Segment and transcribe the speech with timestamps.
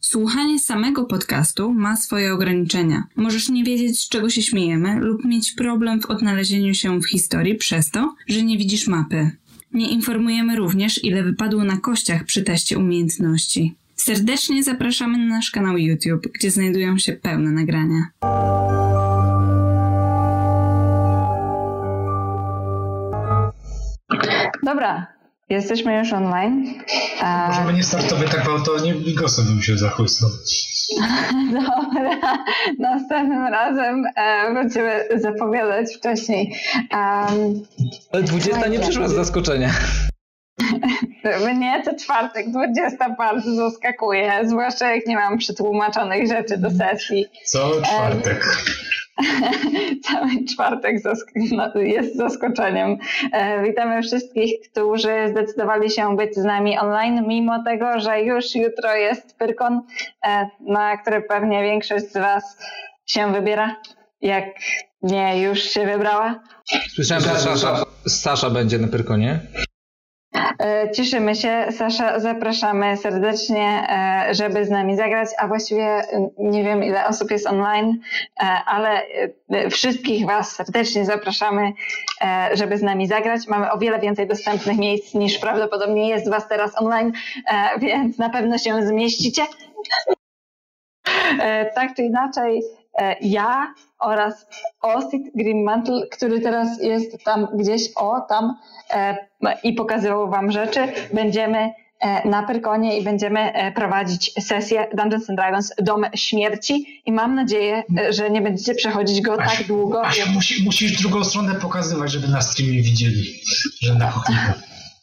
[0.00, 3.04] Słuchanie samego podcastu ma swoje ograniczenia.
[3.16, 7.54] Możesz nie wiedzieć, z czego się śmiejemy, lub mieć problem w odnalezieniu się w historii
[7.54, 9.30] przez to, że nie widzisz mapy.
[9.72, 13.74] Nie informujemy również, ile wypadło na kościach przy teście umiejętności.
[13.96, 18.04] Serdecznie zapraszamy na nasz kanał YouTube, gdzie znajdują się pełne nagrania.
[24.62, 25.06] Dobra,
[25.50, 26.74] jesteśmy już online.
[27.22, 30.30] E, Możemy nie startować tak gwałtownie, Bigosem bym się zachłysnął.
[31.52, 32.38] Dobra,
[32.78, 36.54] następnym razem e, będziemy zapowiadać wcześniej.
[36.92, 37.66] Um,
[38.12, 39.70] Ale 20 nie przyszła z zaskoczenia.
[41.54, 47.26] mnie co czwartek 20 bardzo zaskakuje, zwłaszcza jak nie mam przetłumaczonych rzeczy do sesji.
[47.44, 48.56] Co czwartek.
[50.10, 50.96] Cały czwartek
[51.52, 52.96] no, jest zaskoczeniem.
[53.32, 58.94] E, witamy wszystkich, którzy zdecydowali się być z nami online, mimo tego, że już jutro
[58.94, 59.80] jest Pyrkon,
[60.26, 62.58] e, na który pewnie większość z Was
[63.06, 63.76] się wybiera.
[64.20, 64.44] Jak
[65.02, 66.42] nie, już się wybrała.
[66.94, 69.40] Słyszałem, że Sasza, Sasza będzie na Pyrkonie.
[70.34, 73.86] E, Cieszymy się, Sasza, zapraszamy serdecznie,
[74.28, 76.02] e, żeby z nami zagrać, a właściwie
[76.38, 78.00] nie wiem ile osób jest online,
[78.40, 79.02] e, ale
[79.70, 81.72] wszystkich Was serdecznie zapraszamy,
[82.52, 83.46] żeby z nami zagrać.
[83.46, 87.12] Mamy o wiele więcej dostępnych miejsc niż prawdopodobnie jest Was teraz online,
[87.78, 89.42] więc na pewno się zmieścicie.
[91.74, 92.62] Tak czy inaczej,
[93.20, 94.46] ja oraz
[94.80, 98.56] Osit Greenmantle, który teraz jest tam gdzieś, o tam
[98.90, 99.16] e,
[99.62, 100.80] i pokazywał Wam rzeczy,
[101.12, 107.12] będziemy e, na Pyrkonie i będziemy e, prowadzić sesję Dungeons and Dragons Dom Śmierci i
[107.12, 110.06] mam nadzieję, e, że nie będziecie przechodzić go tak długo.
[110.06, 113.24] Asiu, musi, musisz drugą stronę pokazywać, żeby na streamie widzieli,
[113.82, 114.54] że na kochnika.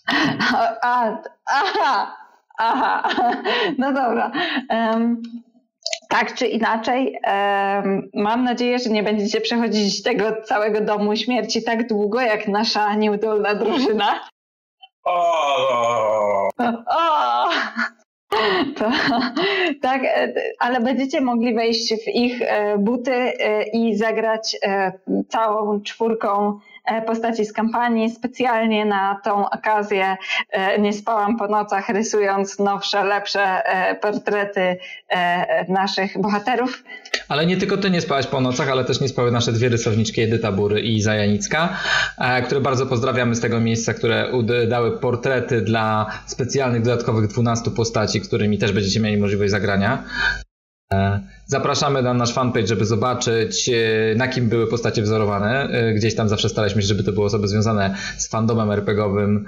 [0.81, 2.17] A, aha,
[2.57, 3.09] aha,
[3.77, 4.31] no dobra.
[4.69, 5.21] Em,
[6.09, 7.19] tak czy inaczej,
[8.13, 13.55] mam nadzieję, że nie będziecie przechodzić tego całego domu śmierci tak długo, jak nasza nieudolna
[13.55, 14.19] drużyna.
[15.03, 16.49] O,
[16.87, 17.49] O!
[18.75, 18.91] To,
[19.81, 24.57] tak, e, ale będziecie mogli wejść w ich e, buty e, i zagrać
[25.29, 26.59] całą czwórką
[27.07, 28.09] postaci z kampanii.
[28.09, 30.17] Specjalnie na tą okazję
[30.51, 34.77] e, nie spałam po nocach, rysując nowsze, lepsze e, portrety
[35.09, 36.83] e, naszych bohaterów.
[37.29, 40.21] Ale nie tylko ty nie spałaś po nocach, ale też nie spały nasze dwie rysowniczki
[40.21, 41.77] Edyta Bury i Iza Janicka,
[42.17, 44.31] e, które bardzo pozdrawiamy z tego miejsca, które
[44.67, 50.03] dały portrety dla specjalnych dodatkowych 12 postaci, którymi też będziecie mieli możliwość zagrania.
[50.93, 55.63] E, Zapraszamy na nasz fanpage, żeby zobaczyć, e, na kim były postacie wzorowane.
[55.63, 59.45] E, Gdzieś tam zawsze staraliśmy się, żeby to były osoby związane z fandomem RPGowym,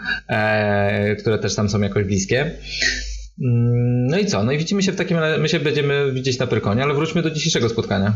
[1.19, 2.41] które też tam są jakoś bliskie.
[2.41, 4.43] Mm, No i co?
[4.43, 7.21] No i widzimy się w takim razie, my się będziemy widzieć na Pyrkonie, ale wróćmy
[7.21, 8.13] do dzisiejszego spotkania.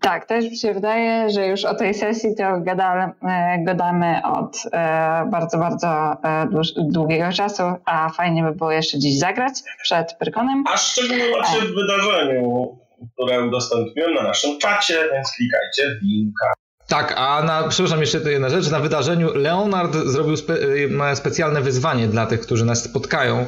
[0.00, 4.56] Tak, też mi się wydaje, że już o tej sesji to gadamy, e, gadamy od
[4.72, 5.88] e, bardzo, bardzo
[6.24, 9.52] e, dłuż, długiego czasu, a fajnie by było jeszcze dziś zagrać
[9.82, 10.64] przed Pyrkonem.
[10.74, 11.24] a szczególnie
[11.62, 12.78] w wydarzeniu,
[13.14, 16.46] które udostępniłem na naszym czacie, więc klikajcie w linka.
[16.88, 21.60] Tak, a na, przepraszam jeszcze to jedna rzecz, na wydarzeniu Leonard zrobił spe, y, specjalne
[21.60, 23.46] wyzwanie dla tych, którzy nas spotkają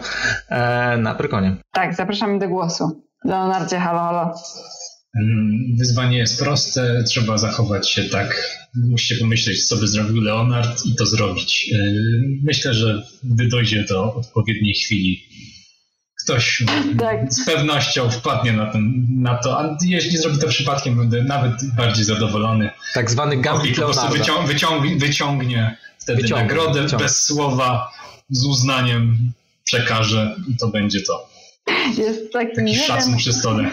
[0.48, 1.56] e, na Pyrkonie.
[1.72, 3.02] Tak, zapraszamy do głosu.
[3.24, 4.34] Leonardzie, halo, halo.
[5.16, 8.56] Mm, Wyzwanie jest proste, trzeba zachować się tak.
[8.74, 11.68] Musicie pomyśleć, co by zrobił Leonard i to zrobić.
[11.68, 11.78] Yy,
[12.42, 15.22] Myślę, że gdy dojdzie do odpowiedniej chwili,
[16.24, 16.62] ktoś
[16.98, 17.32] Tak.
[17.32, 22.04] z pewnością wpadnie na, ten, na to, a jeśli zrobi to przypadkiem, będę nawet bardziej
[22.04, 22.70] zadowolony.
[22.94, 27.04] Tak zwany Gambit po prostu wycią, wyciągnie, wyciągnie wtedy Wyciągnie, nagrodę wyciągnie.
[27.06, 27.90] bez słowa,
[28.30, 29.32] z uznaniem
[29.64, 31.28] przekaże i to będzie to.
[31.98, 33.70] Jest taki Taki szacun przy stole.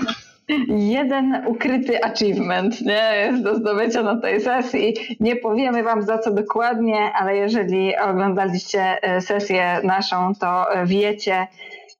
[0.67, 3.11] Jeden ukryty achievement, nie?
[3.15, 4.93] Jest do zdobycia na tej sesji.
[5.19, 11.47] Nie powiemy wam za co dokładnie, ale jeżeli oglądaliście e, sesję naszą, to e, wiecie,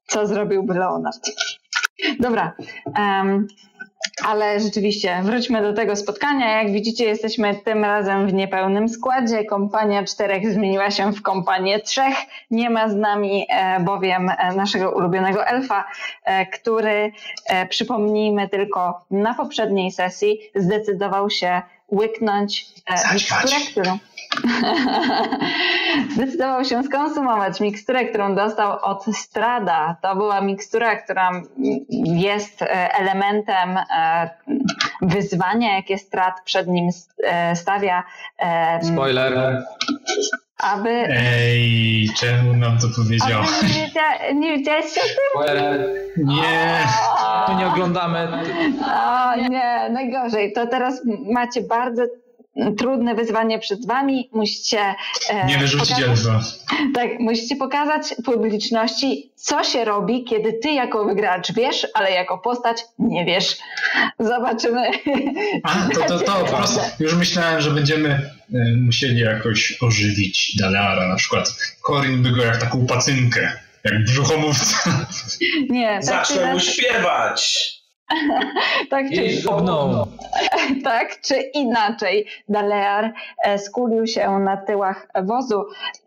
[0.06, 1.30] co zrobiłby Leonard.
[2.20, 2.52] Dobra.
[2.98, 3.46] em,
[4.24, 6.62] ale rzeczywiście, wróćmy do tego spotkania.
[6.62, 9.44] Jak widzicie, jesteśmy tym razem w niepełnym składzie.
[9.44, 12.16] Kompania czterech zmieniła się w kompanię trzech.
[12.50, 15.84] Nie ma z nami e, bowiem e, naszego ulubionego elfa,
[16.24, 17.12] e, który,
[17.70, 21.62] przypomnijmy tylko, na poprzedniej sesji zdecydował się
[21.92, 22.66] łyknąć
[23.12, 23.98] miksturę, którą
[26.14, 29.96] zdecydował się skonsumować miksturę, którą dostał od Strada.
[30.02, 31.30] To była mikstura, która
[32.04, 34.30] jest e, elementem e,
[35.02, 36.88] wyzwania, jakie Strad przed nim
[37.54, 38.04] stawia.
[38.82, 39.62] Spoiler
[40.58, 40.90] aby...
[41.08, 43.42] Ej, czemu nam to powiedział?
[43.62, 45.54] Nie, nie wiedziałeś o tym?
[46.16, 46.86] Nie.
[47.46, 48.28] To nie oglądamy.
[49.08, 50.52] O nie, najgorzej.
[50.52, 51.02] To teraz
[51.32, 52.02] macie bardzo
[52.78, 54.30] trudne wyzwanie przed wami.
[54.32, 54.94] Musicie.
[55.30, 56.40] E, nie wyrzucić elfa.
[56.94, 62.84] Tak, musicie pokazać publiczności, co się robi, kiedy ty jako wygracz wiesz, ale jako postać
[62.98, 63.56] nie wiesz.
[64.18, 64.90] Zobaczymy.
[65.62, 68.30] A, to, to, to po prostu już myślałem, że będziemy e,
[68.76, 71.08] musieli jakoś ożywić Daleara.
[71.08, 71.54] Na przykład
[71.86, 73.52] Corin by go jak taką pacynkę,
[73.84, 75.06] jak brzuchomówca.
[75.70, 77.77] Nie, tak Zacznę mu śpiewać.
[78.90, 79.42] tak, czy,
[80.84, 83.12] tak czy inaczej, Dalear
[83.44, 85.64] e, skulił się na tyłach wozu,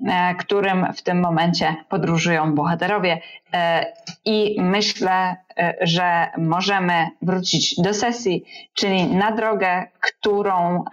[0.08, 3.22] e, którym w tym momencie podróżują bohaterowie.
[3.54, 3.86] E,
[4.26, 5.36] I myślę,
[5.82, 10.84] że możemy wrócić do sesji, czyli na drogę, którą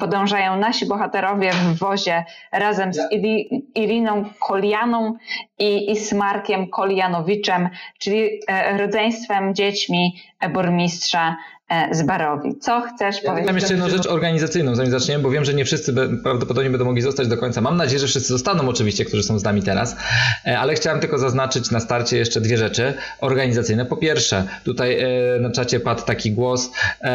[0.00, 3.00] podążają nasi bohaterowie w wozie razem z
[3.74, 5.14] Iriną Kolianą
[5.58, 7.68] i Ismarkiem Kolianowiczem,
[7.98, 8.28] czyli
[8.78, 11.36] rodzeństwem dziećmi burmistrza
[11.68, 12.58] E, z Barowi.
[12.58, 13.46] Co chcesz ja powiedzieć?
[13.46, 17.02] Mam jeszcze jedną rzecz organizacyjną, zanim zaczniemy, bo wiem, że nie wszyscy prawdopodobnie będą mogli
[17.02, 17.60] zostać do końca.
[17.60, 19.96] Mam nadzieję, że wszyscy zostaną oczywiście, którzy są z nami teraz,
[20.46, 23.86] e, ale chciałem tylko zaznaczyć na starcie jeszcze dwie rzeczy organizacyjne.
[23.86, 25.06] Po pierwsze, tutaj e,
[25.40, 26.70] na czacie padł taki głos,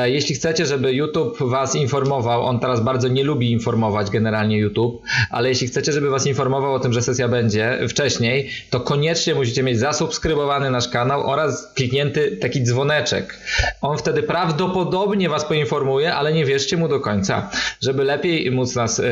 [0.05, 5.49] jeśli chcecie, żeby YouTube was informował, on teraz bardzo nie lubi informować generalnie YouTube, ale
[5.49, 9.79] jeśli chcecie, żeby was informował o tym, że sesja będzie wcześniej, to koniecznie musicie mieć
[9.79, 13.39] zasubskrybowany nasz kanał oraz kliknięty taki dzwoneczek.
[13.81, 17.49] On wtedy prawdopodobnie prawdopodobnie Was poinformuje, ale nie wierzcie mu do końca.
[17.81, 19.03] Żeby lepiej móc nas y,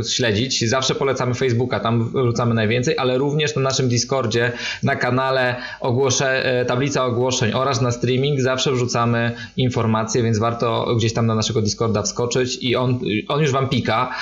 [0.00, 4.52] y, śledzić, zawsze polecamy Facebooka, tam wrzucamy najwięcej, ale również na naszym Discordzie,
[4.82, 11.12] na kanale ogłosze, y, tablica ogłoszeń oraz na streaming zawsze wrzucamy informacje, więc warto gdzieś
[11.12, 14.14] tam na naszego Discorda wskoczyć i on, on już Wam pika,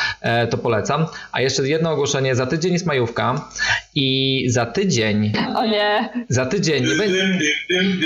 [0.50, 1.06] to polecam.
[1.32, 3.48] A jeszcze jedno ogłoszenie, za tydzień jest majówka
[3.94, 5.32] i za tydzień...
[5.56, 6.08] O nie!
[6.28, 7.38] Za tydzień nie, będzie,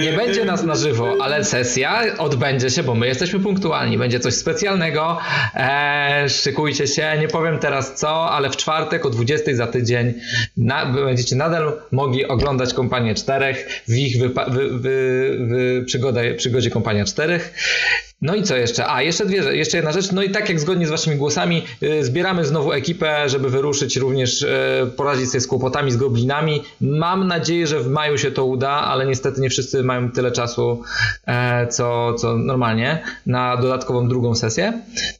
[0.01, 4.21] nie będzie nas na żywo, ale sesja od odbędzie się, bo my jesteśmy punktualni, będzie
[4.21, 5.19] coś specjalnego.
[5.55, 10.15] Eee, szykujcie się, nie powiem teraz co, ale w czwartek o 20 za tydzień
[10.57, 15.85] na, będziecie nadal mogli oglądać Kompanię Czterech w ich wypa- wy, wy, wy,
[16.37, 17.55] przygodzie Kompania Czterech.
[18.23, 18.91] No i co jeszcze?
[18.91, 20.13] A, jeszcze, dwie, jeszcze jedna rzecz.
[20.13, 24.43] No i tak jak zgodnie z Waszymi głosami, yy, zbieramy znowu ekipę, żeby wyruszyć również,
[24.43, 26.63] yy, poradzić sobie z kłopotami, z goblinami.
[26.81, 30.83] Mam nadzieję, że w maju się to uda, ale niestety nie wszyscy mają tyle czasu,
[31.27, 34.73] e, co, co normalnie, na dodatkową drugą sesję.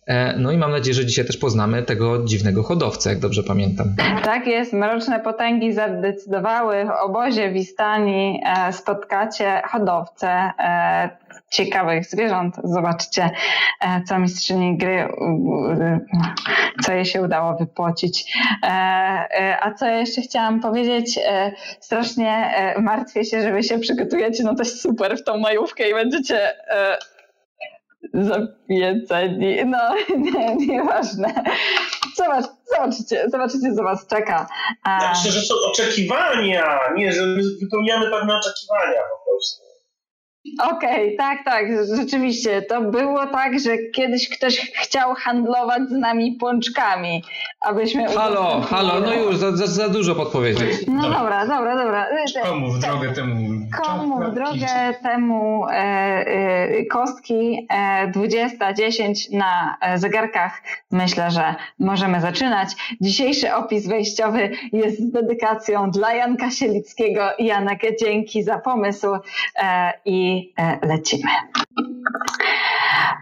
[0.07, 3.95] E, no i mam nadzieję, że dzisiaj też poznamy tego dziwnego hodowcę, jak dobrze pamiętam.
[4.25, 10.51] Tak jest, mroczne potęgi zadecydowały w obozie w Istanii e, spotkacie hodowcę
[11.51, 12.57] ciekawych zwierząt.
[12.65, 13.31] Zobaczcie,
[13.81, 15.09] e, co mistrzyni gry,
[16.85, 18.33] co jej się udało wypłocić.
[18.63, 21.19] E, e, a co jeszcze chciałam powiedzieć,
[21.81, 26.53] strasznie martwię się, że wy się przygotujecie no coś super w tą majówkę i będziecie
[28.15, 29.65] zapieceni.
[29.65, 29.79] No,
[30.17, 31.35] nie, nieważne.
[32.17, 32.45] Zobacz,
[32.77, 34.47] zobaczycie, zobaczycie, co was czeka.
[34.87, 37.23] Ja myślę, że są oczekiwania, nie, że
[37.61, 39.70] wypełniamy pewne oczekiwania po prostu.
[40.59, 41.67] Okej, okay, tak, tak,
[41.97, 42.63] rzeczywiście.
[42.63, 47.23] To było tak, że kiedyś ktoś chciał handlować z nami pączkami,
[47.61, 48.07] abyśmy...
[48.09, 50.65] Halo, halo, no już, za, za, za dużo podpowiedzi.
[50.89, 52.07] No dobra, dobra, dobra.
[52.43, 53.67] Komu w drogę temu...
[53.85, 60.63] Komu w drogę temu e, e, kostki e, 20, 10 na e, zegarkach.
[60.91, 62.69] Myślę, że możemy zaczynać.
[63.01, 67.23] Dzisiejszy opis wejściowy jest z dedykacją dla Janka Sielickiego.
[67.39, 69.07] Janek, dzięki za pomysł
[69.57, 71.31] e, i E, lecimy.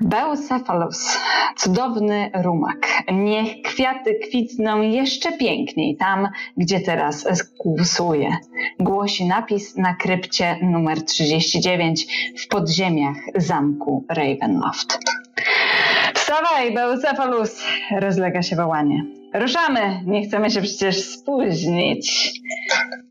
[0.00, 1.18] Beucephalus,
[1.56, 3.02] cudowny rumak.
[3.12, 7.26] Niech kwiaty kwitną jeszcze piękniej tam, gdzie teraz
[7.58, 8.36] kłusuje.
[8.80, 12.06] Głosi napis na krypcie numer 39
[12.38, 14.98] w podziemiach zamku Ravenloft.
[16.14, 17.64] Wstawaj, Beucephalus!
[17.90, 19.04] Rozlega się wołanie.
[19.34, 20.02] Ruszamy!
[20.06, 22.32] Nie chcemy się przecież spóźnić.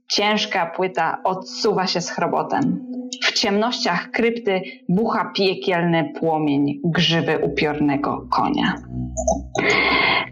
[0.08, 2.86] Ciężka płyta odsuwa się z chrobotem.
[3.22, 8.76] W ciemnościach krypty bucha piekielny płomień grzywy upiornego konia.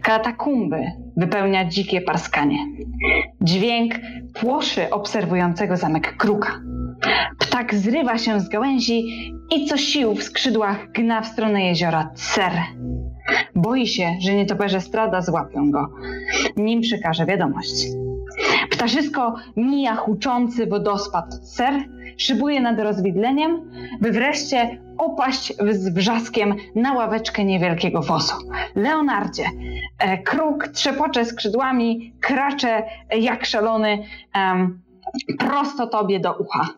[0.02, 0.84] Katakumby
[1.16, 2.58] wypełnia dzikie parskanie.
[3.40, 3.94] Dźwięk
[4.34, 6.60] płoszy obserwującego zamek kruka.
[7.38, 9.04] Ptak zrywa się z gałęzi
[9.56, 12.52] i co sił w skrzydłach gna w stronę jeziora Cer.
[13.54, 15.88] Boi się, że nietoperze strada złapią go,
[16.56, 17.86] nim przekaże wiadomość.
[18.70, 21.74] Ptaszysko mija huczący wodospad Cer,
[22.16, 28.34] szybuje nad rozwidleniem, by wreszcie opaść z wrzaskiem na ławeczkę niewielkiego wozu.
[28.74, 29.44] Leonardzie,
[29.98, 32.82] e, kruk trzepocze skrzydłami, kracze
[33.18, 34.04] jak szalony
[35.38, 36.68] prosto tobie do ucha.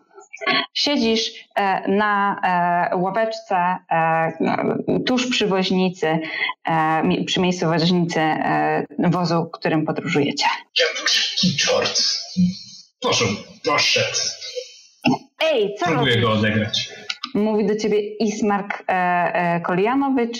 [0.73, 2.41] Siedzisz e, na
[2.91, 3.55] e, ławeczce
[3.91, 6.19] e, tuż przy woźnicy,
[7.25, 8.19] przy miejscu woźnicy
[8.99, 10.45] wozu, którym podróżujecie.
[11.57, 12.01] Czort.
[13.01, 13.31] Poszedł,
[13.65, 14.17] poszedł.
[15.43, 16.25] Ej, co Próbuję robisz?
[16.25, 16.89] go odegrać.
[17.33, 18.83] Mówi do ciebie Ismark
[19.63, 20.37] Kolianowicz,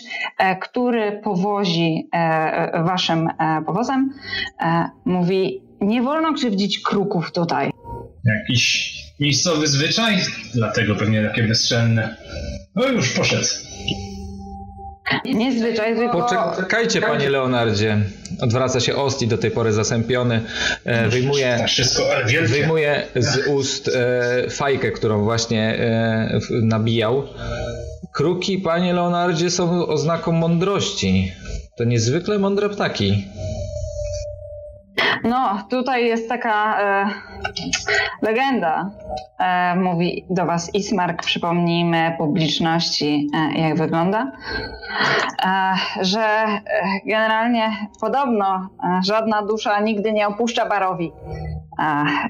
[0.61, 2.09] który powozi
[2.83, 3.29] waszym
[3.65, 4.13] powozem.
[5.05, 7.71] Mówi, nie wolno krzywdzić kruków tutaj.
[8.25, 10.17] Jakiś miejscowy zwyczaj,
[10.53, 12.15] dlatego pewnie takie bezczelne.
[12.75, 13.47] No już poszedł.
[15.25, 16.27] Nie zwyczaj, tylko...
[16.55, 17.97] Poczekajcie, panie Leonardzie.
[18.41, 20.41] Odwraca się Osti, do tej pory zasępiony.
[20.85, 22.03] E, wyjmuje, wszystko,
[22.47, 27.23] wyjmuje z ust e, fajkę, którą właśnie e, w- nabijał.
[28.13, 31.31] Kruki, panie Leonardzie, są oznaką mądrości.
[31.77, 33.27] To niezwykle mądre ptaki.
[35.23, 37.09] No, tutaj jest taka e,
[38.21, 38.91] legenda,
[39.39, 44.31] e, mówi do was Ismark, przypomnijmy publiczności, e, jak wygląda,
[45.45, 46.61] e, że e,
[47.05, 51.11] generalnie podobno e, żadna dusza nigdy nie opuszcza barowi.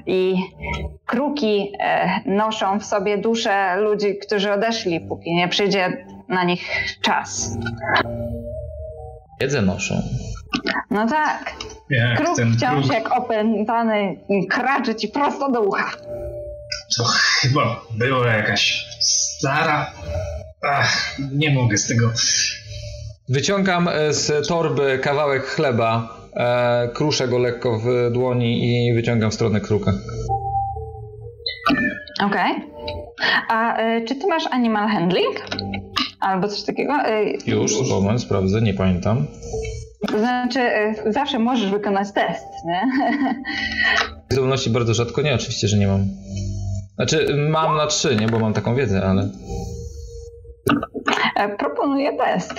[0.06, 0.36] I
[1.06, 1.72] kruki
[2.26, 6.70] noszą w sobie dusze ludzi, którzy odeszli, póki nie przyjdzie na nich
[7.02, 7.58] czas.
[9.40, 9.94] Wiedzę noszą.
[10.90, 11.52] No tak,
[11.90, 14.16] Jak kruk ten wciąż kruk, jak opętany
[14.50, 15.90] kracze ci prosto do ucha.
[16.96, 19.92] to chyba była jakaś stara...
[20.62, 22.10] Ach, nie mogę z tego...
[23.28, 29.34] Wyciągam e, z torby kawałek chleba, e, kruszę go lekko w dłoni i wyciągam w
[29.34, 29.92] stronę kruka.
[32.24, 32.52] Okej.
[33.48, 35.36] A y, czy ty masz animal handling?
[36.20, 36.92] Albo coś takiego?
[37.08, 39.26] Y, Już, moment, sprawdzę, nie pamiętam.
[40.08, 40.60] To znaczy,
[41.06, 42.80] y, zawsze możesz wykonać test, nie?
[44.30, 46.06] Zdolności bardzo rzadko nie, oczywiście, że nie mam.
[46.94, 49.28] Znaczy, mam na trzy, nie, bo mam taką wiedzę, ale...
[51.36, 52.54] E, Proponuję test.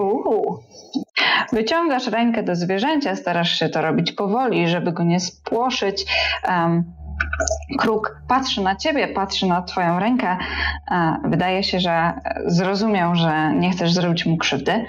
[0.00, 0.62] Uhu.
[1.52, 6.06] Wyciągasz rękę do zwierzęcia, starasz się to robić powoli, żeby go nie spłoszyć.
[6.48, 6.84] Em,
[7.78, 10.36] kruk patrzy na ciebie, patrzy na twoją rękę.
[11.24, 12.12] Wydaje się, że
[12.46, 14.84] zrozumiał, że nie chcesz zrobić mu krzywdy.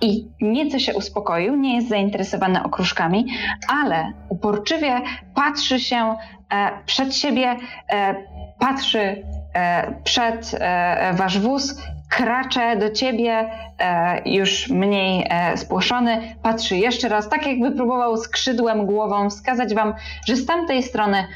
[0.00, 3.26] I nieco się uspokoił, nie jest zainteresowany okruszkami,
[3.68, 5.00] ale uporczywie
[5.34, 6.16] patrzy się
[6.50, 7.56] e, przed siebie,
[7.92, 8.14] e,
[8.58, 10.58] patrzy e, przed
[11.12, 17.70] wasz wóz, kracze do ciebie, e, już mniej e, spłoszony, patrzy jeszcze raz, tak jakby
[17.70, 19.94] próbował skrzydłem głową wskazać wam,
[20.26, 21.26] że z tamtej strony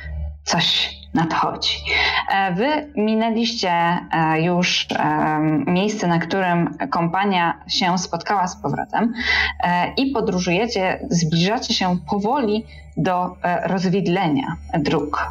[0.44, 1.76] coś nadchodzi.
[2.30, 9.12] E, Wy minęliście e, już e, miejsce, na którym kompania się spotkała z powrotem
[9.96, 12.64] i podróżujecie, zbliżacie się powoli
[12.96, 15.30] do rozwidlenia dróg,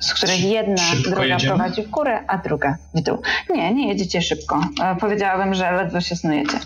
[0.00, 1.54] z których jedna Szybko droga jedziemy?
[1.56, 3.22] prowadzi w górę, a druga w dół.
[3.54, 4.60] Nie, nie jedziecie szybko.
[5.00, 6.58] Powiedziałabym, że ledwo się snujecie.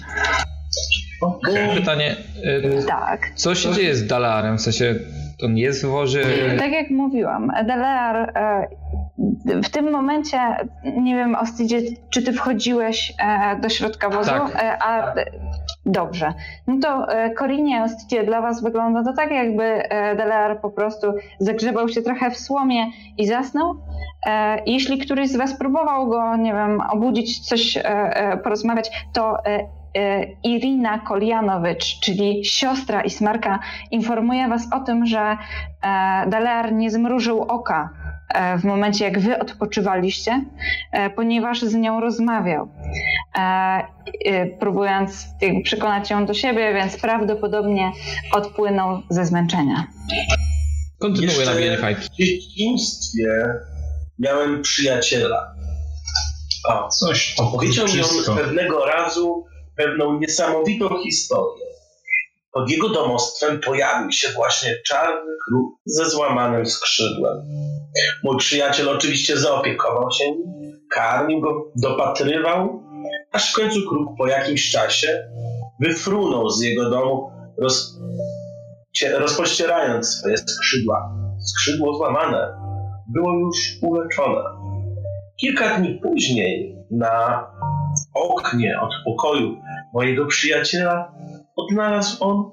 [1.21, 1.77] Okej.
[1.77, 3.33] Pytanie, y, Tak.
[3.35, 4.59] co się dzieje z Dalarem?
[4.59, 4.95] W sensie,
[5.45, 6.23] on jest w wozie?
[6.59, 8.69] Tak jak mówiłam, Edelear e,
[9.63, 10.39] w tym momencie,
[10.85, 11.81] nie wiem, Ostidzie,
[12.11, 14.31] czy ty wchodziłeś e, do środka wozu?
[14.31, 14.63] Tak.
[14.63, 15.15] E, A,
[15.87, 16.33] dobrze.
[16.67, 17.07] No to
[17.37, 21.07] Korinie, Ostidzie, dla was wygląda to tak, jakby e, Delear po prostu
[21.39, 22.87] zagrzebał się trochę w słomie
[23.19, 23.75] i zasnął.
[24.67, 27.79] Jeśli któryś z was próbował go, nie wiem, obudzić, coś
[28.45, 29.37] porozmawiać, to
[30.45, 33.59] Irina Kolianowicz, czyli siostra Ismarka,
[33.91, 35.37] informuje was o tym, że e,
[36.31, 37.91] Dalear nie zmrużył oka
[38.29, 40.45] e, w momencie, jak wy odpoczywaliście,
[40.93, 42.69] e, ponieważ z nią rozmawiał,
[44.61, 45.27] próbując
[45.65, 47.93] przekonać ją do siebie, więc prawdopodobnie
[48.33, 49.87] odpłynął ze zmęczenia.
[50.99, 52.03] Kontynuuję Jeszcze nabijanie fajki.
[52.03, 53.45] W dzieciństwie
[54.19, 55.55] miałem przyjaciela.
[56.69, 61.65] A, Coś opowiedział mi on pewnego razu pewną niesamowitą historię.
[62.53, 67.37] Pod jego domostwem pojawił się właśnie czarny kruk ze złamanym skrzydłem.
[68.25, 72.83] Mój przyjaciel oczywiście zaopiekował się nim, karmił go, dopatrywał,
[73.33, 75.29] aż w końcu kruk po jakimś czasie
[75.81, 77.99] wyfrunął z jego domu, roz,
[78.97, 81.13] cie- rozpościerając swoje skrzydła.
[81.47, 82.55] Skrzydło złamane.
[83.15, 84.43] było już uleczone.
[85.41, 87.47] Kilka dni później na
[88.15, 89.57] oknie od pokoju
[89.95, 91.15] mojego przyjaciela
[91.57, 92.51] odnalazł on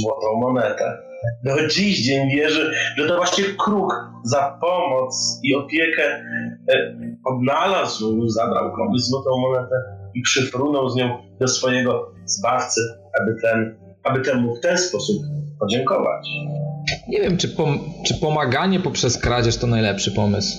[0.00, 0.98] złotą monetę.
[1.44, 3.92] Do dziś dzień wierzy, że to właśnie kruk
[4.24, 9.76] za pomoc i opiekę e, odnalazł, zabrał komuś złotą monetę
[10.14, 12.80] i przyfrunął z nią do swojego zbawcy,
[13.20, 15.22] aby, ten, aby temu w ten sposób
[15.60, 16.28] podziękować.
[17.08, 20.58] Nie wiem, czy, pom czy pomaganie poprzez kradzież to najlepszy pomysł.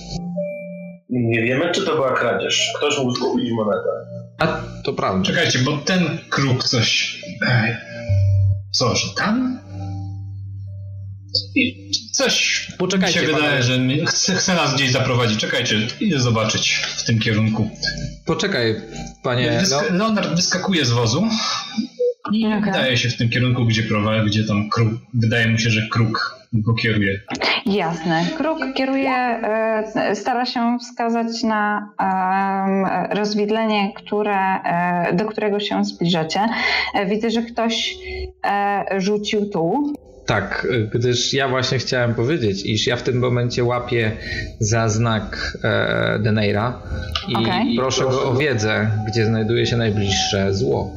[1.10, 2.72] Nie wiemy, czy to była kradzież.
[2.76, 4.09] Ktoś mógł zgubić monetę.
[4.40, 5.24] A to prawda.
[5.26, 7.20] Czekajcie, bo ten kruk coś.
[7.46, 7.76] E,
[8.72, 9.60] co, że tam?
[11.56, 13.62] I coś Poczekajcie, mi się wydaje, panowie.
[13.62, 15.40] że mi- chce, chce nas gdzieś zaprowadzić.
[15.40, 17.70] Czekajcie, idę zobaczyć w tym kierunku.
[18.26, 18.74] Poczekaj,
[19.22, 19.50] panie.
[19.70, 21.28] No, Wysk- Leonard wyskakuje z wozu
[22.32, 22.60] i Okej.
[22.62, 24.92] wydaje się w tym kierunku, gdzie prowadzi, gdzie tam kruk.
[25.14, 27.20] Wydaje mu się, że kruk go kieruje.
[27.66, 28.24] Jasne.
[28.36, 31.92] Kruk kieruje, e, stara się wskazać na
[33.10, 36.40] rozwidlenie, które, e, do którego się zbliżacie.
[36.94, 37.94] E, Widzę, że ktoś
[38.98, 39.92] rzucił tu.
[40.26, 44.12] tak, gdyż ja właśnie chciałem powiedzieć, iż ja w tym momencie łapię
[44.60, 46.82] za znak e, Deneira
[47.28, 47.76] i Okej.
[47.76, 50.90] proszę go o wiedzę, gdzie znajduje się najbliższe zło.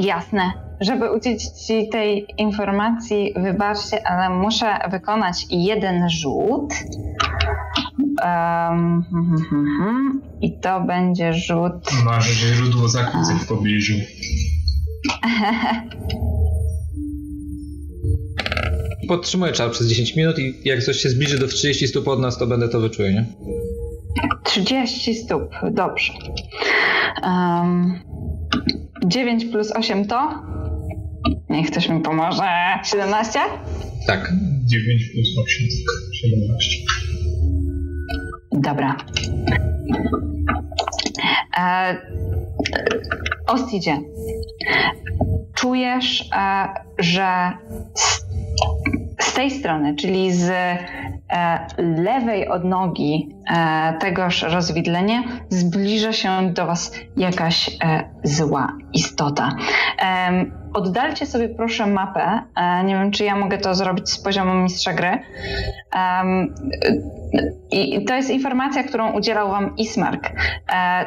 [0.00, 0.67] Jasne.
[0.80, 6.74] Żeby udzielić Ci tej informacji, wybaczcie, ale muszę wykonać jeden rzut.
[8.20, 10.22] Hmm, hmm, hmm.
[10.40, 12.04] I to będzie rzut.
[12.04, 13.94] Masz źródło zakłóceń w pobliżu.
[19.08, 22.38] Podtrzymuję czar przez 10 minut i jak coś się zbliży do 30 stóp od nas,
[22.38, 23.24] to będę to wyczuł, nie?
[24.44, 25.50] 30 stóp.
[25.70, 26.12] Dobrze.
[27.22, 28.00] Um,
[29.06, 30.42] 9 plus 8 to?
[31.50, 32.48] Niech ktoś mi pomoże.
[32.84, 33.38] 17?
[34.06, 34.32] Tak.
[34.64, 36.76] 9 plus 8, tak, 17.
[38.52, 38.96] Dobra.
[41.58, 41.96] E,
[43.46, 43.98] Ostidzie,
[45.54, 47.52] czujesz, e, że
[47.94, 48.26] z,
[49.20, 56.92] z tej strony, czyli z e, lewej odnogi e, tegoż rozwidlenia, zbliża się do Was
[57.16, 59.56] jakaś e, zła istota.
[59.98, 62.42] Em, oddalcie sobie proszę mapę.
[62.56, 65.18] E, nie wiem, czy ja mogę to zrobić z poziomu mistrza gry.
[67.70, 70.30] I to jest informacja, którą udzielał Wam Ismark.
[70.72, 71.06] E,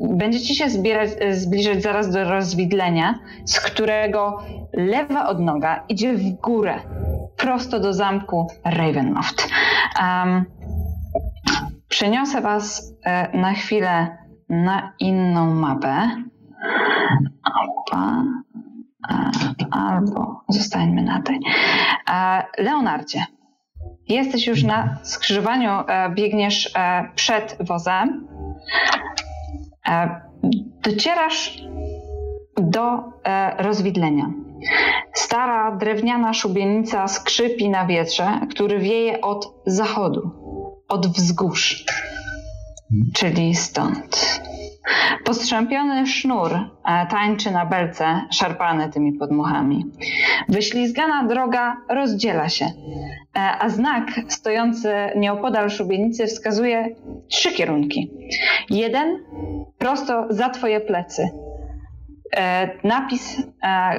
[0.00, 4.38] Będziecie się zbierać, zbliżać zaraz do rozwidlenia, z którego
[4.72, 6.74] lewa odnoga idzie w górę,
[7.36, 9.48] prosto do zamku Ravenloft.
[11.88, 16.10] Przeniosę Was e, na chwilę na inną mapę.
[17.44, 18.22] Opa.
[19.70, 21.40] Albo zostańmy na tej.
[22.10, 23.26] E, Leonardzie,
[24.08, 28.28] Jesteś już na skrzyżowaniu, e, biegniesz e, przed wozem.
[30.82, 31.62] Docierasz
[32.56, 33.02] do
[33.58, 34.30] rozwidlenia.
[35.12, 40.30] Stara drewniana szubienica skrzypi na wietrze, który wieje od zachodu,
[40.88, 41.84] od wzgórz,
[43.14, 44.40] czyli stąd.
[45.24, 49.86] Postrzępiony sznur e, tańczy na belce, szarpany tymi podmuchami.
[50.48, 52.72] Wyślizgana droga rozdziela się, e,
[53.58, 56.88] a znak stojący nieopodal szubienicy wskazuje
[57.28, 58.10] trzy kierunki.
[58.70, 59.18] Jeden
[59.78, 61.30] prosto za twoje plecy.
[62.36, 63.42] E, Napis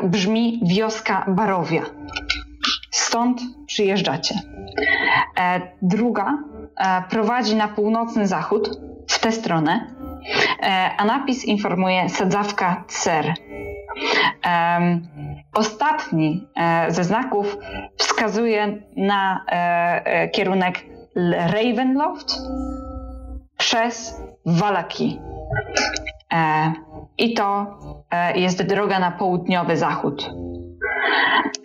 [0.04, 1.82] brzmi wioska Barowia.
[2.92, 4.36] Stąd przyjeżdżacie.
[5.82, 6.38] Druga
[7.10, 8.70] prowadzi na północny zachód,
[9.08, 9.96] w tę stronę,
[10.98, 13.34] a napis informuje sadzawka Cer.
[15.54, 17.58] Ostatni e, ze znaków
[17.98, 20.86] wskazuje na e, e, kierunek
[21.54, 22.42] Ravenloft
[23.58, 25.20] przez Walaki.
[26.34, 26.74] E,
[27.18, 27.78] I to
[28.12, 30.30] e, jest droga na południowy zachód.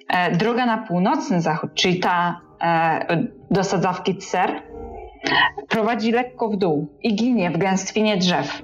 [0.08, 4.62] E, Droga na północny zachód, czyli ta e, do sadzawki Cer,
[5.68, 8.62] prowadzi lekko w dół i ginie w gęstwinie drzew.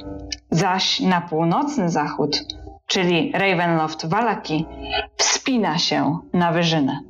[0.51, 2.45] Zaś na północny zachód,
[2.87, 4.66] czyli Ravenloft Valaki,
[5.16, 7.01] wspina się na wyżynę.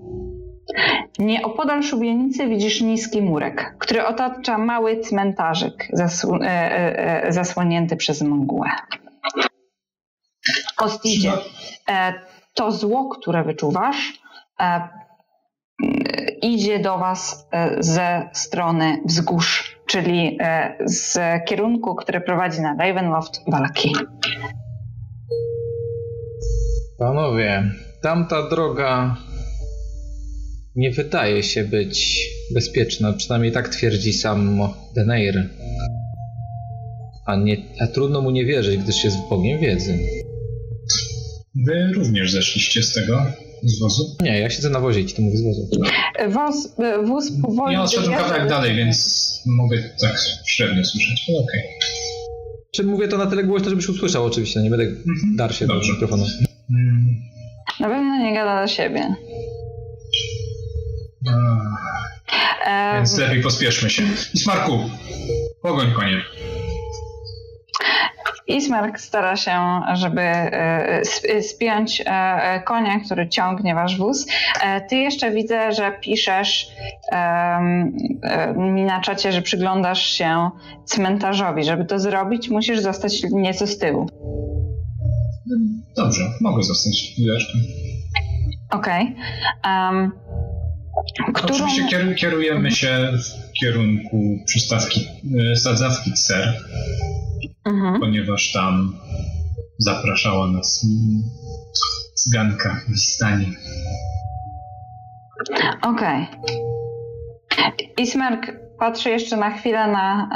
[1.18, 8.22] Nieopodal szubienicy widzisz niski murek, który otacza mały cmentarzyk zasł- e, e, e, zasłonięty przez
[8.22, 8.70] mgłę.
[10.78, 11.32] Ostidzie,
[11.88, 12.14] e,
[12.54, 14.20] to zło, które wyczuwasz,
[14.60, 14.88] e,
[16.46, 23.40] idzie do Was e, ze strony wzgórz, czyli e, z kierunku, który prowadzi na Ravenloft
[23.48, 23.92] Valaki.
[26.98, 27.70] Panowie,
[28.02, 29.16] tamta droga
[30.76, 33.12] nie wydaje się być bezpieczna.
[33.12, 34.60] Przynajmniej tak twierdzi sam
[34.94, 35.48] Deneir.
[37.26, 39.98] A, nie, a trudno mu nie wierzyć, gdyż jest Bogiem wiedzy.
[41.66, 43.22] Wy również zeszliście z tego
[43.62, 44.16] z wozu?
[44.20, 45.68] Nie, ja siedzę na wozie i ty mówisz z wozu.
[46.28, 47.74] Wóz, wóz powoli...
[47.74, 50.16] Ja odszedłem kawałek do- dalej, więc mogę tak
[50.46, 51.24] średnio słyszeć.
[51.28, 51.60] Ale okej.
[52.74, 54.86] Czy mówię to na tyle głośno, żebyś usłyszał oczywiście, nie będę
[55.36, 55.92] dar się do Dobrze.
[55.92, 56.24] mikrofonu.
[56.70, 57.06] Mm,
[57.80, 59.14] Na pewno nie gada do siebie.
[61.28, 61.36] a,
[62.66, 64.02] E, Więc lepiej pospieszmy się.
[64.34, 64.78] Ismarku,
[65.62, 66.22] pogoń konie.
[68.46, 74.26] Ismark stara się, żeby e, sp- spiąć e, e, konia, który ciągnie wasz wóz.
[74.62, 76.68] E, Ty jeszcze widzę, że piszesz
[77.12, 77.58] e,
[78.56, 80.50] mi na czacie, że przyglądasz się
[80.84, 81.64] cmentarzowi.
[81.64, 84.06] Żeby to zrobić, musisz zostać nieco z tyłu.
[85.96, 87.52] Dobrze, mogę zostać chwileczkę.
[88.70, 89.16] Okej.
[89.64, 90.12] Em,
[91.34, 91.54] Którą...
[91.54, 95.06] Oczywiście kieru- kierujemy się w kierunku przystawki,
[95.52, 96.54] e, sadzawki Cer,
[97.64, 98.00] Mhm.
[98.00, 98.96] ponieważ tam
[99.78, 100.86] zapraszała nas
[102.14, 103.46] cyganka w stanie.
[105.82, 106.26] Okej.
[107.98, 110.28] Ismark patrzy jeszcze na chwilę na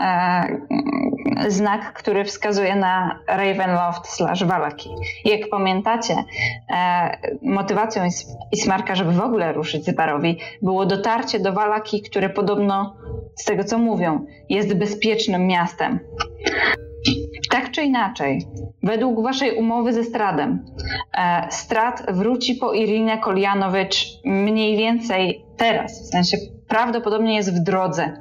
[1.44, 4.90] e, znak, który wskazuje na Ravenloft slash Valaki.
[5.24, 6.24] Jak pamiętacie,
[6.70, 12.96] e, motywacją Is- Ismarka, żeby w ogóle ruszyć Zybarowi, było dotarcie do Valaki, które podobno,
[13.34, 15.98] z tego co mówią, jest bezpiecznym miastem.
[17.50, 18.46] Tak czy inaczej,
[18.82, 20.64] według waszej umowy ze Stradem,
[21.18, 26.36] e, Strad wróci po Irinę Koljanowicz mniej więcej teraz, w sensie
[26.68, 28.12] prawdopodobnie jest w drodze,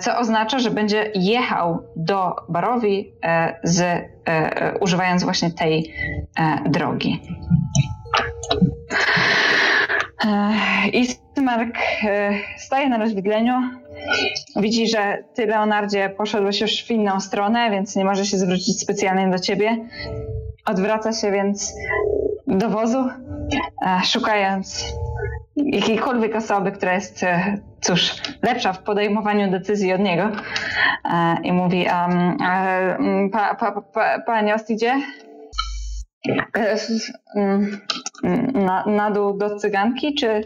[0.00, 5.94] co oznacza, że będzie jechał do Barowi e, z, e, e, używając właśnie tej
[6.38, 7.20] e, drogi.
[10.24, 13.54] E, Ismark e, staje na rozwidleniu.
[14.56, 19.28] Widzi, że ty, Leonardzie, poszedłeś już w inną stronę, więc nie może się zwrócić specjalnie
[19.28, 19.88] do ciebie.
[20.66, 21.74] Odwraca się więc
[22.46, 23.08] do wozu,
[23.86, 24.94] e, szukając
[25.56, 30.22] jakiejkolwiek osoby, która jest, e, cóż, lepsza w podejmowaniu decyzji od niego.
[31.04, 35.02] E, I mówi, um, pa, pa, pa, panie Ostidzie,
[36.56, 36.76] e,
[38.54, 40.44] na, na dół do cyganki, czy...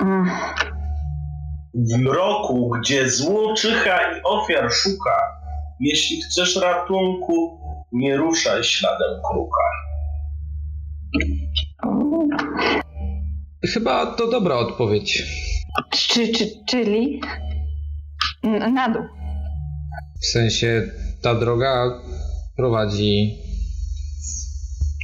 [0.00, 0.30] mm,
[1.74, 5.20] W mroku, gdzie zło czyha i ofiar szuka,
[5.80, 7.60] jeśli chcesz ratunku,
[7.92, 9.62] nie ruszaj śladem kruka.
[13.74, 15.22] Chyba to dobra odpowiedź.
[15.90, 17.20] Czy, czy, czyli
[18.72, 19.02] na dół.
[20.22, 20.82] W sensie
[21.22, 21.84] ta droga
[22.56, 23.38] prowadzi.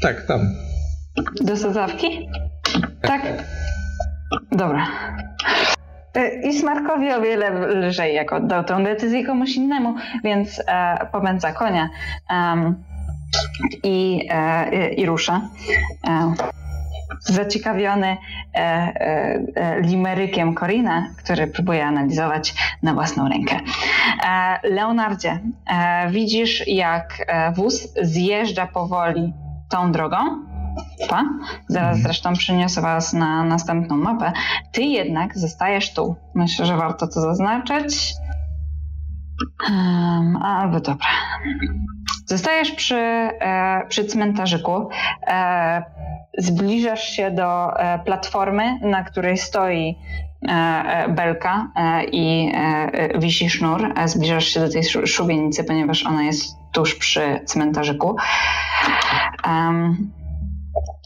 [0.03, 0.41] Tak, tam.
[1.41, 2.29] Do sadzawki?
[3.03, 3.23] Tak.
[4.53, 4.87] Dobra.
[6.15, 11.53] E, I Smarkowi o wiele lżej, jak oddał tę decyzję komuś innemu, więc e, popędza
[11.53, 11.89] konia
[13.83, 15.49] i, e, i rusza.
[16.09, 16.35] E,
[17.21, 23.61] zaciekawiony e, e, e, limerykiem Corina, który próbuje analizować na własną rękę.
[24.25, 29.33] E, Leonardzie, e, widzisz jak e, wóz zjeżdża powoli
[29.71, 30.17] tą drogą.
[31.09, 31.25] Pa.
[31.69, 34.33] Zaraz zresztą przyniosę Was na następną mapę.
[34.73, 36.17] Ty jednak zostajesz tu.
[36.35, 38.15] Myślę, że warto to zaznaczyć.
[39.71, 41.07] Um, albo dobra.
[42.27, 44.89] Zostajesz przy, e, przy cmentarzyku.
[45.27, 45.83] E,
[46.39, 49.99] zbliżasz się do e, platformy, na której stoi
[50.43, 51.73] e, e, belka
[52.13, 52.53] i
[53.19, 53.95] wisi sznur.
[54.07, 58.17] Zbliżasz się do tej szu- szubienicy, ponieważ ona jest tuż przy cmentarzyku.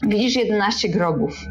[0.03, 1.45] Widzisz 11 grobów.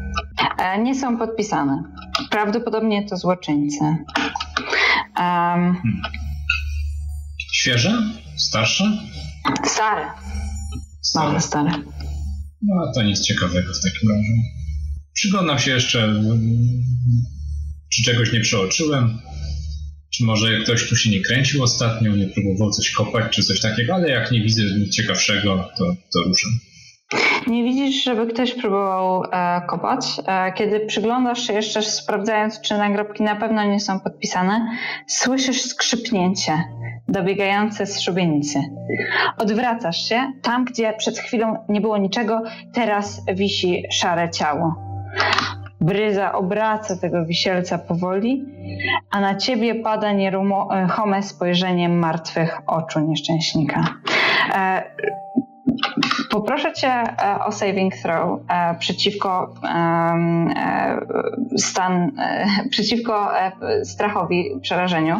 [0.79, 1.83] Nie są podpisane.
[2.31, 3.97] Prawdopodobnie to złoczyńcy.
[5.19, 5.81] Em,
[7.51, 7.93] Świeże?
[8.35, 8.83] Starsze?
[9.63, 10.05] stare.
[11.01, 11.41] Stare.
[11.41, 11.71] Stare.
[12.61, 14.33] No to nic ciekawego w takim razie.
[15.13, 16.83] Przyglądam się jeszcze, mm,
[17.89, 19.19] czy czegoś nie przeoczyłem,
[20.09, 23.95] czy może ktoś tu się nie kręcił ostatnio, nie próbował coś kopać, czy coś takiego,
[23.95, 26.51] ale jak nie widzę nic ciekawszego, to, to ruszam.
[27.47, 30.05] Nie widzisz, żeby ktoś próbował e, kopać.
[30.25, 36.63] E, kiedy przyglądasz się jeszcze, sprawdzając, czy nagrobki na pewno nie są podpisane, słyszysz skrzypnięcie
[37.07, 38.59] dobiegające z szubienicy.
[39.37, 40.31] Odwracasz się.
[40.41, 42.41] Tam, gdzie przed chwilą nie było niczego,
[42.73, 44.75] teraz wisi szare ciało.
[45.81, 48.45] Bryza obraca tego wisielca powoli,
[49.11, 53.83] a na ciebie pada nieruchome spojrzenie martwych oczu nieszczęśnika.
[54.55, 54.83] E,
[56.29, 60.99] Poproszę cię e, o saving throw e, przeciwko e,
[61.57, 62.11] stan,
[62.69, 63.31] przeciwko
[63.83, 65.17] strachowi, przerażeniu.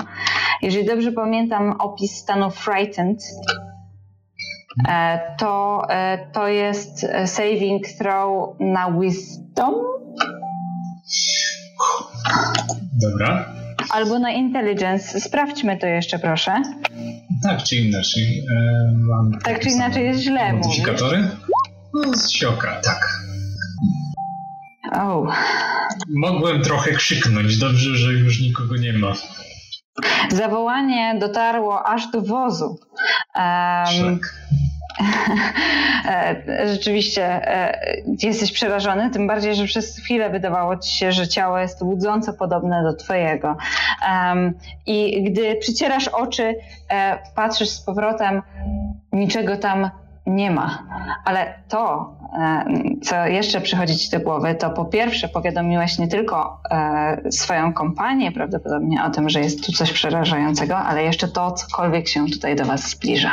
[0.61, 3.23] Jeżeli dobrze pamiętam opis stanu frightened,
[5.37, 5.87] to,
[6.33, 9.73] to jest saving throw na wisdom.
[13.01, 13.45] Dobra.
[13.89, 15.19] Albo na intelligence.
[15.21, 16.61] Sprawdźmy to jeszcze, proszę.
[17.43, 18.43] Tak czy inaczej.
[18.57, 20.53] E, mam tak czy inaczej jest źle.
[20.53, 21.27] Modyfikatory?
[21.93, 23.07] No, z sioka, tak.
[24.91, 25.35] Oh.
[26.15, 27.57] Mogłem trochę krzyknąć.
[27.57, 29.13] Dobrze, że już nikogo nie ma.
[30.31, 32.79] Zawołanie dotarło aż do wozu.
[33.35, 34.19] Um,
[36.73, 37.79] Rzeczywiście e,
[38.23, 42.83] jesteś przerażony, tym bardziej, że przez chwilę wydawało ci się, że ciało jest budząco podobne
[42.83, 43.57] do twojego.
[44.85, 46.55] I gdy przycierasz oczy,
[46.89, 48.41] e, patrzysz z powrotem,
[49.13, 49.89] niczego tam
[50.25, 50.83] nie ma.
[51.25, 52.65] Ale to, e,
[53.01, 56.61] co jeszcze przychodzi ci do głowy, to po pierwsze powiadomiłeś nie tylko
[57.29, 62.25] swoją kompanię prawdopodobnie o tym, że jest tu coś przerażającego, ale jeszcze to, cokolwiek się
[62.25, 63.31] tutaj do was zbliża.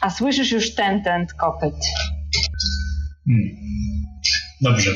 [0.00, 1.74] A słyszysz już ten, ten kopyt.
[3.26, 3.56] Hmm.
[4.60, 4.90] Dobrze.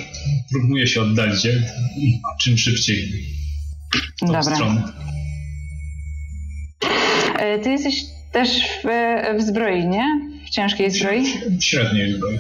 [0.53, 1.47] Próbuję się oddalić
[2.40, 3.12] czym szybciej.
[4.23, 4.43] Dobra.
[4.43, 4.83] Stronę.
[7.38, 8.49] E, ty jesteś też
[8.85, 8.88] w,
[9.38, 10.05] w zbroi, nie?
[10.47, 11.25] W ciężkiej zbroi?
[11.59, 12.38] W średniej zbroi.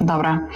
[0.00, 0.48] Dobra.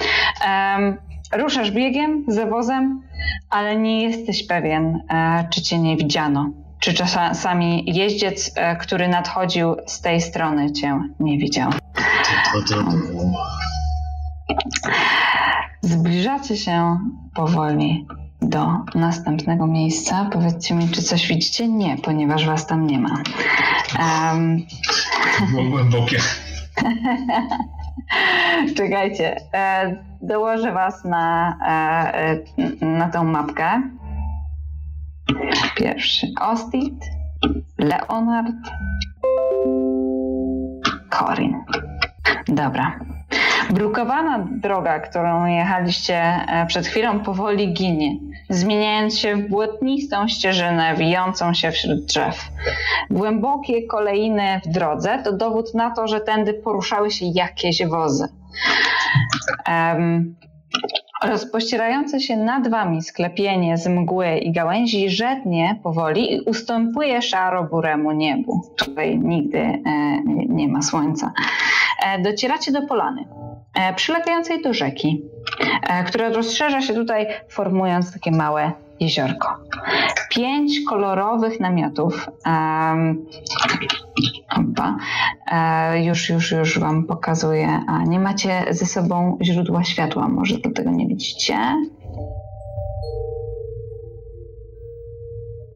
[0.46, 0.96] Um,
[1.32, 3.02] ruszasz biegiem za wozem,
[3.50, 9.76] ale nie jesteś pewien, e, czy cię nie widziano czy czasami jeździec, e, który nadchodził
[9.86, 11.70] z tej strony cię nie widział.
[15.80, 16.98] Zbliżacie się
[17.34, 18.06] powoli
[18.42, 20.28] do następnego miejsca.
[20.32, 21.68] Powiedzcie mi, czy coś widzicie?
[21.68, 23.22] Nie, ponieważ was tam nie ma.
[23.98, 24.66] Um...
[25.50, 26.18] Było głębokie.
[28.76, 32.38] Czekajcie, e, dołożę was na, e,
[32.86, 33.82] na tą mapkę.
[35.76, 36.94] Pierwszy Ostit,
[37.78, 38.56] Leonard,
[41.10, 41.64] Corin.
[42.48, 42.98] Dobra.
[43.70, 48.16] Brukowana droga, którą jechaliście e, przed chwilą, powoli ginie,
[48.50, 52.48] zmieniając się w błotnistą ścieżynę wijącą się wśród drzew.
[53.10, 58.28] Głębokie kolejne w drodze to dowód na to, że tędy poruszały się jakieś wozy.
[59.68, 60.36] Um,
[61.22, 68.62] Rozpościerające się nad wami sklepienie z mgły i gałęzi żednie powoli ustępuje szaro-buremu niebu.
[68.76, 69.80] Tutaj nigdy e,
[70.48, 71.32] nie ma słońca.
[72.06, 73.24] E, docieracie do polany,
[73.74, 75.22] e, przylegającej do rzeki,
[76.06, 79.48] która rozszerza się tutaj, formując takie małe jeziorko.
[80.30, 82.28] Pięć kolorowych namiotów.
[82.46, 83.26] Um,
[85.52, 87.80] e, już, już, już Wam pokazuję.
[87.88, 91.58] A nie macie ze sobą źródła światła, może dlatego nie widzicie.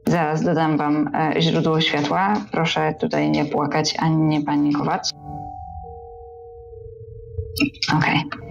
[0.07, 2.35] Zaraz dodam Wam e, źródło światła.
[2.53, 5.11] Proszę tutaj nie płakać ani nie panikować.
[7.99, 8.25] Okej.
[8.27, 8.51] Okay.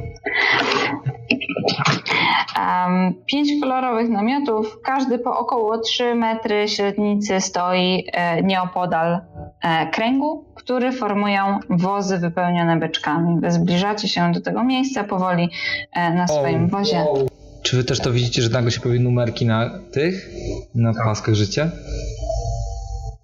[2.57, 9.19] Um, pięć kolorowych namiotów, każdy po około 3 metry średnicy stoi e, nieopodal
[9.61, 13.41] e, kręgu, który formują wozy wypełnione beczkami.
[13.41, 15.49] Wy zbliżacie się do tego miejsca powoli
[15.93, 16.97] e, na swoim oh, wozie.
[16.97, 17.27] Wow.
[17.63, 20.29] Czy wy też to widzicie, że nagle się pojawiły numerki na tych,
[20.75, 21.03] na tak.
[21.03, 21.71] paskach życia?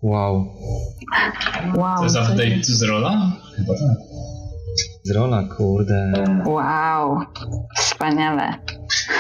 [0.02, 0.46] Wow.
[1.78, 3.32] wow to jest update z rola?
[3.56, 3.98] Chyba tak.
[5.04, 6.14] Z rola, kurde.
[6.46, 7.20] Wow,
[7.78, 8.54] wspaniale.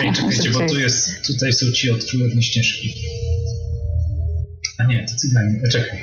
[0.01, 2.93] Ej, czekajcie, bo tu jest, tutaj są ci odtwórne ścieżki.
[4.77, 5.99] A nie, to cyganie, e, czekaj.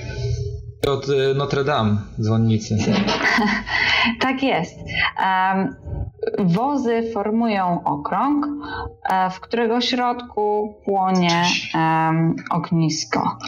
[0.86, 2.76] Od y, Notre Dame, dzwonnicy.
[4.20, 4.78] tak jest.
[4.78, 5.74] Um,
[6.38, 8.46] wozy formują okrąg,
[9.11, 11.44] e, w którego środku płonie
[12.50, 13.38] ognisko.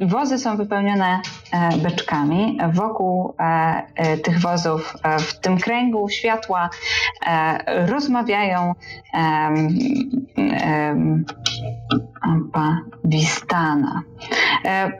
[0.00, 1.20] Wozy są wypełnione
[1.52, 2.58] e, beczkami.
[2.72, 6.70] Wokół e, tych wozów, w tym kręgu światła,
[7.66, 8.74] rozmawiają
[12.20, 14.02] Ampa Vistana.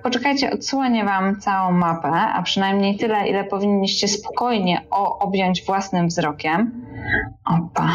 [0.02, 4.86] Poczekajcie, odsłonię Wam całą mapę, a przynajmniej tyle, ile powinniście spokojnie
[5.20, 6.86] objąć własnym wzrokiem.
[7.44, 7.90] Opa.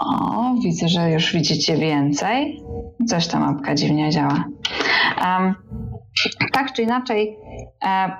[0.00, 2.62] O, widzę, że już widzicie więcej.
[3.06, 4.44] Coś ta mapka dziwnie działa.
[5.24, 5.54] Um,
[6.52, 7.36] tak czy inaczej,
[7.84, 8.10] e,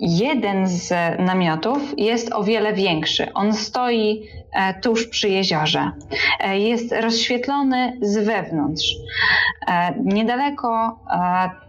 [0.00, 3.32] jeden z namiotów jest o wiele większy.
[3.34, 5.90] On stoi e, tuż przy jeziorze.
[6.40, 8.94] E, jest rozświetlony z wewnątrz.
[9.68, 10.98] E, niedaleko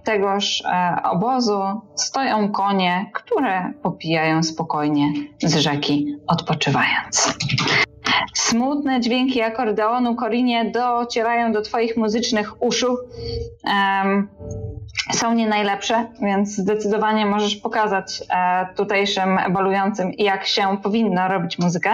[0.03, 0.63] tegoż
[1.03, 1.61] obozu
[1.95, 5.13] stoją konie, które popijają spokojnie
[5.43, 7.37] z rzeki, odpoczywając.
[8.33, 12.97] Smutne dźwięki akordeonu Korinie docierają do Twoich muzycznych uszu.
[13.63, 14.29] Um,
[15.11, 21.93] są nie najlepsze, więc zdecydowanie możesz pokazać e, tutejszym balującym, jak się powinno robić muzykę.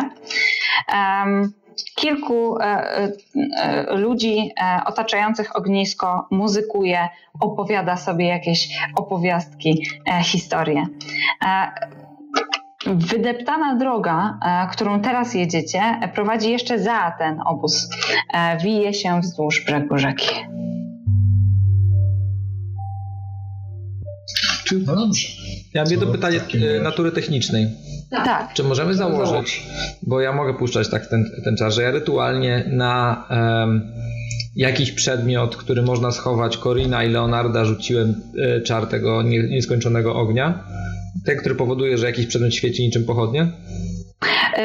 [1.96, 4.52] kilku e, e, ludzi
[4.86, 9.88] otaczających ognisko muzykuje, opowiada sobie jakieś opowiastki,
[10.24, 10.86] historie.
[12.86, 14.40] Wydeptana droga,
[14.72, 15.82] którą teraz jedziecie,
[16.14, 17.90] prowadzi jeszcze za ten obóz.
[18.64, 20.36] Wije się wzdłuż brzegu rzeki.
[24.86, 25.28] No dobrze.
[25.74, 26.40] Ja mam jedno pytanie
[26.78, 27.68] e, natury technicznej.
[28.10, 28.54] Tak.
[28.54, 29.64] Czy możemy założyć,
[30.04, 33.92] bo ja mogę puszczać tak ten, ten czas, że ja rytualnie na um,
[34.56, 40.64] jakiś przedmiot, który można schować Corina i Leonarda rzuciłem e, czar tego nieskończonego ognia?
[41.26, 43.48] Ten, który powoduje, że jakiś przedmiot świeci niczym pochodnie?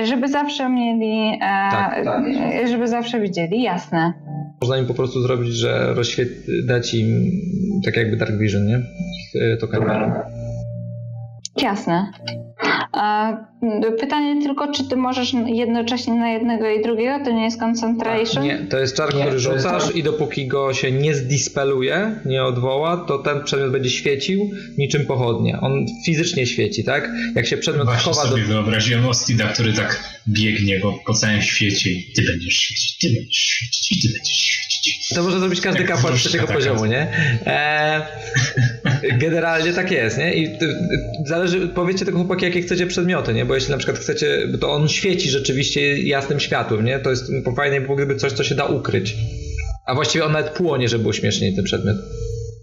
[0.05, 1.39] Żeby zawsze mieli, e,
[1.71, 2.25] tak, tak.
[2.69, 4.13] żeby zawsze widzieli, jasne.
[4.61, 7.31] Można im po prostu zrobić, że rozświet- dać im
[7.85, 8.79] tak jakby Dark Vision, nie?
[8.79, 10.12] Ich, to kamerą.
[11.57, 12.13] Jasne.
[14.01, 17.25] Pytanie tylko, czy ty możesz jednocześnie na jednego i drugiego?
[17.25, 18.45] To nie jest concentration?
[18.45, 23.19] Nie, to jest czar, który rzucasz i dopóki go się nie zdispeluje, nie odwoła, to
[23.19, 25.61] ten przedmiot będzie świecił niczym pochodnie.
[25.61, 27.11] On fizycznie świeci, tak?
[27.35, 28.49] Jak się przedmiot Właśnie chowa sobie do...
[28.49, 33.37] wyobraziłem Ostida, który tak biegnie go po całym świecie i ty będziesz świecić, ty będziesz
[33.37, 34.70] świecić i ty będziesz świecić.
[35.14, 37.12] To może zrobić każdy kapłan trzeciego poziomu, nie?
[37.47, 38.03] Eee,
[39.19, 40.35] generalnie tak jest, nie?
[40.35, 40.59] I
[41.27, 43.45] zależy, powiedzcie tego chłopaki, jakie chcecie przedmioty, nie?
[43.45, 46.99] Bo jeśli na przykład chcecie, to on świeci rzeczywiście jasnym światłem, nie?
[46.99, 49.16] To jest fajnie, bo gdyby coś, co się da ukryć.
[49.87, 51.97] A właściwie on nawet płonie, żeby było śmieszniej ten przedmiot.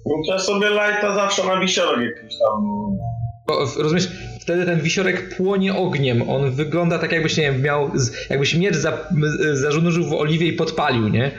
[0.06, 2.64] No to ja sobie lighta zawsze na wisiorek jakiś tam...
[3.48, 4.08] Bo, rozumiesz,
[4.48, 6.30] wtedy ten wisiorek płonie ogniem.
[6.30, 7.92] On wygląda tak, jakbyś, nie wiem, miał,
[8.30, 8.98] jakbyś miecz za,
[10.10, 11.32] w oliwie i podpalił, nie?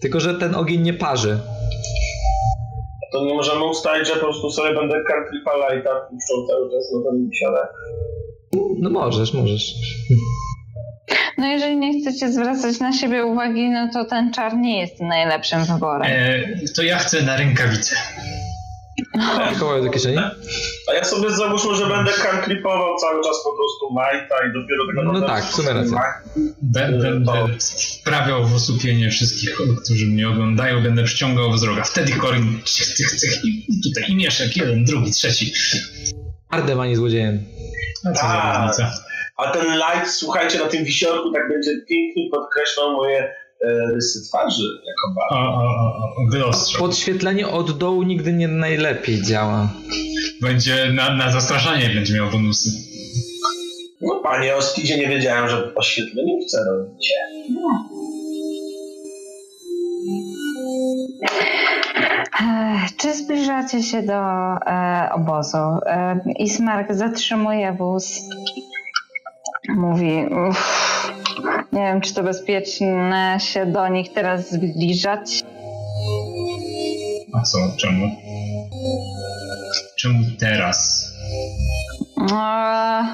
[0.00, 1.38] Tylko, że ten ogień nie parzy.
[3.12, 5.38] To nie możemy ustalić, że po prostu sobie będę country
[5.74, 7.68] lighta puszczał cały czas na ten wisiorek.
[8.78, 9.74] No możesz, możesz.
[11.38, 15.64] No jeżeli nie chcecie zwracać na siebie uwagi, no to ten czar nie jest najlepszym
[15.64, 16.02] wyborem.
[16.10, 16.42] E,
[16.76, 17.96] to ja chcę na rękawice.
[19.58, 20.16] Kawałek do kieszeni?
[20.92, 25.12] A ja sobie załóżmy, że będę canclipował cały czas po prostu Lighta i dopiero tego
[25.20, 26.22] No tak, w sumie racja.
[26.62, 32.60] Będę sprawiał w osłupienie wszystkich, którzy mnie oglądają, będę przyciągał wzrok, a wtedy Corin
[33.44, 35.52] i tutaj i Mieszek, jeden, drugi, trzeci.
[36.50, 37.44] Ardem, a nie złodziejem.
[38.04, 38.92] A co za różnica?
[39.36, 43.34] A ten light, słuchajcie, na tym wisiorku tak będzie pięknie podkreślał moje
[43.94, 46.78] rysy twarzy jako bardzo.
[46.78, 49.68] Podświetlenie od dołu nigdy nie najlepiej działa.
[50.40, 52.70] Będzie na, na zastraszanie będzie miał bonusy.
[54.00, 57.14] No panie Ostidzie, nie wiedziałem, że oświetleniówce robicie.
[57.50, 57.88] No.
[62.96, 64.22] Czy zbliżacie się do
[64.66, 65.58] e, obozu?
[65.86, 68.20] E, Ismark zatrzymuje wóz.
[69.68, 71.21] Mówi, uff,
[71.72, 75.42] nie wiem, czy to bezpieczne się do nich teraz zbliżać.
[77.32, 78.06] A co, czemu?
[79.96, 81.08] Czemu teraz?
[82.16, 83.04] No,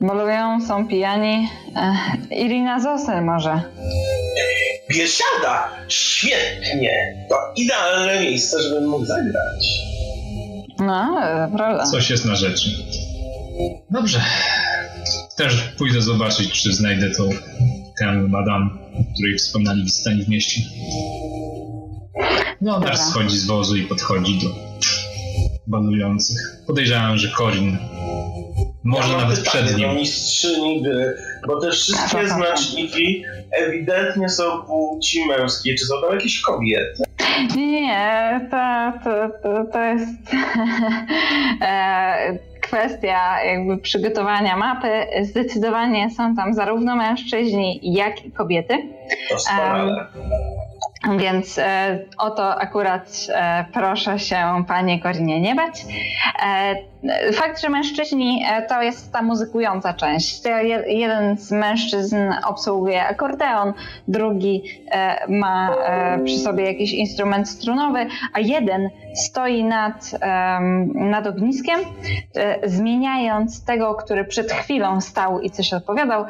[0.00, 1.48] bolują, są pijani.
[1.76, 1.96] E,
[2.36, 3.60] Irina Zosy może.
[4.90, 5.68] Biesiada!
[5.88, 6.90] Świetnie!
[7.28, 9.66] To idealne miejsce, żebym mógł zagrać.
[10.78, 11.20] No,
[11.56, 11.84] prawda.
[11.84, 12.68] Coś jest na rzeczy.
[13.90, 14.20] Dobrze.
[15.40, 17.30] Też pójdę zobaczyć, czy znajdę tą
[17.98, 20.60] tę madam, o której wspominali w stanie w mieście.
[22.60, 24.48] No, też schodzi z wozu i podchodzi do
[25.66, 26.36] banujących.
[26.66, 27.78] Podejrzewam, że Corin
[28.84, 29.96] może ja nawet przed nim.
[29.96, 35.74] mistrzyni gry, bo te wszystkie znaczniki ewidentnie są płci męskiej.
[35.74, 37.02] Czy są tam jakieś kobiety?
[37.56, 40.34] Nie, to, to, to, to jest
[41.62, 45.06] e, kwestia jakby przygotowania mapy.
[45.22, 48.74] Zdecydowanie są tam zarówno mężczyźni, jak i kobiety.
[49.30, 50.06] To wspaniale.
[51.18, 55.84] Więc e, o to akurat e, proszę się Panie Korinie nie bać.
[56.42, 60.42] E, fakt, że mężczyźni to jest ta muzykująca część.
[60.86, 63.72] Jeden z mężczyzn obsługuje akordeon,
[64.08, 64.62] drugi
[65.28, 65.76] ma
[66.24, 70.10] przy sobie jakiś instrument strunowy, a jeden stoi nad,
[70.94, 71.80] nad ogniskiem,
[72.64, 76.24] zmieniając tego, który przed chwilą stał i coś odpowiadał,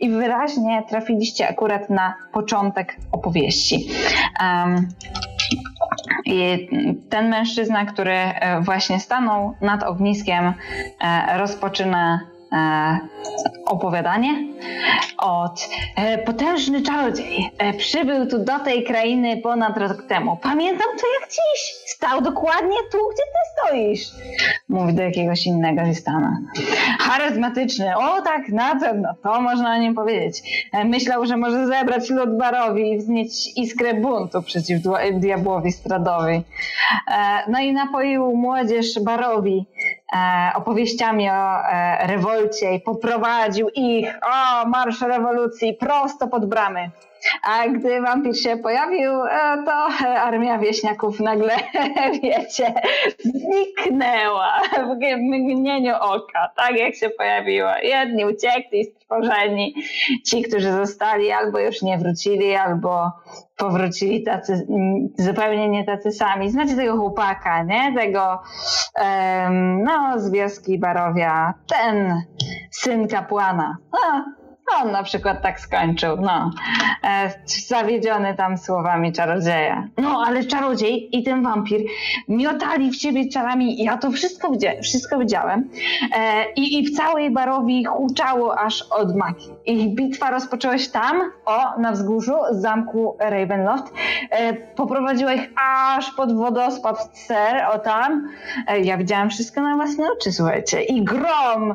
[0.00, 3.88] i wyraźnie trafiliście akurat na początek opowieści.
[4.40, 4.88] Um,
[6.24, 6.68] i
[7.10, 10.54] ten mężczyzna, który e, właśnie stanął nad ogniskiem,
[11.00, 12.20] e, rozpoczyna
[13.66, 14.34] opowiadanie
[15.18, 15.68] od
[16.26, 17.50] potężny czarodziej.
[17.78, 20.38] Przybył tu do tej krainy ponad rok temu.
[20.42, 21.74] Pamiętam to jak dziś.
[21.86, 24.08] Stał dokładnie tu, gdzie ty stoisz.
[24.68, 26.38] Mówi do jakiegoś innego Listana.
[26.98, 27.96] Charyzmatyczny.
[27.96, 29.14] O tak, na pewno.
[29.22, 30.42] To można o nim powiedzieć.
[30.84, 34.78] Myślał, że może zebrać lud barowi i wznieść iskrę buntu przeciw
[35.12, 36.42] diabłowi Stradowi.
[37.48, 39.75] No i napoił młodzież barowi E,
[40.54, 46.90] opowieściami o e, rewolcie i poprowadził ich, o, marsz rewolucji prosto pod bramy.
[47.42, 49.72] A gdy wampir się pojawił, e, to
[50.04, 51.56] armia wieśniaków nagle,
[52.22, 52.74] wiecie,
[53.18, 57.78] zniknęła w mgnieniu oka, tak jak się pojawiła.
[57.78, 59.74] Jedni uciekli, stworzeni,
[60.26, 63.12] ci, którzy zostali, albo już nie wrócili, albo
[63.56, 64.66] powrócili tacy,
[65.18, 66.50] zupełnie nie tacy sami.
[66.50, 67.94] Znacie tego chłopaka, nie?
[67.96, 68.42] Tego,
[68.98, 72.22] um, no, z wioski Barowia, ten
[72.70, 73.76] syn kapłana.
[74.72, 76.50] No, on na przykład tak skończył, no.
[77.04, 79.88] E, zawiedziony tam słowami czarodzieja.
[79.98, 81.80] No, ale czarodziej i ten wampir
[82.28, 83.84] miotali w siebie czarami.
[83.84, 85.70] Ja to wszystko, widziałem, wszystko widziałem.
[86.16, 89.50] E, i, I w całej barowi huczało aż od magii.
[89.64, 93.92] Ich bitwa rozpoczęła się tam, o, na wzgórzu z zamku Ravenloft.
[94.30, 98.28] E, poprowadziła ich aż pod wodospad Ser, o tam.
[98.68, 100.82] E, ja widziałem wszystko na własne oczy, słuchajcie.
[100.82, 101.74] I grom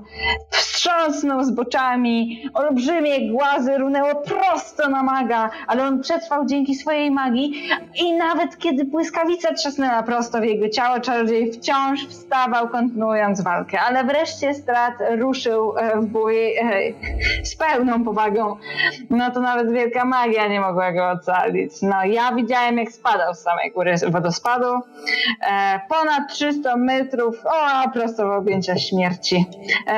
[0.50, 7.70] wstrząsnął zboczami, olbrzymi olbrzymie głazy runęło prosto na maga, ale on przetrwał dzięki swojej magii
[7.96, 13.80] i nawet kiedy błyskawica trzasnęła prosto w jego ciało, czarodziej wciąż wstawał, kontynuując walkę.
[13.82, 16.64] Ale wreszcie Strat ruszył e, w bój e,
[17.44, 18.56] z pełną powagą.
[19.10, 21.72] No to nawet wielka magia nie mogła go ocalić.
[21.82, 24.68] No ja widziałem jak spadał z samej góry wodospadu.
[24.68, 29.46] E, ponad 300 metrów, o, prosto w objęcia śmierci.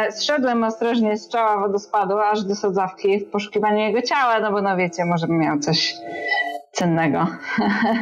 [0.09, 4.77] Zszedłem ostrożnie z czoła wodospadu, aż do sadzawki w poszukiwaniu jego ciała, no bo no
[4.77, 5.95] wiecie, może by miał coś
[6.71, 7.27] cennego.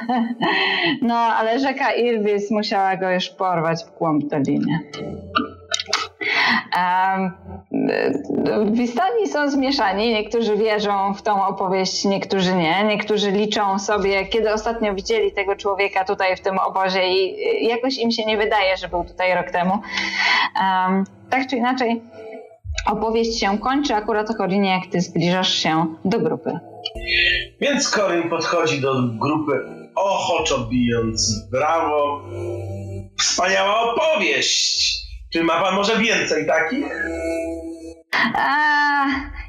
[1.02, 4.80] no, ale rzeka Irwis musiała go już porwać w głąb doliny.
[8.72, 10.14] Wistani są zmieszani.
[10.14, 12.84] Niektórzy wierzą w tą opowieść, niektórzy nie.
[12.84, 18.12] Niektórzy liczą sobie, kiedy ostatnio widzieli tego człowieka tutaj w tym obozie i jakoś im
[18.12, 19.80] się nie wydaje, że był tutaj rok temu.
[21.30, 22.02] Tak czy inaczej,
[22.86, 26.60] opowieść się kończy akurat o Korinie, jak ty zbliżasz się do grupy.
[27.62, 29.52] Więc Korin podchodzi do grupy
[29.96, 32.22] ochoczo bijąc brawo.
[33.20, 35.02] Wspaniała opowieść!
[35.34, 36.86] Czy ma pan może więcej takich?
[38.36, 39.06] A,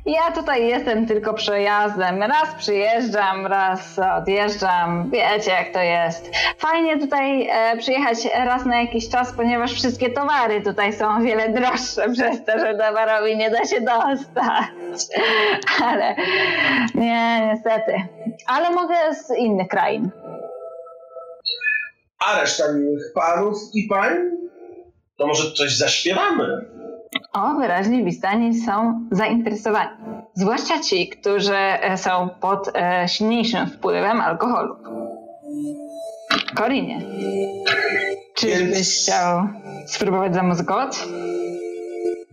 [0.06, 2.22] ja tutaj jestem tylko przejazdem.
[2.22, 5.10] Raz przyjeżdżam, raz odjeżdżam.
[5.10, 6.30] Wiecie, jak to jest.
[6.58, 11.48] Fajnie tutaj e, przyjechać raz na jakiś czas, ponieważ wszystkie towary tutaj są o wiele
[11.48, 15.18] droższe przez to, że towarowi nie da się dostać.
[15.84, 16.16] Ale
[16.94, 17.92] nie, niestety.
[18.46, 20.10] Ale mogę z innych krain.
[22.18, 24.12] A reszta miłych panów i pań?
[25.16, 26.71] To może coś zaśpiewamy?
[27.32, 29.90] O, wyraźnie Wistani są zainteresowani.
[30.34, 34.76] Zwłaszcza ci, którzy e, są pod e, silniejszym wpływem alkoholu.
[36.54, 37.00] Korinie,
[38.34, 39.02] czyżbyś Więc...
[39.02, 39.48] chciał
[39.86, 40.98] spróbować zamuzykować?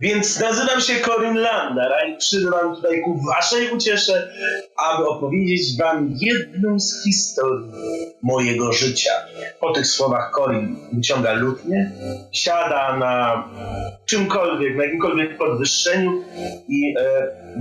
[0.00, 4.32] Więc nazywam się Corin Landar, i przybyłam tutaj ku waszej uciesze,
[4.76, 7.70] aby opowiedzieć wam jedną z historii
[8.22, 9.10] mojego życia.
[9.60, 11.92] Po tych słowach Corin wyciąga lutnię,
[12.32, 13.44] siada na
[14.06, 16.24] czymkolwiek, na jakimkolwiek podwyższeniu
[16.68, 17.04] i e,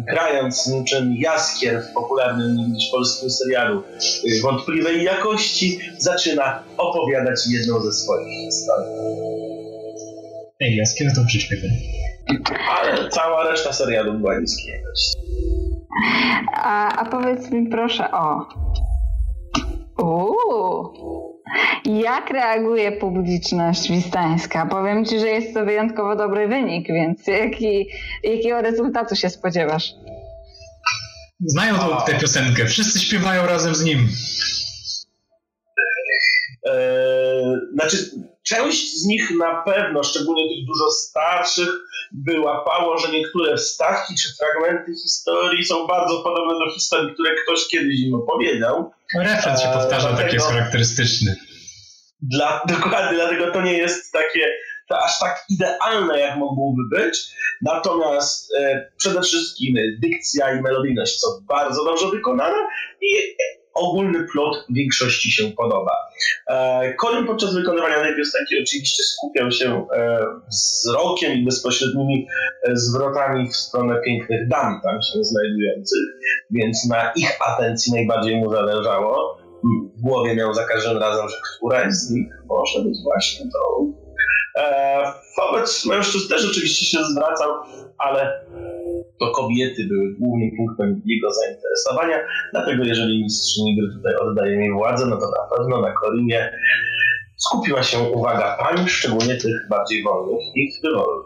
[0.07, 7.91] grając niczym jaskier w popularnym niż polskim serialu e, wątpliwej jakości, zaczyna opowiadać jedną ze
[7.91, 8.91] swoich historii.
[10.59, 11.69] Ej, jaskier to przyśpiewy.
[12.69, 15.17] Ale cała reszta serialu była niskiej jakości.
[16.53, 18.45] A, a powiedz mi proszę o.
[20.03, 21.09] Uuu.
[21.85, 24.65] Jak reaguje publiczność wistańska?
[24.65, 27.89] Powiem ci, że jest to wyjątkowo dobry wynik, więc jaki,
[28.23, 29.93] jakiego rezultatu się spodziewasz?
[31.45, 34.07] Znają tą, tę piosenkę, wszyscy śpiewają razem z nim.
[36.65, 37.97] Eee, znaczy,
[38.49, 41.69] Część z nich na pewno, szczególnie tych dużo starszych,
[42.27, 47.99] wyłapało, że niektóre wstawki czy fragmenty historii są bardzo podobne do historii, które ktoś kiedyś
[47.99, 48.91] im opowiedział.
[49.15, 51.35] Referenc się powtarza, taki jest charakterystyczny.
[52.21, 54.49] Dla, dokładnie, dlatego to nie jest takie
[54.89, 57.19] to aż tak idealne, jak mogłoby być.
[57.61, 62.57] Natomiast e, przede wszystkim dykcja i melodyjność są bardzo dobrze wykonane
[63.01, 63.15] i
[63.73, 65.91] ogólny plot większości się podoba.
[66.47, 72.27] E, Colin podczas wykonywania tej piosenki oczywiście skupiał się e, wzrokiem i bezpośrednimi
[72.63, 76.03] e, zwrotami w stronę pięknych dam tam się znajdujących,
[76.51, 79.39] więc na ich atencji najbardziej mu zależało.
[79.97, 83.93] W głowie miał za każdym razem, że któraś z nich może być właśnie tą.
[85.37, 87.49] Wobec mężczyzn też oczywiście się zwracał,
[87.97, 88.45] ale
[89.19, 92.17] to kobiety były głównym punktem jego zainteresowania,
[92.51, 96.51] dlatego jeżeli mistrzyni gry tutaj oddaje mi władzę, no to na pewno na Korinie
[97.37, 101.25] skupiła się uwaga pań, szczególnie tych bardziej wolnych i frywolnych.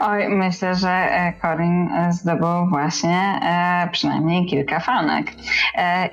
[0.00, 5.26] Oj, myślę, że e, Corin e, zdobył właśnie e, przynajmniej kilka fanek.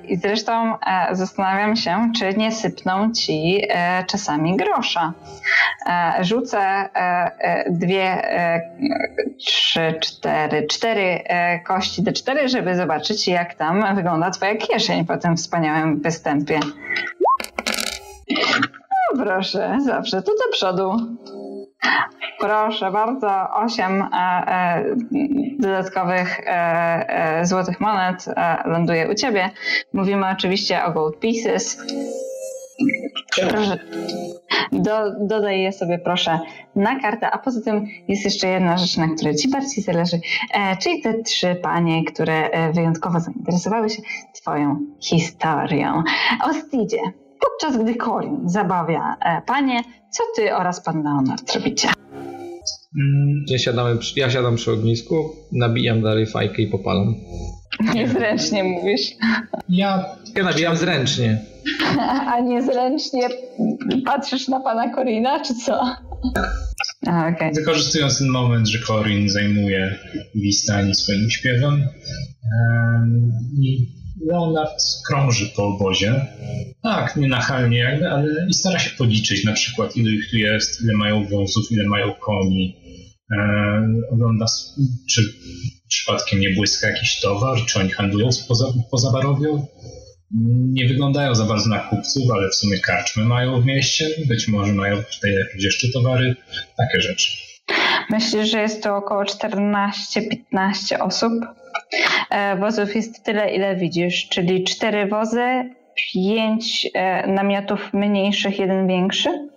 [0.04, 0.76] I zresztą
[1.12, 3.62] zastanawiam się, czy nie sypną ci
[4.08, 5.14] czasami grosza.
[6.22, 6.90] rzucę
[7.70, 8.22] dwie,
[9.40, 11.24] trzy, cztery, cztery
[11.66, 16.60] kości do cztery, żeby zobaczyć, jak tam wygląda twoja kieszeń po tym wspaniałym występie.
[19.14, 21.18] No proszę, zawsze tu do przodu.
[22.42, 24.84] Proszę bardzo, 8 e, e,
[25.60, 28.26] dodatkowych e, złotych monet
[28.66, 29.50] ląduje u ciebie.
[29.94, 31.78] Mówimy oczywiście o gold pieces.
[33.50, 33.78] Proszę,
[34.72, 36.40] do, dodaj je sobie proszę
[36.76, 40.20] na kartę, a poza tym jest jeszcze jedna rzecz, na której ci bardziej zależy,
[40.82, 44.02] czyli te trzy panie, które wyjątkowo zainteresowały się
[44.34, 46.04] twoją historią.
[46.44, 46.98] O Stidzie,
[47.42, 51.88] podczas gdy Corin zabawia panie, co ty oraz pan Leonard robicie?
[52.98, 57.16] Mm, ja, siadamy, ja siadam przy ognisku, nabijam dalej fajkę i popalam.
[57.94, 59.02] Niezręcznie mówisz.
[59.70, 61.42] Ja, ja nabijam zręcznie.
[62.28, 63.30] A niezręcznie
[64.06, 65.82] patrzysz na pana Korina, czy co?
[67.08, 67.52] A, okay.
[67.56, 70.00] Wykorzystując ten moment, że Corin zajmuje
[70.36, 71.88] Wistani swoim śpiewem
[73.62, 73.88] i
[74.26, 76.26] Leonard krąży po obozie.
[76.84, 80.94] Tak, nienachalnie jakby, ale i stara się policzyć na przykład ile ich tu jest, ile
[80.94, 82.76] mają wąsów, ile mają koni.
[83.32, 83.38] E,
[84.12, 84.46] ogląda,
[85.10, 85.22] czy
[85.88, 89.68] przypadkiem nie błyska jakiś towar, czy oni handlują poza, poza barowią.
[90.52, 94.10] Nie wyglądają za bardzo na kupców, ale w sumie karczmy mają w mieście.
[94.28, 96.36] Być może mają tutaj jakieś jeszcze towary,
[96.78, 97.51] takie rzeczy.
[98.10, 101.34] Myślę, że jest to około 14-15 osób.
[102.30, 105.70] E, wozów jest tyle, ile widzisz, czyli cztery wozy,
[106.14, 109.50] pięć e, namiotów mniejszych, jeden większy.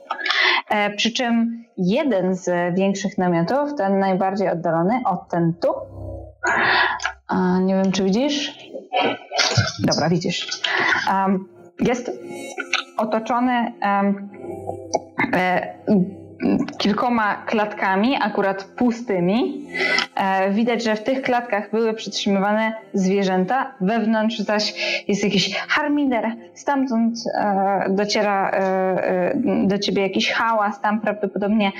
[0.70, 5.68] E, przy czym jeden z większych namiotów, ten najbardziej oddalony, od ten tu,
[7.60, 8.58] nie wiem czy widzisz.
[9.78, 10.62] Dobra, widzisz.
[11.80, 12.10] Jest
[12.96, 13.72] otoczony
[16.78, 19.66] kilkoma klatkami, akurat pustymi.
[20.14, 24.74] E, widać, że w tych klatkach były przytrzymywane zwierzęta, wewnątrz zaś
[25.08, 26.24] jest jakiś harmider,
[26.54, 29.32] stamtąd e, dociera e,
[29.66, 31.72] do ciebie jakiś hałas, tam prawdopodobnie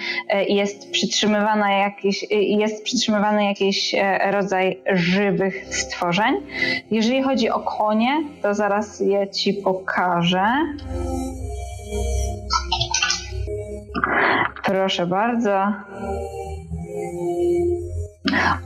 [0.49, 3.95] jest przytrzymywana jakiś, jest przytrzymywany jakiś
[4.31, 6.35] rodzaj żywych stworzeń.
[6.91, 10.47] Jeżeli chodzi o konie, to zaraz je ci pokażę.
[14.65, 15.73] Proszę bardzo.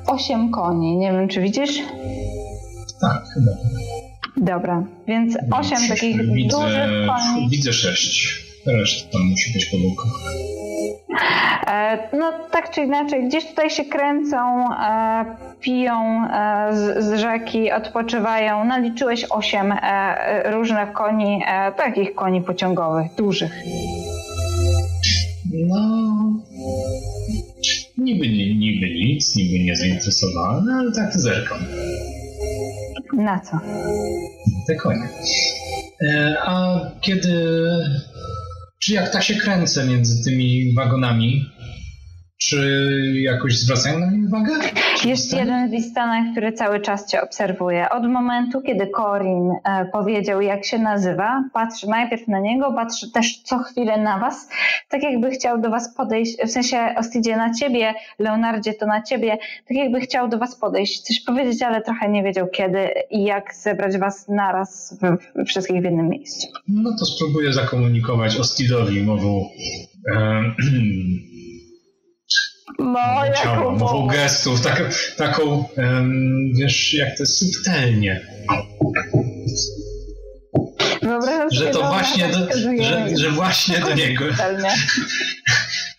[0.06, 0.96] Osiem koni.
[0.96, 1.82] Nie wiem, czy widzisz?
[3.00, 3.50] Tak, chyba.
[4.36, 7.48] Dobra, więc osiem takich widzę, dużych koni.
[7.50, 8.48] Widzę sześć.
[8.66, 10.02] Reszta musi być pomyłka.
[11.66, 15.24] E, no tak czy inaczej, gdzieś tutaj się kręcą, e,
[15.60, 18.64] piją e, z, z, rzeki, odpoczywają.
[18.64, 19.74] Naliczyłeś osiem
[20.44, 21.42] różnych koni,
[21.76, 23.52] takich koni pociągowych, dużych.
[25.53, 26.42] No.
[27.99, 31.59] Niby, niby nic, niby nie zainteresowany, ale tak zerkam.
[33.16, 33.59] Na co?
[34.66, 35.09] Te konie.
[36.03, 37.32] E, a kiedy.
[38.78, 41.51] Czy jak tak się kręcę między tymi wagonami,
[42.39, 44.53] Czy jakoś zwracają na mnie uwagę?
[45.05, 47.91] Jest jeden Istanach, który cały czas cię obserwuje.
[47.91, 53.43] Od momentu, kiedy Corin e, powiedział, jak się nazywa, patrzy najpierw na niego, patrzy też
[53.43, 54.49] co chwilę na was,
[54.89, 59.39] tak jakby chciał do was podejść, w sensie Ostidzie na ciebie, Leonardzie to na ciebie,
[59.68, 63.55] tak jakby chciał do was podejść, coś powiedzieć, ale trochę nie wiedział kiedy i jak
[63.55, 66.49] zebrać was naraz w, w wszystkich w jednym miejscu.
[66.68, 69.49] No to spróbuję zakomunikować Ostidowi mową
[72.78, 72.98] No,
[73.42, 78.20] ciała, mową gestów, tak, taką, em, wiesz, jak to jest subtelnie.
[81.02, 84.24] Wyobrażam Że to właśnie do, wskazuje że, że właśnie do niego.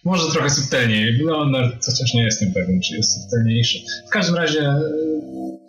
[0.03, 1.17] Może trochę subtelniej.
[1.17, 3.77] Leonard, chociaż nie jestem pewien, czy jest subtelniejszy.
[4.07, 4.81] W każdym razie e,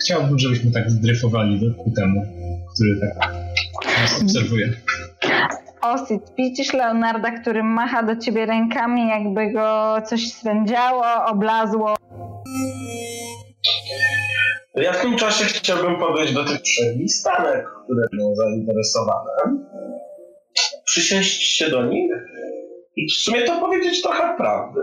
[0.02, 2.26] chciałbym, żebyśmy tak zdryfowali do, ku temu,
[2.74, 3.32] który tak
[4.00, 4.72] nas obserwuje.
[5.82, 11.96] Osit, widzisz Leonarda, który macha do ciebie rękami, jakby go coś swędziało, oblazło.
[14.74, 16.60] Ja w tym czasie chciałbym podejść do tych
[16.96, 19.30] listanek, które są zainteresowane.
[20.84, 22.10] Przysiąść się do nich
[22.96, 24.80] i w sumie to powiedzieć trochę prawdy.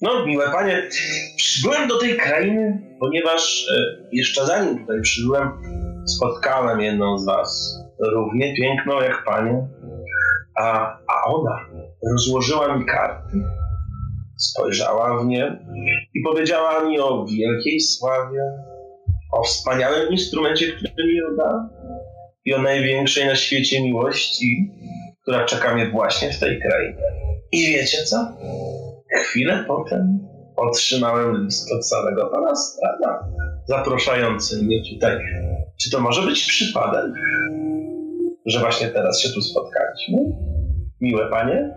[0.00, 0.88] No, miłe panie,
[1.36, 3.76] przybyłem do tej krainy, ponieważ e,
[4.12, 5.50] jeszcze zanim tutaj przybyłem,
[6.06, 9.68] spotkałem jedną z was, równie piękną jak panie,
[10.58, 11.66] a, a ona
[12.10, 13.42] rozłożyła mi karty,
[14.36, 15.66] spojrzała w nie
[16.14, 18.40] i powiedziała mi o wielkiej sławie,
[19.32, 21.68] o wspaniałym instrumencie, który mi da
[22.44, 24.70] i o największej na świecie miłości,
[25.22, 27.02] która czeka mnie właśnie w tej krainie.
[27.52, 28.16] I wiecie co?
[29.22, 30.18] Chwilę potem
[30.56, 33.28] otrzymałem list od samego pana Strada,
[33.66, 35.18] zapraszający mnie tutaj.
[35.82, 37.12] Czy to może być przypadek,
[38.48, 40.18] że właśnie teraz się tu spotkaliśmy?
[41.00, 41.70] Miłe panie?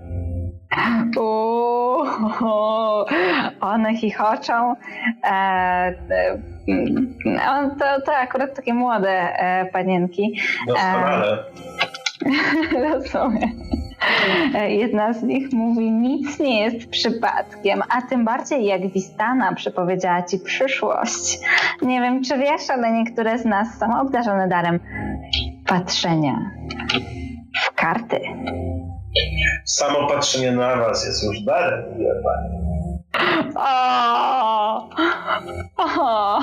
[1.19, 2.05] Uuu,
[3.73, 4.75] one chichoczą.
[5.23, 6.37] E, e,
[7.49, 10.39] on, to, to akurat takie młode e, panienki.
[10.67, 11.43] Doskonale.
[12.91, 13.49] Rozumiem.
[14.55, 20.23] E, Jedna z nich mówi, nic nie jest przypadkiem, a tym bardziej jak Wistana przepowiedziała
[20.23, 21.39] ci przyszłość.
[21.81, 24.79] Nie wiem, czy wiesz, ale niektóre z nas są obdarzone darem
[25.71, 26.51] patrzenia
[27.63, 28.19] w karty.
[29.65, 32.61] Samo patrzenie na was jest już darem, miłe panie.
[33.55, 34.89] O!
[35.77, 36.39] O!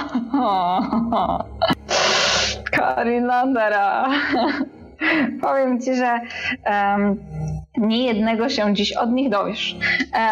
[1.12, 1.45] O!
[5.41, 6.20] Powiem ci, że
[6.66, 7.18] um,
[7.81, 9.76] nie jednego się dziś od nich dowiesz.
[10.14, 10.29] E,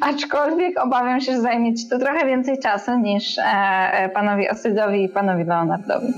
[0.10, 5.08] aczkolwiek obawiam się, że zajmie ci to trochę więcej czasu niż e, panowi Osydowi i
[5.08, 6.12] panowi Leonardowi.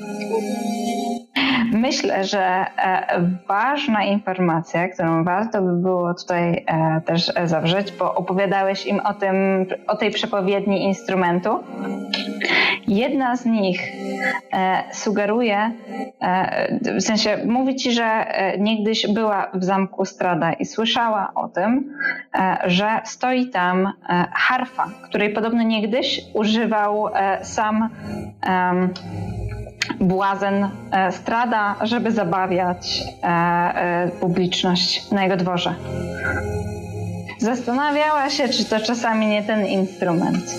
[1.73, 8.87] Myślę, że e, ważna informacja, którą warto by było tutaj e, też zawrzeć, bo opowiadałeś
[8.87, 11.51] im o, tym, o tej przepowiedni instrumentu.
[12.89, 13.81] Jedna z nich
[14.53, 15.71] e, sugeruje,
[16.83, 18.27] w sensie mówi ci, że
[18.59, 21.97] niegdyś była w zamku Strada i słyszała o tym,
[22.65, 23.93] że stoi tam
[24.33, 27.09] harfa, której podobno niegdyś używał
[27.43, 27.89] sam
[30.01, 30.69] błazen
[31.11, 33.03] Strada, żeby zabawiać
[34.21, 35.75] publiczność na jego dworze.
[37.39, 40.55] Zastanawiała się, czy to czasami nie ten instrument.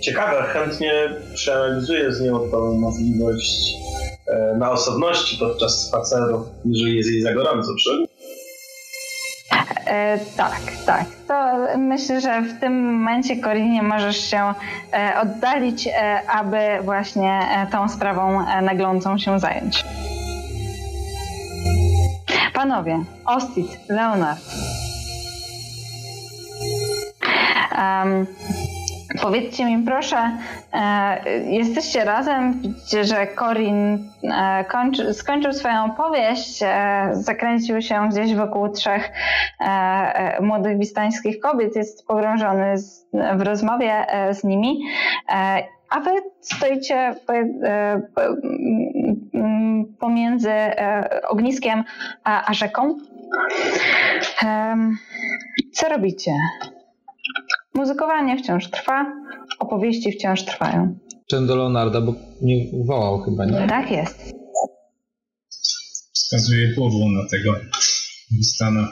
[0.00, 0.92] Ciekawe, chętnie
[1.34, 4.03] przeanalizuję z nią tą możliwość e,
[4.58, 8.06] na osobności podczas spaceru, jeżeli jest jej za gorąco, czy?
[9.86, 11.04] E, tak, tak.
[11.28, 11.34] To
[11.78, 14.54] myślę, że w tym momencie, Korinie, możesz się
[14.92, 19.84] e, oddalić, e, aby właśnie e, tą sprawą e, naglącą się zająć.
[22.54, 24.40] Panowie, Ostit, Leonard.
[27.78, 28.26] Um,
[29.22, 30.30] Powiedzcie mi proszę,
[30.72, 38.34] e, jesteście razem, widzicie, że Corin e, kończy, skończył swoją opowieść, e, zakręcił się gdzieś
[38.34, 39.12] wokół trzech
[40.40, 43.06] młodych wistańskich kobiet, jest pogrążony z,
[43.36, 44.80] w rozmowie z nimi,
[45.90, 46.10] a wy
[46.40, 47.14] stoicie
[50.00, 50.52] pomiędzy
[51.28, 51.84] ogniskiem
[52.24, 52.98] a rzeką.
[55.72, 56.32] Co robicie?
[57.74, 59.06] Muzykowanie wciąż trwa,
[59.58, 60.98] opowieści wciąż trwają.
[61.30, 63.66] Czym do Leonarda, bo nie wołał chyba, nie?
[63.68, 64.32] Tak jest.
[66.14, 67.54] Wskazuje głową na tego
[68.30, 68.88] Wistana.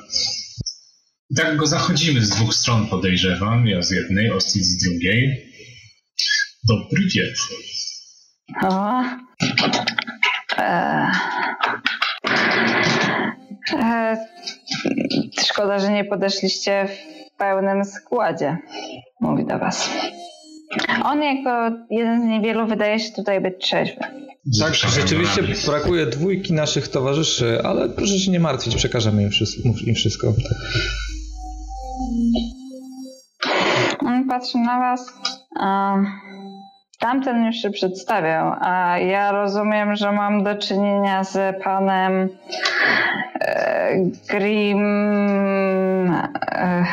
[1.30, 3.66] I tak go zachodzimy z dwóch stron, podejrzewam.
[3.66, 5.52] Ja z jednej, Ostit z drugiej.
[6.68, 7.56] Dobry wieczór.
[8.62, 9.02] O.
[10.58, 11.10] E.
[13.72, 14.16] E,
[15.44, 18.58] szkoda, że nie podeszliście w pełnym składzie,
[19.20, 19.90] mówi do was.
[21.04, 24.00] On jako jeden z niewielu wydaje się tutaj być trzeźwy.
[24.60, 29.68] Tak, rzeczywiście brakuje dwójki naszych towarzyszy, ale proszę się nie martwić, przekażemy im wszystko.
[29.86, 30.32] Im wszystko.
[34.06, 35.12] On patrzy na was.
[36.98, 42.28] Tamten już się przedstawiał, a ja rozumiem, że mam do czynienia z panem
[43.40, 43.96] e,
[44.28, 44.84] Grim.
[46.52, 46.84] E,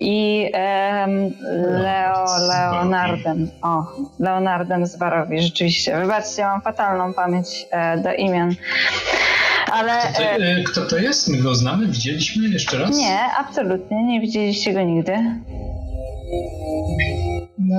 [0.00, 1.34] i um,
[1.82, 3.50] Leo, Leonardem.
[3.62, 3.84] O,
[4.18, 6.00] Leonardem z Barowi, rzeczywiście.
[6.00, 8.54] Wybaczcie, mam fatalną pamięć e, do imion.
[9.72, 11.28] Ale, kto, to, e, e, kto to jest?
[11.28, 11.86] My go znamy?
[11.86, 12.96] Widzieliśmy jeszcze raz?
[12.96, 14.04] Nie, absolutnie.
[14.04, 15.12] Nie widzieliście go nigdy.
[17.58, 17.76] No,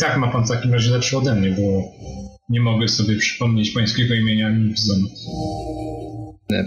[0.00, 1.92] tak ma pan w takim razie lepszy ode mnie, bo
[2.48, 4.98] nie mogę sobie przypomnieć pańskiego imienia Nibzon.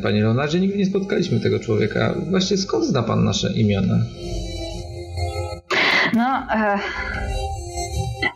[0.04, 2.16] Panie Leonardzie, nigdy nie spotkaliśmy tego człowieka.
[2.30, 3.96] Właściwie skąd zna pan nasze imiona?
[6.16, 6.80] No, e,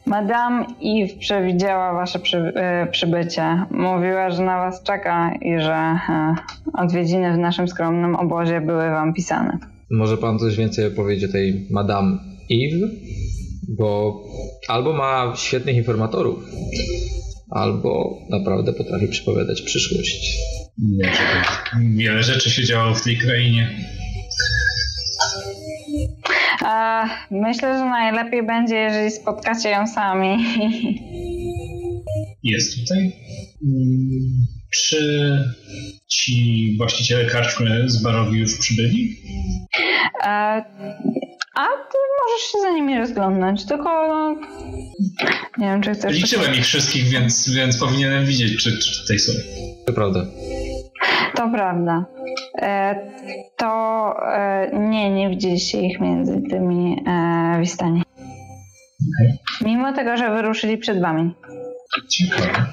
[0.06, 3.66] Madame Eve przewidziała wasze przy, e, przybycie.
[3.72, 6.36] Mówiła, że na was czeka i że e,
[6.74, 9.58] odwiedziny w naszym skromnym obozie były wam pisane.
[9.92, 12.18] Może pan coś więcej opowiedzieć o tej Madame
[12.52, 12.88] Eve?
[13.78, 14.22] Bo
[14.68, 16.44] albo ma świetnych informatorów,
[17.50, 20.38] albo naprawdę potrafi przepowiadać przyszłość.
[21.96, 23.70] Wiele rzeczy się działo w tej krainie.
[27.32, 30.38] Myślę, że najlepiej będzie, jeżeli spotkacie ją sami.
[32.44, 33.14] Jest tutaj?
[33.66, 35.00] Mm, czy
[36.08, 39.16] ci właściciele karczmy z Barowi już przybyli?
[40.24, 40.62] A
[41.66, 44.36] ty możesz się za nimi rozglądnąć, tylko no,
[45.58, 46.16] nie wiem, czy chcesz...
[46.16, 49.32] Liczyłem ich wszystkich, więc, więc powinienem widzieć, czy, czy tutaj są.
[49.86, 50.26] To prawda.
[51.36, 52.06] To prawda.
[52.62, 52.96] E,
[53.58, 58.04] to e, nie, nie widzieliście ich między tymi e, wistami.
[58.98, 59.38] Okay.
[59.62, 61.34] Mimo tego, że wyruszyli przed wami.
[62.10, 62.66] Ciekawe.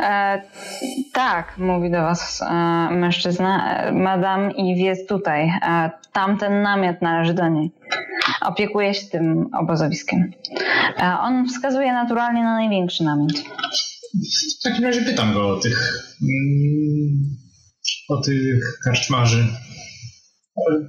[0.00, 0.42] E,
[1.12, 2.46] tak, mówi do was e,
[2.90, 3.78] mężczyzna.
[3.78, 5.48] E, Madame Eve jest tutaj.
[5.62, 7.70] E, tamten namiot należy do niej.
[8.40, 10.30] Opiekuje się tym obozowiskiem.
[10.98, 13.32] E, on wskazuje naturalnie na największy namiot.
[14.60, 17.36] W takim razie pytam go o tych mm,
[18.08, 19.46] o tych karczmarzy.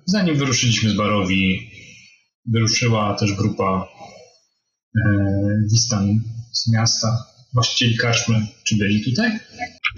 [0.06, 1.70] Zanim wyruszyliśmy z Barowi,
[2.46, 3.88] wyruszyła też grupa
[4.96, 5.02] e,
[5.72, 6.20] Wistan
[6.52, 7.08] z miasta,
[7.58, 8.36] właścicieli karczmy.
[8.64, 9.32] Czy byli tutaj?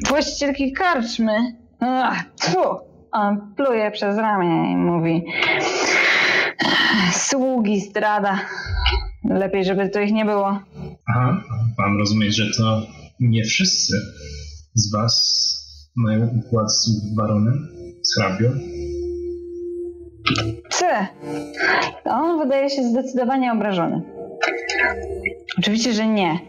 [0.08, 1.34] Właścicielki karczmy?
[1.80, 2.24] Ach,
[3.12, 5.26] On pluje przez ramię i mówi
[7.12, 8.40] sługi strada.
[9.24, 10.60] Lepiej, żeby to ich nie było.
[11.10, 11.44] Aha,
[11.78, 12.82] mam rozumieć, że to
[13.20, 13.94] nie wszyscy
[14.74, 15.16] z was
[15.96, 17.68] mają układ z baronem,
[18.02, 18.52] z hrabią?
[20.70, 21.08] C.
[22.06, 24.02] On wydaje się zdecydowanie obrażony.
[25.60, 26.40] Oczywiście, że nie.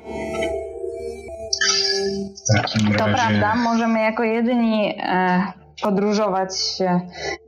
[2.37, 3.15] W takim to razie...
[3.15, 5.43] prawda, możemy jako jedyni e,
[5.83, 6.51] podróżować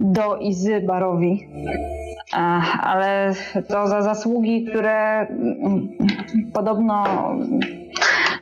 [0.00, 1.48] do i z barowi.
[2.32, 2.36] E,
[2.82, 3.32] ale
[3.68, 5.88] to za zasługi, które mm,
[6.52, 7.04] podobno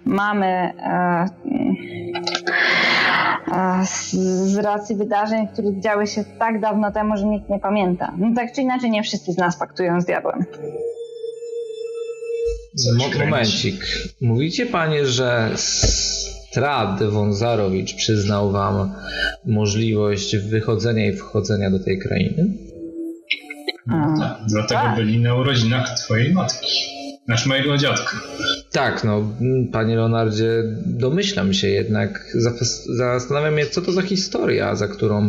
[0.05, 1.27] mamy e,
[3.85, 8.13] z racji wydarzeń, które działy się tak dawno temu, że nikt nie pamięta.
[8.19, 10.45] No tak czy inaczej, nie wszyscy z nas paktują z diabłem.
[13.19, 13.75] Momencik.
[14.21, 18.93] Mówicie panie, że Strad Wązarowicz przyznał wam
[19.47, 22.47] możliwość wychodzenia i wchodzenia do tej krainy?
[23.87, 24.97] No tak, dlatego tak.
[24.97, 27.01] byli na urodzinach twojej matki.
[27.29, 28.21] Nasz mojego dziadka.
[28.73, 29.33] Tak, no,
[29.73, 32.37] panie Leonardzie, domyślam się jednak,
[32.97, 35.29] zastanawiam się, co to za historia, za którą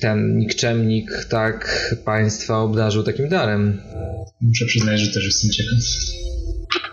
[0.00, 3.80] ten nikczemnik tak państwa obdarzył takim darem.
[4.40, 5.78] Muszę przyznać, że też jestem ciekaw.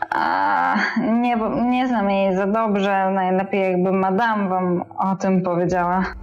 [0.10, 0.76] A,
[1.22, 1.38] nie,
[1.72, 3.12] nie znam jej za dobrze.
[3.16, 6.16] Najlepiej jakby madame wam o tym powiedziała.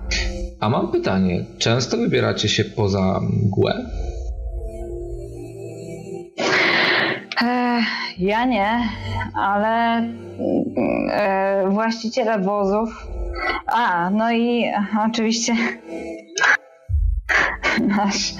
[0.60, 1.44] A mam pytanie.
[1.58, 3.90] Często wybieracie się poza mgłę?
[8.18, 8.78] Ja nie,
[9.34, 10.02] ale
[11.12, 13.06] e, właściciele wozów.
[13.66, 14.72] A, no i
[15.06, 15.54] oczywiście
[17.96, 18.34] nasz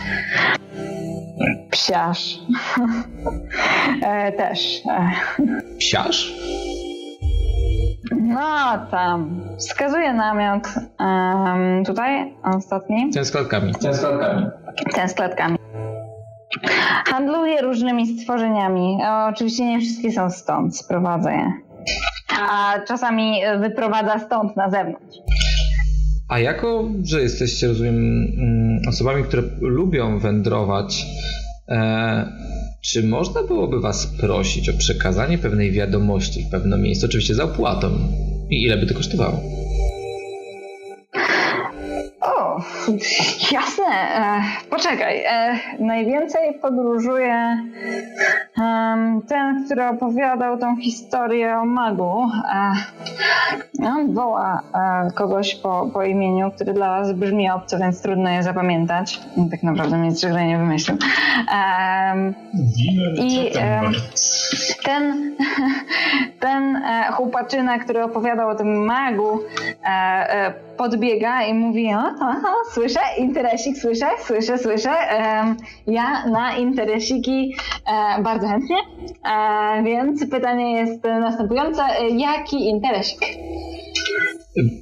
[1.70, 2.38] psiarz
[4.02, 4.82] e, też.
[4.86, 5.10] E.
[5.78, 6.32] Psiarz?
[8.10, 9.40] No tam.
[9.58, 10.68] Wskazuje namiot
[11.00, 13.10] um, tutaj, ostatni.
[13.14, 13.74] Ten z klatkami.
[13.74, 14.46] Ten z klatkami.
[14.94, 15.58] Ten z klatkami.
[17.06, 18.98] Handluje różnymi stworzeniami.
[19.04, 21.52] O, oczywiście nie wszystkie są stąd, sprowadza je.
[22.40, 25.16] a czasami wyprowadza stąd na zewnątrz.
[26.28, 31.06] A jako, że jesteście, rozumiem, mm, osobami, które lubią wędrować,
[31.68, 32.26] e,
[32.80, 37.90] czy można byłoby Was prosić o przekazanie pewnej wiadomości w pewne miejsce, oczywiście za opłatą?
[38.50, 39.40] I ile by to kosztowało?
[42.52, 42.60] O,
[43.56, 43.84] jasne.
[43.84, 45.24] E, poczekaj.
[45.26, 47.58] E, najwięcej podróżuje
[49.28, 52.28] ten, który opowiadał tą historię o magu.
[52.54, 54.62] E, on woła
[55.14, 59.20] kogoś po, po imieniu, który dla was brzmi obco, więc trudno je zapamiętać.
[59.50, 60.96] Tak naprawdę nic źle nie wymyślił.
[63.16, 63.50] I
[64.84, 65.36] ten,
[66.40, 66.82] ten
[67.12, 69.38] chłopaczyna, który opowiadał o tym magu,
[70.82, 74.90] podbiega i mówi, o, aha, słyszę, interesik, słyszę, słyszę, słyszę.
[75.86, 77.54] Ja na interesiki
[77.86, 78.76] e, bardzo chętnie,
[79.24, 81.82] e, więc pytanie jest następujące.
[82.16, 83.20] Jaki interesik?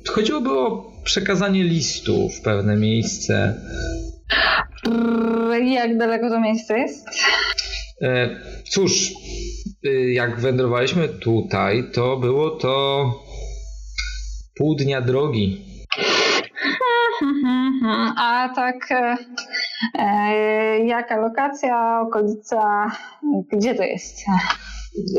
[0.09, 3.55] Chodziłoby o przekazanie listu w pewne miejsce.
[5.65, 7.09] Jak daleko to miejsce jest?
[8.03, 8.31] E,
[8.69, 9.13] cóż,
[9.87, 13.05] y, jak wędrowaliśmy tutaj, to było to
[14.57, 15.70] pół dnia drogi.
[18.17, 19.17] A tak, e,
[19.99, 22.91] e, jaka lokacja, okolica,
[23.53, 24.25] gdzie to jest?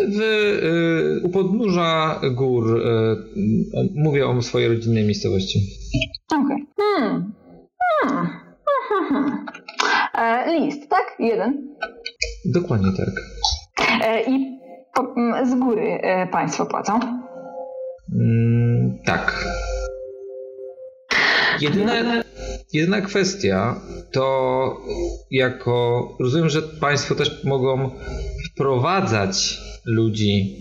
[0.09, 2.82] W, e, u podnóża gór.
[2.82, 3.15] E,
[3.95, 5.59] mówię o swojej rodzinnej miejscowości.
[6.32, 6.45] Okej.
[6.45, 6.65] Okay.
[6.80, 7.34] Hmm.
[8.03, 8.28] Hmm.
[9.09, 9.45] Hmm.
[10.17, 11.15] E, list, tak?
[11.19, 11.76] Jeden.
[12.45, 13.09] Dokładnie tak.
[14.03, 14.59] E, I
[14.93, 15.15] po,
[15.45, 16.01] z góry
[16.32, 16.99] państwo płacą?
[18.13, 19.45] Mm, tak.
[21.60, 22.24] Jedyne,
[22.74, 23.76] jedyna kwestia
[24.12, 24.78] to
[25.32, 27.89] jako rozumiem, że Państwo też mogą
[28.52, 30.56] wprowadzać ludzi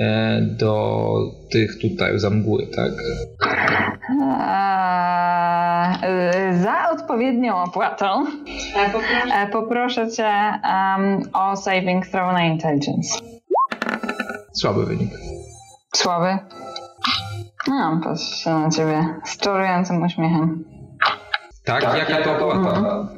[0.00, 1.12] e, do
[1.50, 2.92] tych tutaj za mgły, tak?
[6.02, 8.26] Eee, za odpowiednią opłatą
[9.34, 10.30] e, poproszę cię
[10.64, 13.18] um, o saving throw na intelligence.
[14.52, 15.10] Słaby wynik.
[15.94, 16.38] Słaby?
[17.68, 20.64] No, patrzę na ciebie z czarującym uśmiechem.
[21.64, 21.82] Tak?
[21.82, 22.52] tak jaka to?
[22.52, 23.08] Mhm.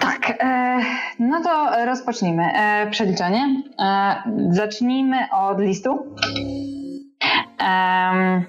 [0.00, 0.80] Tak, e,
[1.18, 3.62] no to rozpocznijmy e, przeliczenie.
[3.78, 6.16] E, zacznijmy od listu.
[7.60, 8.42] E,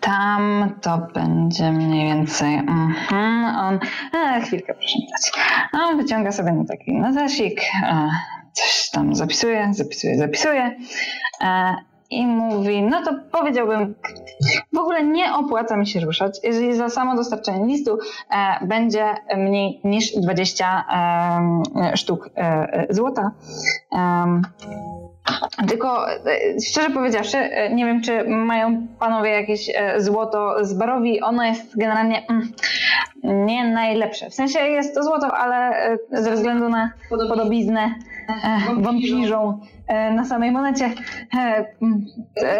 [0.00, 2.54] tam to będzie mniej więcej.
[2.54, 3.78] Mhm, on.
[4.14, 5.44] E, chwilkę, proszę dać.
[5.72, 8.10] On wyciąga sobie na taki notesik, e,
[8.52, 10.76] coś tam zapisuje, zapisuje, zapisuje.
[12.12, 13.94] E, i mówi, no to powiedziałbym,
[14.72, 17.98] w ogóle nie opłaca mi się ruszać, jeżeli za samo dostarczenie listu
[18.30, 20.84] e, będzie mniej niż 20
[21.92, 23.30] e, sztuk e, złota.
[25.68, 26.16] Tylko e,
[26.66, 31.20] szczerze powiedziawszy, e, nie wiem, czy mają panowie jakieś e, złoto z barowi.
[31.20, 32.52] Ono jest generalnie mm,
[33.46, 34.30] nie najlepsze.
[34.30, 35.72] W sensie jest to złoto, ale
[36.12, 37.94] ze względu na podobiznę
[38.76, 39.60] wampirzą
[40.14, 40.94] na samej monecie.
[41.82, 42.06] Mm,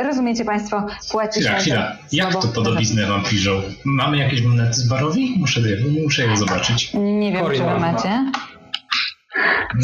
[0.05, 1.61] rozumiecie Państwo, płaci chwila, się.
[1.61, 3.63] Chwila, jak to podobiznę wampirzą?
[3.85, 5.35] Mamy jakieś monety z barowi?
[5.39, 5.61] Muszę,
[6.05, 6.95] muszę je zobaczyć.
[6.95, 7.71] Nie wiem, czy wy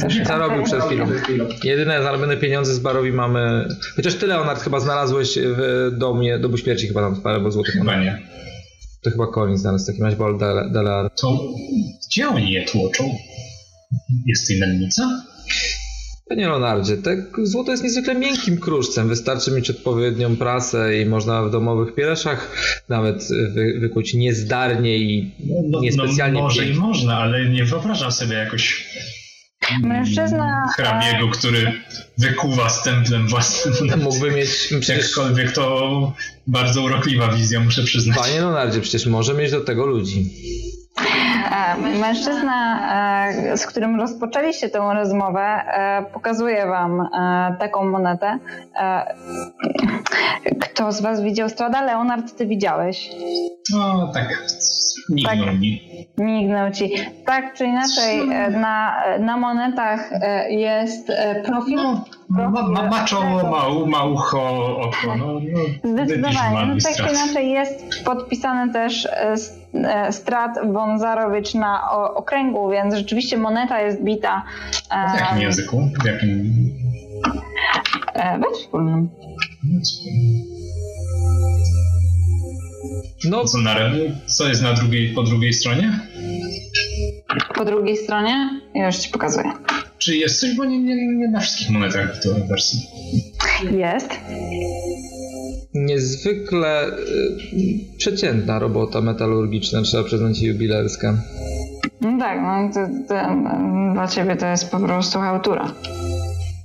[0.03, 0.25] macie.
[0.25, 1.07] Zarobił przed chwilą.
[1.65, 3.69] Jedyne zarobione pieniądze z barowi mamy.
[3.97, 7.75] Chociaż ty, Leonard, chyba znalazłeś w domie dobu śmierci chyba tam parę złotych.
[7.75, 8.23] Chyba nie.
[9.03, 10.39] To chyba Colin znalazł w takim razie, Bol
[10.73, 11.11] Delar.
[11.21, 11.41] To
[12.09, 13.11] gdzie oni je tłoczą?
[14.27, 15.23] Jest mennica?
[16.29, 19.09] Panie Leonardzie, te złoto jest niezwykle miękkim kruszcem.
[19.09, 22.57] Wystarczy mieć odpowiednią prasę i można w domowych piereszach
[22.89, 25.35] nawet wy, wykuć niezdarnie i
[25.71, 26.77] no, niespecjalnie no, Może pięknie.
[26.77, 28.89] i można, ale nie wyobrażam sobie jakoś
[29.83, 30.67] Mężczyzna.
[30.77, 31.73] Hrabiego, e, który
[32.19, 33.75] wykuwa stemplem własnym.
[34.03, 34.51] Mógłby mieć.
[34.81, 35.05] Przecież...
[35.07, 36.13] Jakkolwiek to
[36.47, 38.19] bardzo urokliwa wizja, muszę przyznać.
[38.19, 40.31] Panie Leonardzie, przecież może mieć do tego ludzi.
[41.51, 42.81] E, mężczyzna,
[43.29, 45.63] e, z którym rozpoczęliście tę rozmowę,
[46.13, 47.09] pokazuje wam
[47.59, 48.39] taką monetę.
[50.61, 51.83] Kto z was widział Strada?
[51.83, 53.11] Leonard, ty widziałeś?
[53.73, 54.29] No tak,
[55.09, 55.83] Mignął tak, mi.
[56.19, 56.93] Mignął ci.
[57.27, 61.81] Tak czy inaczej, e, na, na monetach e, jest e, profil.
[62.31, 65.17] No, ma, ma, ma czoło, ma, ma ucho, oko.
[65.17, 66.67] No, no, Zdecydowanie.
[66.67, 69.09] No, tak czy inaczej jest podpisane też
[70.11, 74.43] Strat Wązarowicz na okręgu, więc rzeczywiście moneta jest bita.
[75.17, 75.91] W jakim języku?
[76.03, 76.55] W jakim?
[78.15, 79.09] We wspólnym.
[83.25, 83.77] No, co, na,
[84.27, 86.01] co jest na drugiej, po drugiej stronie?
[87.55, 88.61] Po drugiej stronie?
[88.75, 89.53] Ja już ci pokazuję.
[89.99, 92.81] Czy jest coś, bo nie, nie, nie na wszystkich monetach w tej wersji.
[93.71, 94.09] Jest.
[95.75, 96.93] Niezwykle y,
[97.99, 101.23] przeciętna robota metalurgiczna, trzeba przyznać jubilerska.
[102.01, 103.15] No tak, no to, to,
[103.95, 105.75] dla ciebie to jest po prostu chałtura.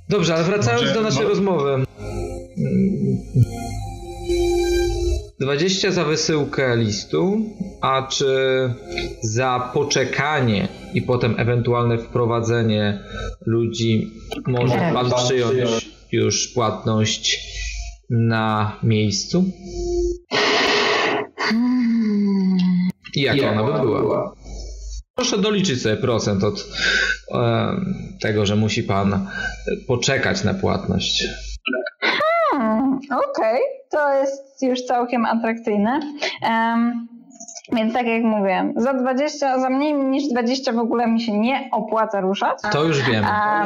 [0.08, 1.84] Dobrze, ale wracając Może- do naszej mo- rozmowy.
[5.40, 7.36] 20 za wysyłkę listu,
[7.80, 8.34] a czy
[9.22, 13.00] za poczekanie i potem ewentualne wprowadzenie
[13.46, 14.10] ludzi
[14.46, 14.92] może Nie.
[14.92, 17.38] pan przyjąć już płatność
[18.10, 19.44] na miejscu?
[23.14, 24.34] I jaka ona by była?
[25.14, 26.68] Proszę doliczyć sobie procent od
[27.34, 27.76] e,
[28.22, 29.26] tego, że musi pan
[29.86, 31.24] poczekać na płatność.
[33.10, 36.00] Okej, to jest już całkiem atrakcyjne.
[36.42, 37.08] Em,
[37.72, 41.68] więc tak jak mówiłem, za 20, za mniej niż 20 w ogóle mi się nie
[41.72, 42.58] opłaca ruszać.
[42.72, 43.26] To już wiemy.
[43.30, 43.64] A,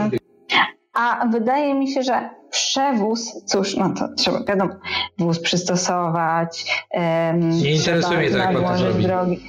[0.94, 4.74] a wydaje mi się, że przewóz, cóż, no to trzeba, wiadomo,
[5.18, 6.84] wóz przystosować.
[6.90, 9.40] Um, Nie interesuje mnie to, jak to drogi.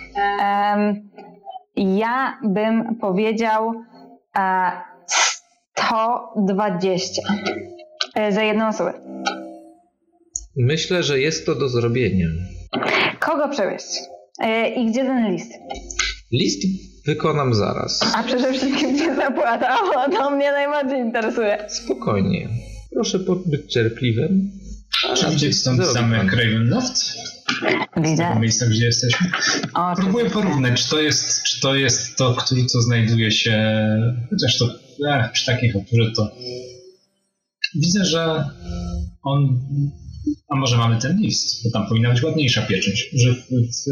[0.42, 1.10] Em,
[1.76, 3.74] ja bym powiedział
[4.38, 4.72] e,
[5.78, 7.22] 120
[8.16, 8.94] e, za jedną osobę.
[10.60, 12.28] Myślę, że jest to do zrobienia.
[13.20, 13.88] Kogo przewieźć?
[14.42, 15.52] E, I gdzie ten list?
[16.32, 16.62] List
[17.06, 18.00] wykonam zaraz.
[18.16, 19.78] A przede wszystkim gdzie zapłata?
[19.96, 21.66] O, to mnie najbardziej interesuje.
[21.70, 22.50] Spokojnie.
[22.94, 24.52] Proszę być cierpliwym.
[25.16, 26.40] Czy widzieć stąd Zrobi zamek pan.
[26.40, 27.14] Ravenloft?
[27.98, 28.28] Widzę.
[28.28, 29.28] Tego miejsca, gdzie jesteśmy?
[29.74, 33.76] O, Próbuję porównać, czy to jest, czy to, jest to, który co znajduje się,
[34.30, 34.70] chociaż to
[35.34, 36.32] przy takiej chałturze to
[37.76, 38.46] widzę, że
[39.24, 39.60] on,
[40.50, 43.86] a może mamy ten list, bo tam powinna być ładniejsza pieczęć, że w, w,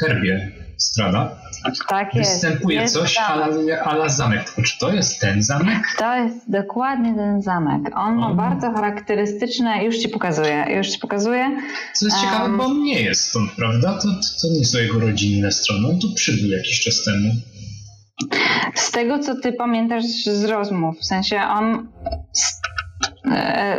[0.00, 1.42] herbie strada
[1.88, 2.30] tak jest.
[2.30, 3.48] występuje jest coś ala,
[3.84, 5.78] ala zamek, czy to jest ten zamek?
[5.98, 7.82] To jest dokładnie ten zamek.
[7.96, 11.56] On ma bardzo charakterystyczne, już ci pokazuję, już ci pokazuję.
[11.94, 12.56] Co jest ciekawe, Em.
[12.58, 13.98] bo on nie jest stąd, prawda?
[13.98, 14.08] To,
[14.42, 17.32] to nie są jego rodzinne strony, on tu przybył jakiś czas temu.
[18.74, 21.88] Z tego, co ty pamiętasz z rozmów, w sensie on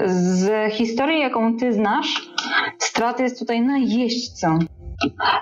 [0.05, 2.33] z, historii, jaką ty znasz,
[2.79, 4.59] Strat jest tutaj najeźdźcą.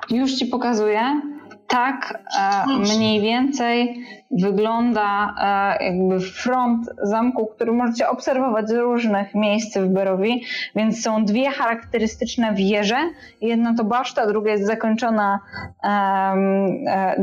[0.10, 1.22] Już ci pokazuję.
[1.68, 5.36] Tak e, mniej więcej wygląda
[5.80, 10.44] e, jakby front zamku, który możecie obserwować z różnych miejsc w Berowi,
[10.76, 12.98] więc są dwie charakterystyczne wieże.
[13.42, 15.40] Jedna to baszta, druga jest zakończona
[15.84, 17.16] e,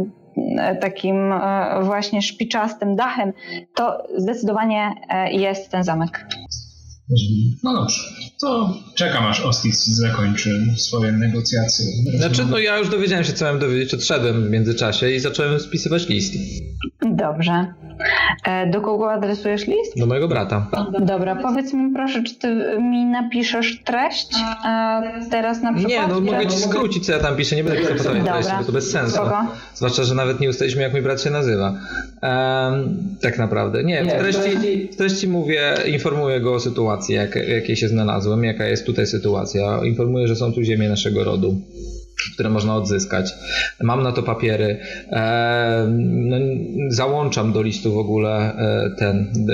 [0.81, 1.35] takim
[1.83, 3.33] właśnie szpiczastym dachem.
[3.75, 4.95] To zdecydowanie
[5.31, 6.27] jest ten zamek.
[7.63, 8.01] No dobrze,
[8.41, 11.87] to czekam aż Ostitz zakończy swoje negocjacje.
[12.19, 16.09] Znaczy, no ja już dowiedziałem się, co miałem dowiedzieć, odszedłem w międzyczasie i zacząłem spisywać
[16.09, 16.35] list
[17.03, 17.75] Dobrze.
[18.45, 19.99] E, Do kogo adresujesz list?
[19.99, 20.67] do mojego brata.
[21.01, 22.49] Dobra, powiedz mi proszę, czy ty
[22.81, 24.29] mi napiszesz treść
[24.67, 25.93] e, teraz na przykład?
[25.93, 28.53] Nie, no mogę ci skrócić, co ja tam piszę, nie będę pisał po całej treści,
[28.59, 29.13] bo to bez sensu.
[29.15, 29.47] Spoko.
[29.75, 31.75] Zwłaszcza, że nawet nie ustaliliśmy, jak mój brat się nazywa.
[32.23, 33.85] Em, tak naprawdę.
[33.85, 38.67] Nie, w treści, w treści mówię, informuję go o sytuacji, jak, jakiej się znalazłem, jaka
[38.67, 39.81] jest tutaj sytuacja.
[39.85, 41.61] Informuję, że są tu ziemie naszego rodu
[42.35, 43.35] które można odzyskać.
[43.83, 44.81] Mam na to papiery.
[45.11, 46.37] E, no,
[46.89, 49.53] załączam do listu w ogóle e, ten e,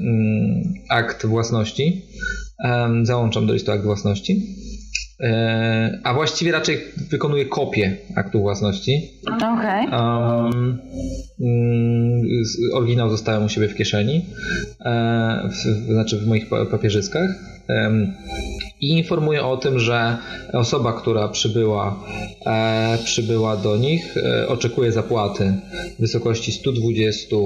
[0.00, 2.02] mm, akt własności.
[3.02, 4.56] Załączam do listu akt własności.
[6.04, 6.78] A właściwie raczej
[7.10, 9.10] wykonuję kopię aktu własności.
[9.36, 9.86] Okej.
[9.86, 10.78] Um,
[11.40, 12.22] mm,
[12.74, 14.26] oryginał zostałem u siebie w kieszeni,
[15.50, 17.30] w, znaczy w moich pa- papierzyskach.
[18.80, 20.16] I informuję o tym, że
[20.52, 22.04] osoba, która przybyła,
[22.46, 25.52] e, przybyła do nich, e, oczekuje zapłaty
[25.98, 27.36] w wysokości 120,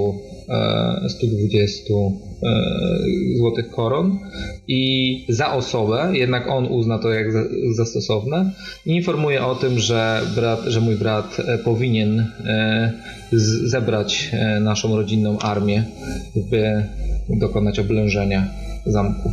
[0.49, 4.19] e, 120 e, złotych koron
[4.67, 7.43] i za osobę, jednak on uzna to jak za,
[7.75, 8.51] za stosowne,
[8.85, 12.93] i informuje o tym, że, brat, że mój brat e, powinien e,
[13.31, 15.83] z, zebrać naszą rodzinną armię,
[16.51, 16.83] by
[17.29, 18.47] dokonać oblężenia
[18.85, 19.31] zamku.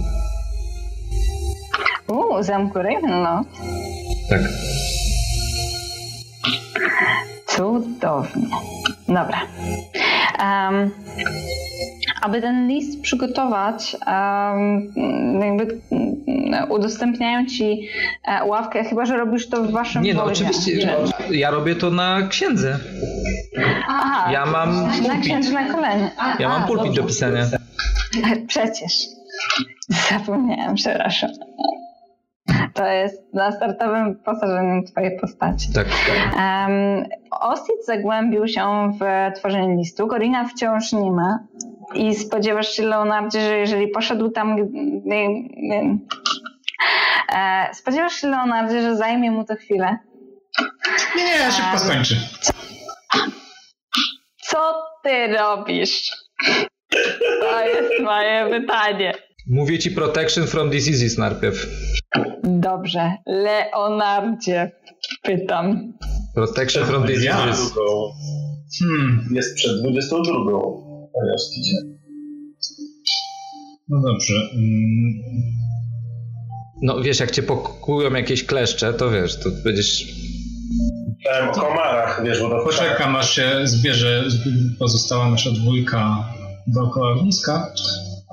[2.08, 3.48] Uuu, zamku Ravenloft.
[4.30, 4.40] Tak.
[7.46, 8.46] Cudownie.
[9.08, 9.40] Dobra.
[10.38, 10.90] Em,
[12.22, 14.92] aby ten list przygotować, em,
[15.40, 17.88] jakby mm, udostępniają ci
[18.24, 20.44] e, ławkę, chyba że robisz to w waszym Nie no, wozie.
[20.46, 20.96] oczywiście,
[21.30, 22.78] ja robię to na księdze.
[23.88, 25.20] Aha, Ja mam na pulpit.
[25.22, 26.10] księżne kolenie.
[26.38, 27.02] Ja mam A, pulpit dobrze.
[27.02, 27.44] do pisania.
[28.46, 28.92] Przecież.
[30.10, 31.30] Zapomniałam, przepraszam.
[32.74, 35.72] To jest na startowym posażeniu twojej postaci.
[35.74, 35.86] Tak.
[35.86, 37.04] Um,
[37.40, 40.08] Ostit zagłębił się w tworzenie listu.
[40.08, 41.38] Corina wciąż nie ma.
[41.94, 44.56] I spodziewasz się, Leonardzie, że jeżeli poszedł tam.
[47.72, 49.98] Spodziewasz się, Leonardzie, że zajmie mu to chwilę?
[51.16, 52.14] Nie, nie, szybko skończy.
[54.40, 56.10] Co ty robisz?
[57.40, 59.14] To jest moje pytanie.
[59.46, 61.66] Mówię ci protection from diseases najpierw.
[62.44, 63.12] Dobrze.
[63.26, 64.72] Leonardzie,
[65.22, 65.92] pytam.
[66.34, 67.72] Protection from diseases.
[68.80, 69.28] Hmm.
[69.30, 70.14] Jest przed 22,
[71.14, 71.76] panie Ostidzie.
[73.88, 74.34] No dobrze.
[74.54, 75.22] Mm.
[76.82, 80.06] No wiesz, jak cię pokują jakieś kleszcze, to wiesz, to będziesz...
[81.18, 82.64] Myślałem o komarach, wiesz, bo to...
[82.64, 84.24] Poczekam, aż się zbierze
[84.78, 86.24] pozostała nasza dwójka
[86.66, 87.72] dookoła ogniska,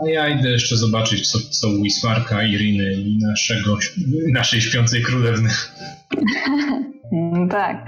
[0.06, 3.78] a ja idę jeszcze zobaczyć, co, co u Ismarka, Iriny i naszego,
[4.34, 5.50] naszej śpiącej królewny.
[7.50, 7.86] tak.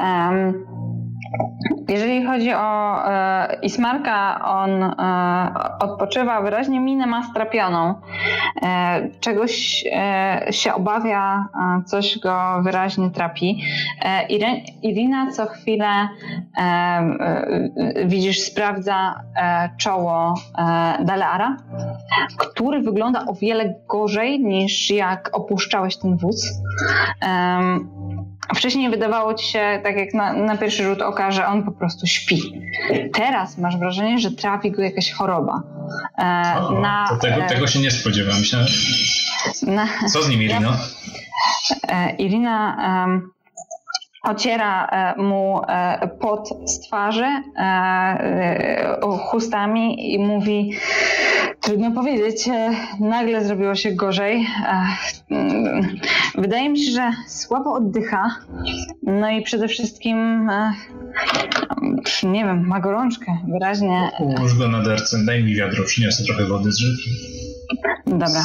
[0.00, 0.66] Um,
[1.88, 4.94] jeżeli chodzi o e, Ismarka, on e,
[5.80, 7.94] odpoczywa wyraźnie, minę ma strapioną.
[8.62, 11.48] E, czegoś e, się obawia,
[11.86, 13.62] coś go wyraźnie trapi.
[14.02, 14.26] E,
[14.82, 19.20] Irina co chwilę e, e, widzisz, sprawdza
[19.76, 20.34] czoło
[21.04, 21.56] Daleara,
[22.38, 26.62] który wygląda o wiele gorzej niż jak opuszczałeś ten wóz.
[28.54, 32.06] Wcześniej wydawało ci się, tak jak na, na, pierwszy rzut oka, że on po prostu
[32.06, 32.52] śpi.
[33.14, 35.62] Teraz masz wrażenie, że trafi go jakaś choroba.
[36.18, 38.40] E, o, na, tego, e, tego, się nie spodziewałem.
[38.40, 38.68] Myślałem,
[39.62, 40.78] na, Co z nim, Irina?
[41.88, 42.76] E, Irina
[44.26, 47.26] ociera e, mu e, pot z twarzy
[47.58, 50.72] e, chustami i mówi
[51.60, 52.48] trudno powiedzieć,
[53.00, 54.46] nagle zrobiło się gorzej.
[55.30, 55.96] Mm,
[56.34, 58.36] wydaje mi się, że słabo oddycha.
[59.02, 60.50] No i przede wszystkim
[62.22, 64.10] nie wiem, ma gorączkę wyraźnie.
[64.20, 67.10] Ułóż go na derce, daj mi wiadro, przyniosę trochę wody z rzeki.
[68.06, 68.44] Dobra.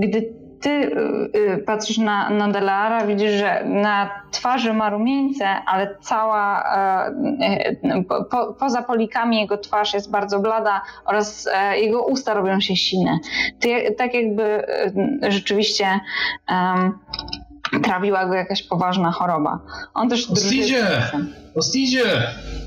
[0.00, 5.96] Gdy ty y, y, patrzysz na, na Delara, widzisz, że na twarzy ma rumieńce, ale
[6.00, 6.64] cała,
[7.40, 7.74] e,
[8.30, 13.18] po, poza polikami jego twarz jest bardzo blada oraz e, jego usta robią się sine.
[13.60, 16.00] Ty, tak jakby e, rzeczywiście
[16.50, 16.98] um,
[17.82, 19.60] trawiła go jakaś poważna choroba.
[19.94, 20.86] On też Ostidzie!
[21.54, 22.04] Ostidzie!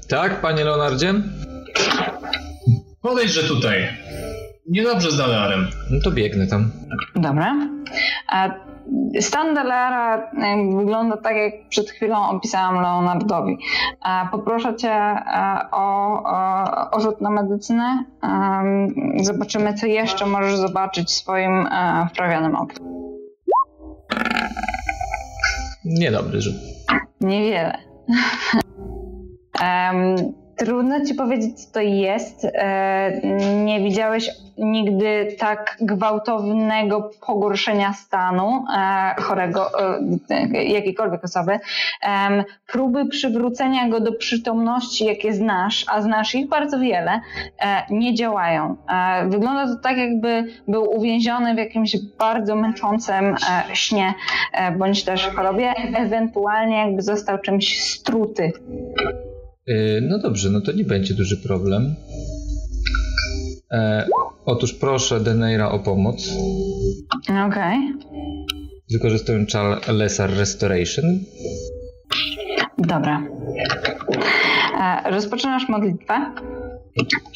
[0.10, 1.14] Tak, panie Leonardzie?
[3.02, 3.88] Podejdźże tutaj.
[4.68, 5.68] Niedobrze z Dalarem.
[5.92, 6.72] No to biegnę tam.
[7.16, 7.56] Dobra.
[9.20, 10.32] Stan Delera
[10.78, 13.58] wygląda tak, jak przed chwilą opisałam Leonardowi.
[14.32, 18.04] Poproszę Cię e, o, o, o rzut na medycynę.
[19.22, 22.74] Zobaczymy, co jeszcze możesz zobaczyć w swoim e, wprawionym oku.
[25.86, 26.56] Niedobry rzut.
[27.22, 27.78] Niewiele.
[30.64, 32.46] Trudno ci powiedzieć, co to jest.
[32.54, 33.22] E,
[33.64, 39.70] nie widziałeś nigdy tak gwałtownego pogorszenia stanu e, chorego,
[40.30, 41.60] e, jakiejkolwiek osoby.
[42.68, 47.22] Próby przywrócenia go do przytomności, jakie znasz, a znasz ich bardzo wiele,
[47.90, 48.76] nie działają.
[49.26, 53.36] Wygląda to tak, jakby był uwięziony w jakimś bardzo męczącym
[53.74, 54.14] śnie,
[54.78, 58.52] bądź też chorobie, ewentualnie jakby został czymś struty.
[59.70, 61.96] Y, no dobrze, no to nie będzie duży problem.
[63.72, 64.08] E,
[64.46, 66.30] otóż proszę Deneira o pomoc.
[67.24, 67.48] Okej.
[67.48, 67.80] Okay.
[68.92, 71.20] Wykorzystuję czal Lesser Restoration.
[72.78, 73.28] Dobra.
[74.82, 76.34] E, rozpoczynasz modlitwę,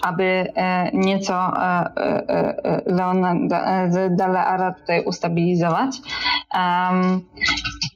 [0.03, 1.33] aby e, nieco
[2.85, 3.35] Leona
[4.09, 6.01] Daleara tutaj ustabilizować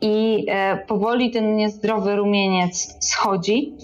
[0.01, 3.77] i e, powoli ten niezdrowy rumieniec schodzi.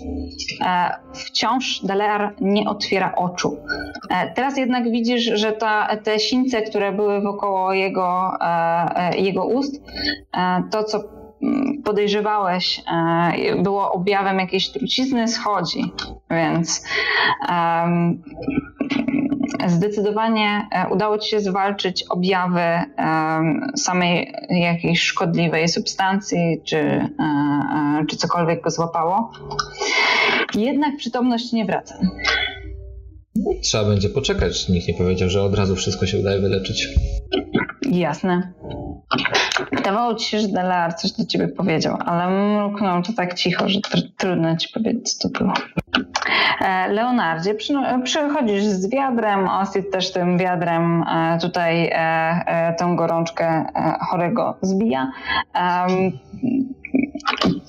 [0.66, 3.58] E, wciąż Dalear nie otwiera oczu.
[4.10, 8.32] E, teraz jednak widzisz, że ta, te sińce, które były wokoło jego,
[9.18, 9.82] jego ust,
[10.72, 11.17] to co
[11.84, 12.84] podejrzewałeś,
[13.64, 15.84] było objawem jakiejś trucizny, schodzi.
[16.30, 16.84] Więc
[17.50, 18.24] um,
[19.68, 22.62] zdecydowanie e, udało Ci się zwalczyć objawy
[23.76, 29.32] samej jakiejś szkodliwej substancji, czy, e, e, czy cokolwiek go złapało.
[30.56, 32.00] Jednak przytomność nie wraca.
[33.62, 34.70] Trzeba będzie poczekać.
[34.70, 36.88] Nikt nie powiedział, że od razu wszystko się udaje wyleczyć.
[37.92, 38.54] Jasne.
[39.72, 43.82] Wydawało ci się, że Delar coś do ciebie powiedział, ale mruknął to tak cicho, że
[43.82, 45.54] tr trudno ci powiedzieć, co to było.
[46.62, 47.74] E, Leonardzie, przy,
[48.04, 53.66] przychodzisz z wiadrem, Osid też tym wiadrem e, tutaj e, tą gorączkę
[54.10, 55.12] chorego zbija.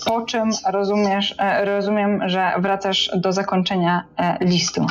[0.07, 4.05] po czym rozumiesz, rozumiem, że wracasz do zakończenia
[4.41, 4.87] listu.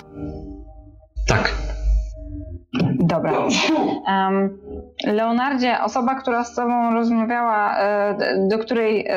[1.27, 1.76] Tak.
[2.99, 3.47] Dobra.
[4.07, 4.57] Um,
[5.05, 8.17] Leonardzie, osoba, która z Tobą rozmawiała, e,
[8.49, 9.07] do której,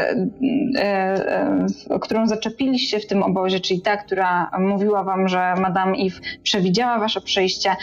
[2.00, 7.20] którą zaczepiliście w tym obozie, czyli ta, która mówiła Wam, że Madame Eve przewidziała Wasze
[7.20, 7.76] przyjście,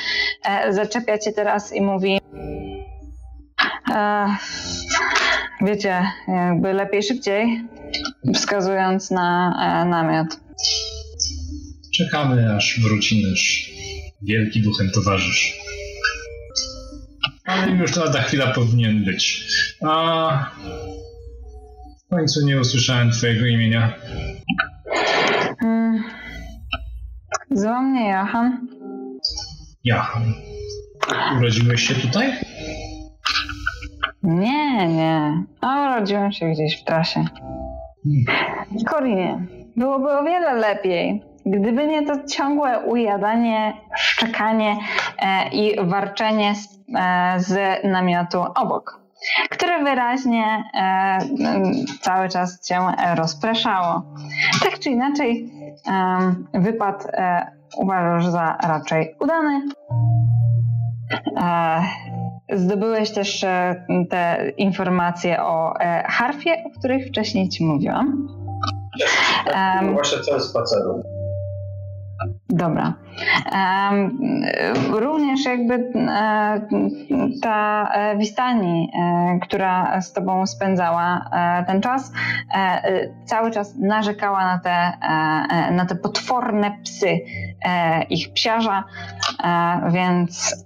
[0.70, 2.20] zaczepia Cię teraz i mówi
[5.62, 7.64] wiecie, jakby lepiej szybciej,
[8.34, 10.28] wskazując na namiot.
[11.94, 13.72] Czekamy, aż wróci nasz
[14.22, 15.67] wielki duchem towarzysz.
[17.48, 19.48] Ale już lada chwila powinien być.
[19.86, 20.52] A
[22.06, 23.94] w końcu nie usłyszałem twojego imienia.
[25.60, 26.04] Hmm.
[27.52, 28.68] Zwał mnie Johan.
[29.84, 30.34] Johan.
[31.38, 32.34] Urodziłeś się tutaj?
[34.24, 35.44] Nie, nie.
[35.64, 37.26] Urodziłem się gdzieś w trasie.
[38.88, 44.78] Korinie, byłoby o wiele lepiej, gdyby nie to ciągłe ujadanie, szczekanie
[45.20, 49.00] e, i warczenie z, e, z namiotu obok,
[49.50, 51.20] które wyraźnie e,
[52.02, 52.80] cały czas cię
[53.16, 54.04] rozpraszało.
[54.64, 55.52] Tak czy inaczej,
[56.54, 57.08] wypad
[57.78, 59.62] uważasz za raczej udany.
[62.54, 63.46] Zdobyłeś też
[64.10, 65.74] te informacje o
[66.06, 68.28] harfie, o których wcześniej ci mówiłam.
[69.54, 71.04] Um, właśnie spaceru.
[72.22, 72.94] Um, Dobra.
[74.90, 76.68] Również jakby e,
[77.42, 82.12] ta Wistani, e, która z tobą spędzała e, ten czas,
[83.26, 84.92] cały czas narzekała na te,
[85.72, 87.20] na te potworne psy
[88.10, 88.84] ich psiarza,
[89.92, 90.66] więc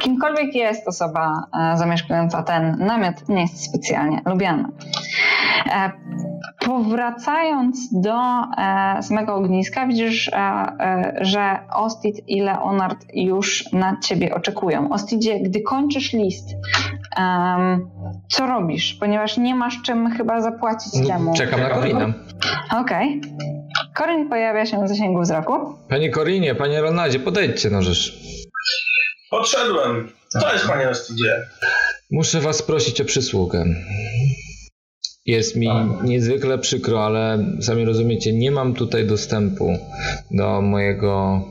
[0.00, 4.68] kimkolwiek jest osoba zamieszkująca ten namiot, nie jest specjalnie lubiana.
[6.66, 8.20] Powracając do
[9.00, 14.92] samego ogniska, widzisz E, że Ostit i Leonard już na ciebie oczekują.
[14.92, 16.48] Ostidzie, gdy kończysz list,
[17.18, 17.90] um,
[18.28, 18.94] co robisz?
[18.94, 21.34] Ponieważ nie masz czym chyba zapłacić temu.
[21.36, 22.12] Czekam na Korinę.
[22.80, 23.20] Okej.
[23.20, 23.54] Okay.
[23.94, 25.52] Korin pojawia się w zasięgu wzroku.
[25.88, 28.18] Panie Korinie, panie Ronaldzie, podejdźcie no rzecz.
[29.30, 30.12] Podszedłem.
[30.28, 31.32] Co jest, panie Ostidzie?
[32.10, 33.64] Muszę was prosić o przysługę.
[35.26, 35.68] Jest mi
[36.04, 39.68] niezwykle przykro, ale sami rozumiecie, nie mam tutaj dostępu
[40.30, 41.42] do mojego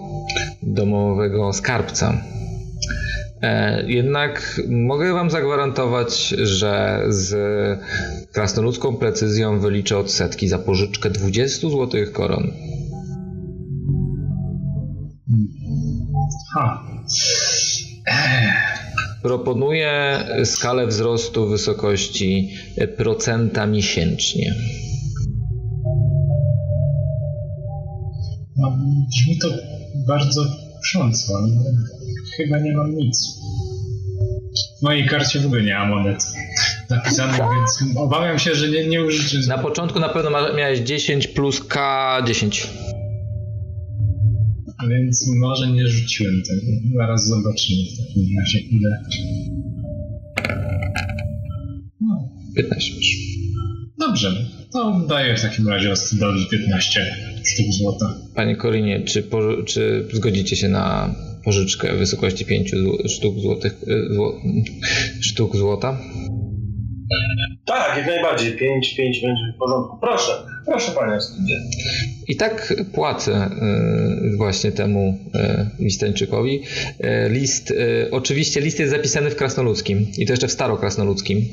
[0.64, 2.22] domowego skarbca.
[3.42, 7.36] E, jednak mogę Wam zagwarantować, że z
[8.32, 12.52] krasnoludzką precyzją wyliczę odsetki za pożyczkę 20 złotych koron.
[16.54, 16.84] Ha.
[19.24, 22.54] Proponuję skalę wzrostu wysokości
[22.98, 24.56] procenta miesięcznie.
[28.58, 28.78] No,
[29.10, 29.48] brzmi to
[30.08, 30.42] bardzo
[30.80, 31.48] kusząco, ale
[32.38, 33.28] chyba nie mam nic.
[34.80, 36.24] W mojej karcie w ogóle nie ma monet
[36.90, 39.48] napisanych, więc obawiam się, że nie, nie użyczy.
[39.48, 42.68] Na początku na pewno miałeś 10 plus K 10.
[44.90, 46.62] Więc może nie rzuciłem tego.
[46.98, 49.04] Zaraz zobaczymy w takim razie ile.
[52.02, 52.30] No.
[52.56, 52.94] 15
[54.00, 54.32] Dobrze,
[54.74, 57.02] to daję w takim razie Ostydowi 15
[57.44, 58.06] sztuk złota.
[58.36, 62.72] Panie Korinie, czy, po, czy zgodzicie się na pożyczkę w wysokości 5
[63.08, 64.42] sztuk złotych, e, zło,
[65.28, 65.98] sztuk złota?
[67.66, 68.58] Tak, jak najbardziej.
[68.58, 69.98] 5, 5 będzie w porządku.
[70.02, 70.32] Proszę,
[70.66, 71.56] proszę panie studzie.
[72.28, 73.50] I tak płacę
[74.34, 76.64] y, właśnie temu y, Wistańczykowi.
[77.00, 77.74] Y, list,
[78.12, 81.46] oczywiście list jest zapisany w krasnoludzkim i to jeszcze w starokrasnoludzkim.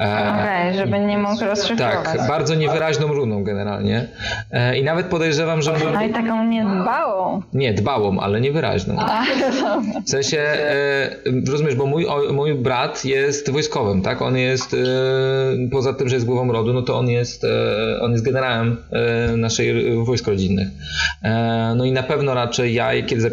[0.00, 2.04] E, Okej, okay, żeby nie mógł rozszyfrować.
[2.04, 4.08] Tak, bardzo niewyraźną runą generalnie.
[4.50, 5.72] E, I nawet podejrzewam, że...
[5.92, 7.42] No i taką niedbałą.
[7.54, 8.96] Nie, dbałą, ale niewyraźną.
[10.06, 11.16] W sensie, e,
[11.50, 14.22] rozumiesz, bo mój, mój brat jest wojskowym, tak?
[14.22, 14.76] On jest,
[15.72, 17.46] poza tym, że jest głową rodu, no to on jest,
[18.00, 18.76] on jest generałem
[19.36, 20.68] naszej wojsk rodzinnych.
[21.76, 23.30] No i na pewno raczej ja, kiedy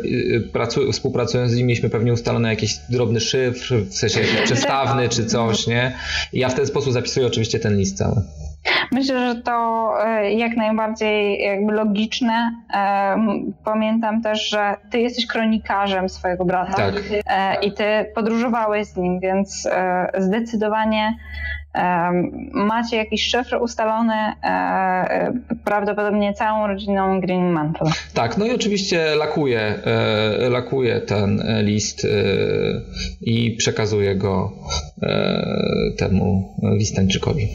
[0.53, 5.67] pracuję, współpracując z nim, mieliśmy pewnie ustalone jakiś drobny szyfr, w sensie przestawny czy coś,
[5.67, 5.91] nie?
[6.33, 8.15] I ja w ten sposób zapisuję oczywiście ten list cały.
[8.91, 12.51] Myślę, że to e, jak najbardziej jakby logiczne.
[12.73, 13.15] E,
[13.63, 16.95] pamiętam też, że ty jesteś kronikarzem swojego brata tak.
[17.27, 17.83] E, i ty
[18.15, 19.67] podróżowałeś z nim, więc
[20.17, 21.17] zdecydowanie
[22.53, 24.13] macie jakiś szyfr ustalony
[25.65, 27.91] prawdopodobnie całą rodziną Green Mantle.
[28.13, 29.75] Tak, no i oczywiście lakuję,
[30.49, 32.07] lakuję ten list
[33.21, 34.51] i przekazuję go
[35.97, 37.47] temu Wistańczykowi.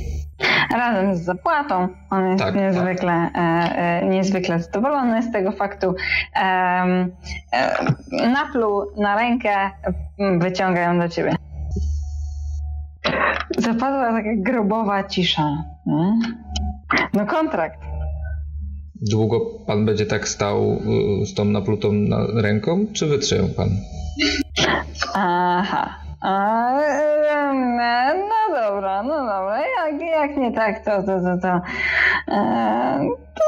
[0.77, 1.89] razem z zapłatą.
[2.11, 5.95] On jest Tak, niezwykle, e, e, niezwykle zadowolony z tego faktu.
[6.35, 7.11] Em,
[7.53, 9.51] e, napluł na rękę,
[10.19, 11.35] m, wyciąga ją do ciebie.
[13.59, 15.65] Zapadła taka grobowa cisza.
[17.15, 17.81] No kontrakt.
[19.11, 20.79] Długo pan będzie tak stał
[21.23, 23.69] y, z tą naplutą na ręką, czy wytrze ją pan?
[25.15, 25.95] Aha.
[26.21, 29.61] A, e, no dobra, no dobra.
[29.61, 31.61] Jak, jak nie tak, to to, to, to,
[32.29, 33.45] e, to,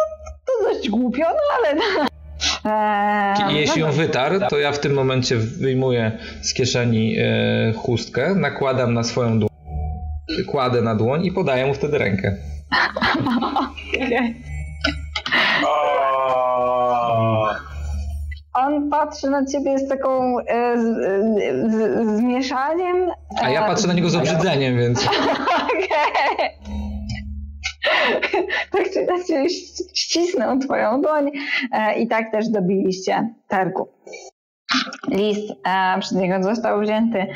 [0.47, 1.81] to dość głupio, no ale...
[2.65, 4.07] E, I jeśli no ją dobrze.
[4.07, 9.51] wytarł, to ja w tym momencie wyjmuję z kieszeni e, chustkę, nakładam na swoją dłoń,
[10.47, 12.37] kładę na dłoń i podaję mu wtedy rękę.
[18.55, 23.11] On patrzy na ciebie z taką e, z, z, z, zmieszaniem.
[23.43, 26.51] A ja patrzę na niego z obrzydzeniem, więc Okej.
[28.73, 29.51] Tak czy inaczej
[29.95, 31.31] ścisnął twoją dłoń
[31.73, 33.89] e, i tak też dobiliście targu.
[35.09, 37.27] List e, przez niego został wzięty.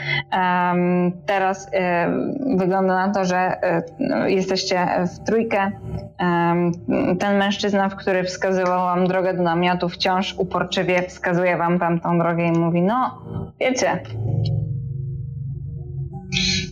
[1.27, 2.09] Teraz e,
[2.57, 5.71] wygląda na to, że e, no, jesteście w trójkę.
[7.19, 12.47] Ten mężczyzna, w który wskazywał wam drogę do namiotu, wciąż uporczywie wskazuje wam tamtą drogę
[12.47, 13.23] i mówi, no
[13.61, 14.01] wiecie,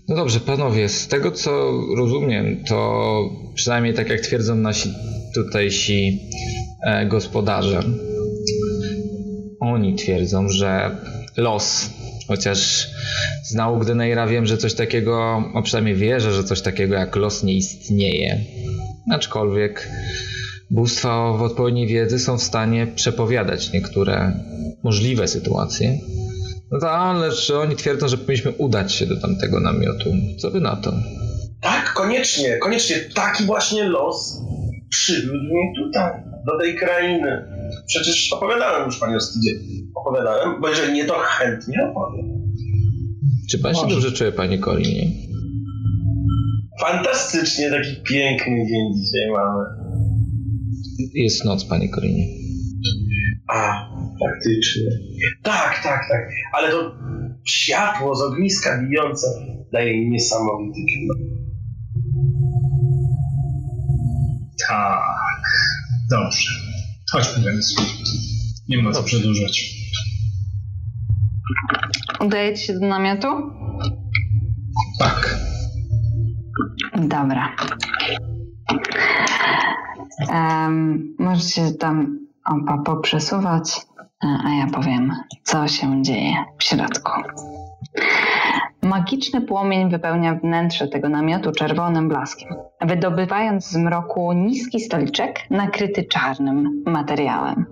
[0.08, 4.94] No dobrze, panowie, z tego co rozumiem, to przynajmniej tak jak twierdzą nasi
[5.34, 6.20] tutejsi
[6.86, 7.82] e, gospodarze,
[9.60, 10.96] oni twierdzą, że
[11.36, 11.90] los,
[12.28, 12.88] chociaż
[13.44, 17.42] z nauk Deneira wiem, że coś takiego, a przynajmniej wierzę, że coś takiego jak los
[17.42, 18.40] nie istnieje.
[19.10, 19.88] Aczkolwiek
[20.70, 24.32] bóstwa w odpowiedniej wiedzy są w stanie przepowiadać niektóre
[24.82, 25.98] możliwe sytuacje.
[26.72, 30.10] No to, ale że oni twierdzą, że powinniśmy udać się do tamtego namiotu.
[30.38, 30.92] Co wy na to?
[31.62, 34.42] tak, koniecznie, koniecznie taki właśnie los
[34.88, 36.12] przywiódł mnie tutaj,
[36.46, 37.44] do tej krainy.
[37.86, 39.50] Przecież opowiadałem już pani Ostydzie.
[39.94, 42.42] Opowiadałem, bo jeżeli nie, to chętnie opowiem.
[43.50, 43.94] Czy pan się Może.
[43.94, 45.06] dobrze czuje, panie Kolinie?
[46.80, 49.64] Fantastycznie, taki piękny dzień dzisiaj mamy.
[51.14, 52.26] Jest noc, panie Kolinie.
[53.48, 53.88] A,
[54.20, 54.90] faktycznie.
[55.42, 56.30] Tak, tak, tak.
[56.52, 56.94] Ale to
[57.44, 59.26] światło z ogniska bijące
[59.72, 61.16] daje niesamowity klimat.
[64.68, 65.42] Tak.
[66.10, 66.50] Dobrze.
[67.12, 67.86] Chodźmy, Wenysław.
[68.68, 69.82] Nie ma co przedłużać.
[72.20, 73.28] udajecie się do namiotu?
[74.98, 75.38] Tak.
[77.02, 77.56] Dobra.
[80.28, 83.80] Um, możecie tam opa poprzesuwać,
[84.22, 85.12] a a ja powiem,
[85.42, 87.12] co się dzieje w środku.
[88.82, 92.48] Magiczny płomień wypełnia wnętrze tego namiotu czerwonym blaskiem,
[92.80, 97.66] wydobywając z mroku niski stoliczek nakryty czarnym materiałem.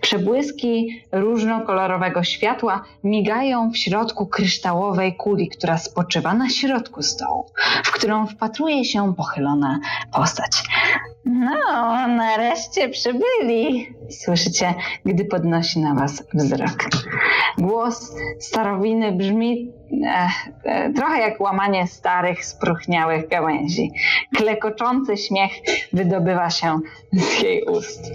[0.00, 7.46] Przebłyski różnokolorowego światła migają w środku kryształowej kuli, która spoczywa na środku stołu,
[7.84, 9.78] w którą wpatruje się pochylona
[10.12, 10.62] postać.
[11.28, 14.74] No, nareszcie przybyli, słyszycie,
[15.04, 16.88] gdy podnosi na was wzrok.
[17.58, 19.72] Głos starowiny brzmi
[20.96, 23.92] trochę jak łamanie starych, spróchniałych gałęzi.
[24.36, 25.52] Klekoczący śmiech
[25.92, 26.78] wydobywa się
[27.12, 28.10] z jej ust.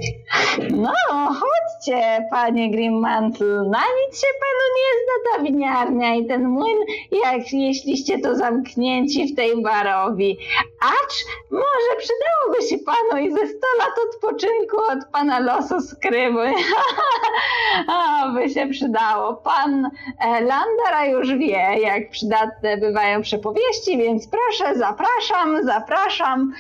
[0.70, 6.78] No, chodźcie, panie Grimmantle, na nic się panu nie zda ta winiarnia i ten młyn,
[7.12, 10.38] jak jeśliście to zamknięci w tej barowi.
[10.82, 16.54] Acz może przydałoby się panu i ze 100 lat odpoczynku od pana losu skryby.
[17.88, 19.34] A, by się przydało.
[19.34, 19.90] Pan
[20.20, 26.54] e, Landara już wie, jak przydatne bywają przepowieści, więc proszę, zapraszam, zapraszam.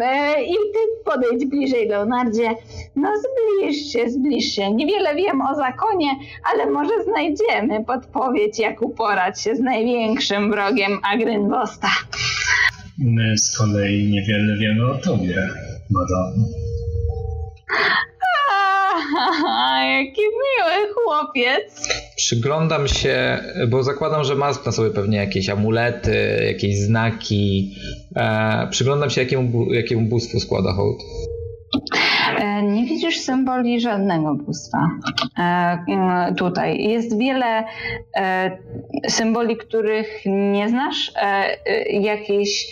[0.00, 2.50] E, I ty podejdź bliżej, Leonardzie.
[2.96, 4.74] No zbliż się, zbliż się.
[4.74, 6.10] Niewiele wiem o zakonie,
[6.52, 11.88] ale może znajdziemy podpowiedź, jak uporać się z największym wrogiem Agrynwosta.
[12.98, 15.36] My z kolei niewiele wiemy o tobie,
[15.90, 16.32] madam.
[19.96, 21.88] Jaki miły chłopiec.
[22.16, 23.38] Przyglądam się,
[23.68, 27.74] bo zakładam, że ma na sobie pewnie jakieś amulety, jakieś znaki.
[28.16, 31.02] E, przyglądam się, jakiemu, jakiemu bóstwu składa hołd.
[32.38, 34.78] E, Nie widzisz symboli żadnego bóstwa
[35.38, 36.82] e, e, tutaj.
[36.84, 37.64] Jest wiele
[39.08, 41.12] symboli, których nie znasz.
[41.90, 42.66] Jakichś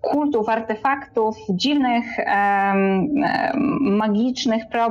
[0.00, 2.04] kultów, artefaktów, dziwnych,
[3.80, 4.88] magicznych, pra,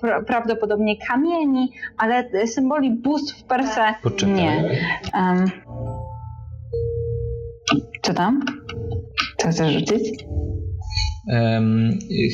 [0.00, 4.34] pra, prawdopodobnie kamieni, ale symboli bóstw per se Poczekaj.
[4.34, 4.70] nie.
[8.02, 8.40] Co tam?
[9.36, 10.24] Co chcesz rzucić?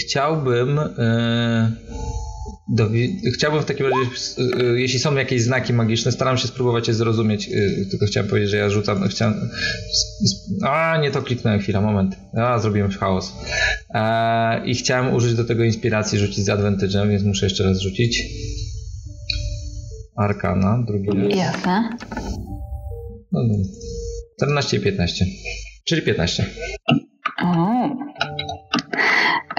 [0.00, 0.78] Chciałbym.
[0.78, 1.72] E,
[3.34, 7.48] chciałbym w takim razie, e, jeśli są jakieś znaki magiczne, staram się spróbować je zrozumieć.
[7.48, 9.08] E, tylko chciałem powiedzieć, że ja rzucam.
[9.08, 9.50] Chciałem,
[10.62, 12.16] a, nie to kliknąłem chwila, moment.
[12.36, 13.32] A, zrobiłem chaos.
[14.64, 18.22] I chciałem użyć do tego inspiracji, rzucić z advantage'em, więc muszę jeszcze raz rzucić.
[20.16, 21.36] Arkana, drugi raz.
[21.36, 21.96] Jasne.
[23.32, 23.40] No,
[24.36, 25.26] 14 i 15.
[25.84, 26.46] Czyli 15.
[27.42, 27.88] O,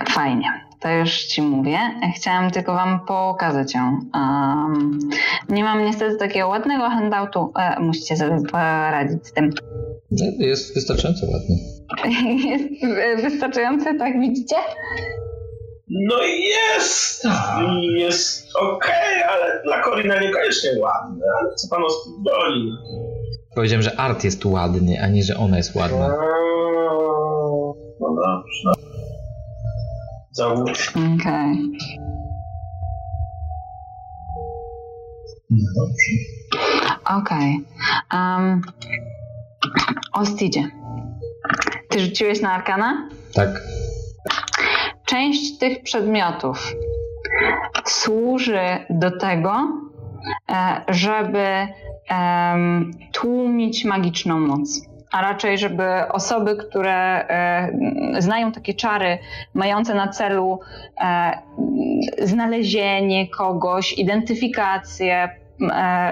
[0.09, 0.67] fajnie.
[0.79, 1.79] To już ci mówię.
[2.15, 3.99] Chciałam tylko wam pokazać ją.
[4.13, 4.99] Um,
[5.49, 7.51] nie mam niestety takiego ładnego handoutu.
[7.59, 9.49] E, musicie sobie poradzić z tym.
[10.39, 11.55] Jest wystarczająco ładny.
[12.97, 14.55] Jest wystarczający, tak widzicie?
[15.89, 17.27] No jest!
[17.97, 21.25] Jest okej, okay, ale dla Korina niekoniecznie ładny.
[21.39, 22.71] Ale co pan o spierdoli?
[23.55, 26.07] Powiedziałem, że art jest ładny, a nie, że ona jest ładna.
[27.99, 28.86] No dobrze.
[30.37, 30.89] Załóż.
[30.89, 31.15] Okej.
[31.15, 31.57] Okay.
[35.49, 36.11] No dobrze.
[37.05, 37.65] Okej.
[38.09, 38.19] Okay.
[38.19, 38.61] Um,
[40.13, 40.69] Ostidzie.
[41.89, 43.09] Ty rzuciłeś na arkana?
[43.33, 43.61] Tak.
[45.05, 46.73] Część tych przedmiotów
[47.85, 49.67] służy do tego,
[50.49, 51.67] e, żeby
[53.11, 54.81] tłumić magiczną moc
[55.11, 59.17] a raczej, żeby osoby, które e, znają takie czary
[59.53, 60.59] mające na celu
[61.01, 61.31] e,
[62.21, 65.29] znalezienie kogoś, identyfikację,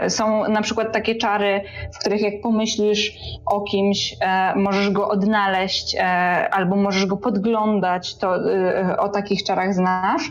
[0.08, 1.62] są na przykład takie czary,
[1.94, 3.14] w których jak pomyślisz
[3.46, 6.00] o kimś, e, możesz go odnaleźć e,
[6.54, 8.36] albo możesz go podglądać, to
[8.98, 10.22] o takich czarach znasz.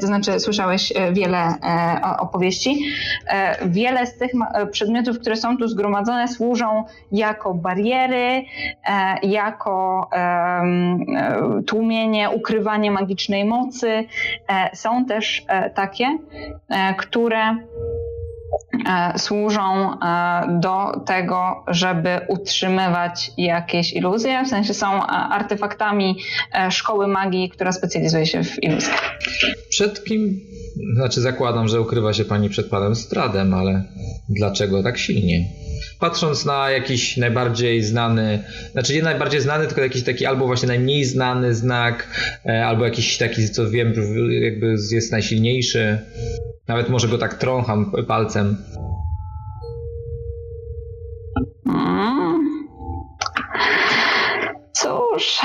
[0.00, 1.54] To znaczy słyszałeś wiele
[2.18, 2.84] opowieści.
[3.66, 4.30] Wiele z tych
[4.70, 8.44] przedmiotów, które są tu zgromadzone, służą jako bariery,
[9.22, 10.10] jako
[11.66, 14.04] tłumienie, ukrywanie magicznej mocy.
[14.72, 15.44] Są też
[15.74, 16.18] takie,
[16.96, 18.05] które E,
[19.16, 19.60] służą
[20.00, 26.16] e, do tego, żeby utrzymywać jakieś iluzje, w sensie są e, artefaktami
[26.70, 29.18] szkoły magii, która specjalizuje się w iluzjach.
[29.68, 30.40] Przed kim,
[30.94, 33.84] znaczy zakładam, że ukrywa się pani przed panem Stradem, ale
[34.28, 35.44] dlaczego tak silnie?
[36.00, 41.04] Patrząc na jakiś najbardziej znany, znaczy nie najbardziej znany, tylko jakiś taki albo właśnie najmniej
[41.04, 42.08] znany znak,
[42.64, 43.92] albo jakiś taki, co wiem,
[44.42, 45.98] jakby jest najsilniejszy.
[46.68, 48.45] Nawet może go tak trącham palcem.
[51.66, 52.66] Mm.
[54.72, 55.40] Cóż,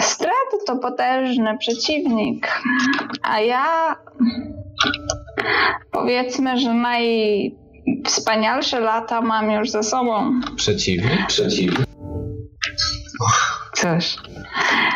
[0.00, 0.32] Strat
[0.66, 2.62] to potężny przeciwnik,
[3.22, 3.96] a ja
[5.92, 10.40] powiedzmy, że najwspanialsze lata mam już za sobą.
[10.56, 11.26] Przeciwnik?
[11.26, 11.91] Przeciwnik.
[13.74, 14.16] Cóż.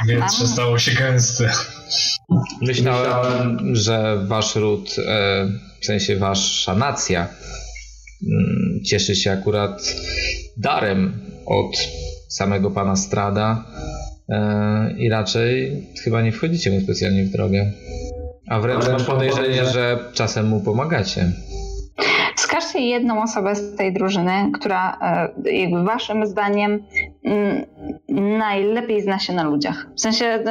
[0.07, 1.53] Wietrze stało się gęste.
[2.63, 5.47] Myślałem, że wasz ród, e,
[5.81, 7.29] w sensie wasza nacja,
[8.23, 9.95] mm, cieszy się akurat
[10.57, 11.77] darem od
[12.29, 13.65] samego pana Strada
[14.29, 17.73] e, i raczej chyba nie wchodzicie mu specjalnie w drogę.
[18.49, 21.33] A wręcz mam podejrzenie, że czasem mu pomagacie.
[22.37, 26.83] Wskażcie jedną osobę z tej drużyny, która e, jakby waszym zdaniem
[28.09, 29.87] najlepiej zna się na ludziach.
[29.97, 30.45] W sensie e,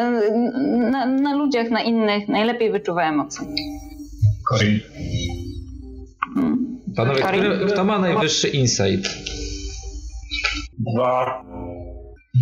[0.91, 3.47] na, na ludziach, na innych, najlepiej wyczuwa emocje.
[4.49, 4.79] Corin.
[6.35, 6.79] Hmm.
[6.95, 9.09] Panowie, który, kto ma najwyższy insight?
[10.79, 11.45] Dwa.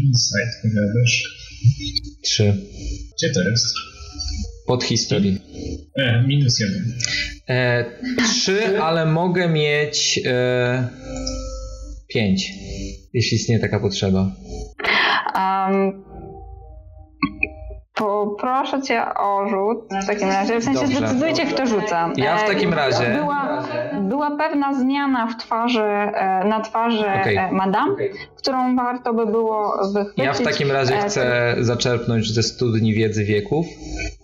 [0.05, 1.43] Insight, powiadasz?
[2.23, 2.53] Trzy.
[3.17, 3.75] Gdzie to jest?
[4.67, 5.39] Pod historii.
[5.95, 6.93] E, minus jeden.
[7.49, 7.85] E,
[8.23, 10.89] trzy, ale mogę mieć e,
[12.13, 12.51] pięć,
[13.13, 14.31] jeśli istnieje taka potrzeba.
[15.35, 16.03] Um,
[17.95, 20.59] Poproszę cię o rzut w takim razie.
[20.59, 20.97] W sensie Dobrze.
[20.97, 22.11] zdecydujcie, kto rzuca.
[22.17, 23.17] Ja w takim e, razie.
[23.19, 23.67] Była,
[24.01, 27.39] była pewna zmiana w twarzy, e, na twarzy okay.
[27.39, 28.09] E, madam, okay.
[28.37, 30.25] którą warto by było wychwycić.
[30.25, 33.65] Ja w takim razie chcę zaczerpnąć ze studni wiedzy wieków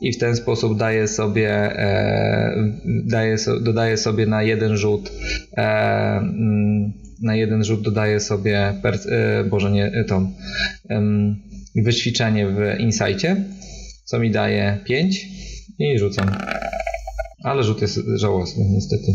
[0.01, 1.75] i w ten sposób daję sobie,
[2.85, 5.11] daję, dodaję sobie na jeden rzut
[7.21, 8.99] na jeden rzut dodaję sobie, per,
[9.49, 10.21] Boże nie, to
[11.75, 13.35] wyćwiczenie w Insightie
[14.09, 15.27] co mi daje 5
[15.79, 16.25] i rzucam.
[17.43, 19.11] Ale rzut jest żałosny, niestety.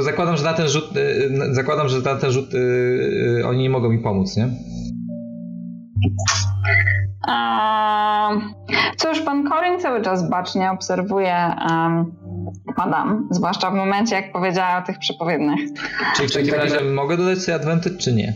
[0.00, 2.50] Zakładam, że na ten rzut, y, zakładam, że na ten rzut
[3.44, 4.48] oni nie mogą mi pomóc, nie?
[8.96, 12.12] Cóż, pan Corin cały czas bacznie obserwuje um,
[12.76, 15.60] Madam, zwłaszcza w momencie, jak powiedziała o tych przepowiednych.
[16.16, 18.34] Czyli w takim razie mogę dodać sobie adwenty, czy nie?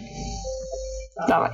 [1.29, 1.51] Dawaj.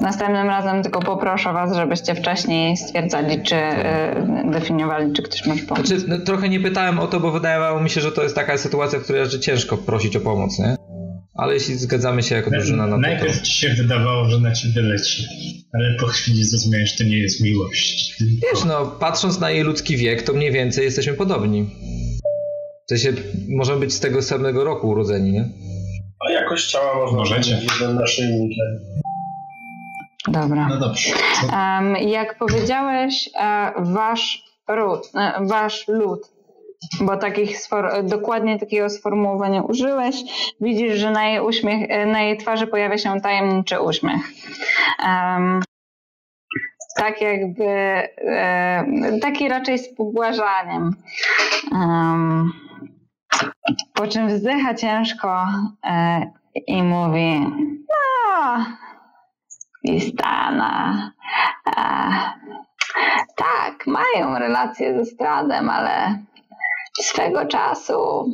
[0.00, 5.86] Następnym razem tylko poproszę Was, żebyście wcześniej stwierdzali, czy y, definiowali, czy ktoś może pomóc.
[5.86, 8.58] Znaczy, no, trochę nie pytałem o to, bo wydawało mi się, że to jest taka
[8.58, 10.76] sytuacja, w której że ciężko prosić o pomoc, nie?
[11.34, 13.00] Ale jeśli zgadzamy się jako drużyna na to.
[13.00, 15.24] Najpierw ci się wydawało, że na ciebie leci,
[15.72, 18.16] ale po chwili zrozumiałeś, że to nie jest miłość.
[18.18, 18.46] Tylko...
[18.52, 21.70] Wiesz, no, patrząc na jej ludzki wiek, to mniej więcej jesteśmy podobni.
[22.86, 23.12] W sensie,
[23.48, 25.48] możemy być z tego samego roku urodzeni, nie?
[26.28, 27.58] A jakość ciała można Możecie.
[27.80, 28.66] jednym naszyjnikiem.
[30.28, 30.68] Dobra.
[30.68, 31.10] No dobrze.
[31.52, 36.20] Em, jak powiedziałeś, e, wasz ród, e, wasz lud,
[37.00, 37.58] bo takich
[38.02, 40.16] dokładnie takiego sformułowania użyłeś,
[40.60, 44.20] widzisz, że na jej, uśmiech, na jej twarzy pojawia się tajemniczy uśmiech.
[45.06, 45.60] Em,
[46.96, 48.84] tak jakby, e,
[49.22, 50.96] taki raczej z pobłażaniem.
[51.72, 52.52] Em,
[53.94, 55.46] po czym wzdycha ciężko
[55.86, 56.30] e,
[56.66, 57.40] i mówi,
[57.88, 58.64] no,
[59.82, 61.10] Istana.
[61.66, 61.80] E,
[63.36, 66.18] tak, mają relacje ze Stradem, ale
[67.00, 68.30] swego czasu.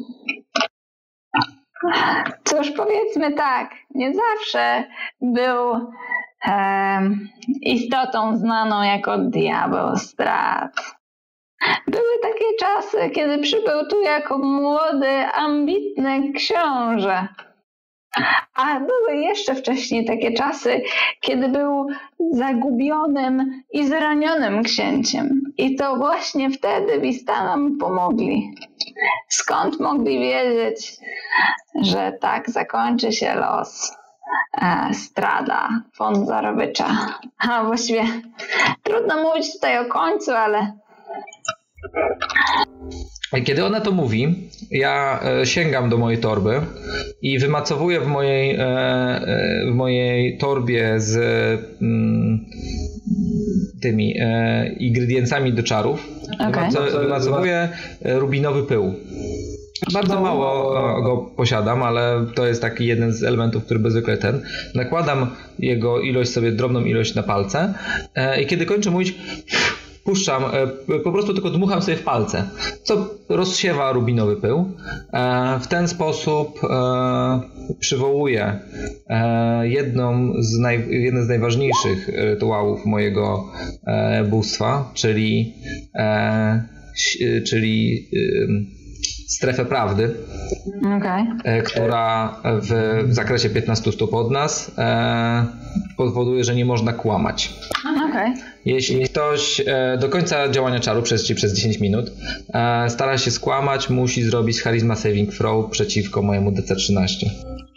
[2.44, 4.84] Cóż, powiedzmy tak, nie zawsze
[5.20, 5.90] był
[6.46, 7.00] e,
[7.62, 11.00] istotą znaną jako diabeł Strad.
[11.86, 17.28] Były takie czasy, kiedy przybył tu jako młody, ambitny książę.
[18.54, 20.82] A były jeszcze wcześniej takie czasy,
[21.20, 21.86] kiedy był
[22.30, 25.42] zagubionym i zranionym księciem.
[25.58, 28.54] I to właśnie wtedy Wistanom pomogli.
[29.28, 30.96] Skąd mogli wiedzieć,
[31.82, 33.96] że tak zakończy się los
[34.62, 35.68] e, Strada
[35.98, 36.86] von Zarowicza?
[37.48, 38.04] A właściwie
[38.82, 40.72] trudno mówić tutaj o końcu, ale
[43.44, 44.34] kiedy ona to mówi,
[44.70, 46.60] ja e, sięgam do mojej torby
[47.22, 51.16] i wymacowuję w mojej, e, e, w mojej torbie z
[51.82, 52.44] mm,
[53.82, 54.14] tymi
[54.78, 56.08] ingrediencjami do czarów.
[56.70, 57.68] Wymaco- Wymacowuję
[58.04, 58.94] rubinowy pył.
[59.92, 64.42] Bardzo mało go posiadam, ale to jest taki jeden z elementów, który zwykle ten.
[64.74, 67.74] Nakładam jego ilość sobie, drobną ilość na palce
[68.42, 69.14] i kiedy kończę mówić,
[70.04, 72.48] puszczam, e, po prostu tylko dmucham sobie w palce,
[72.82, 74.72] co rozsiewa rubinowy pył.
[75.12, 77.40] E, W ten sposób e,
[77.80, 78.58] przywołuję
[79.62, 83.44] jedną z naj, jeden z najważniejszych rytuałów mojego
[84.30, 85.54] bóstwa, czyli,
[87.46, 88.08] czyli
[89.30, 90.14] strefę prawdy,
[90.96, 91.24] okej.
[91.44, 95.46] e, która w, w zakresie 15 stóp od nas e,
[95.96, 97.54] powoduje, że nie można kłamać.
[98.10, 98.32] Okej.
[98.64, 102.12] Jeśli ktoś e, do końca działania czaru, przez, czyli przez 10 minut,
[102.54, 107.26] e, stara się skłamać, musi zrobić Charisma Saving Throw przeciwko mojemu DC-13.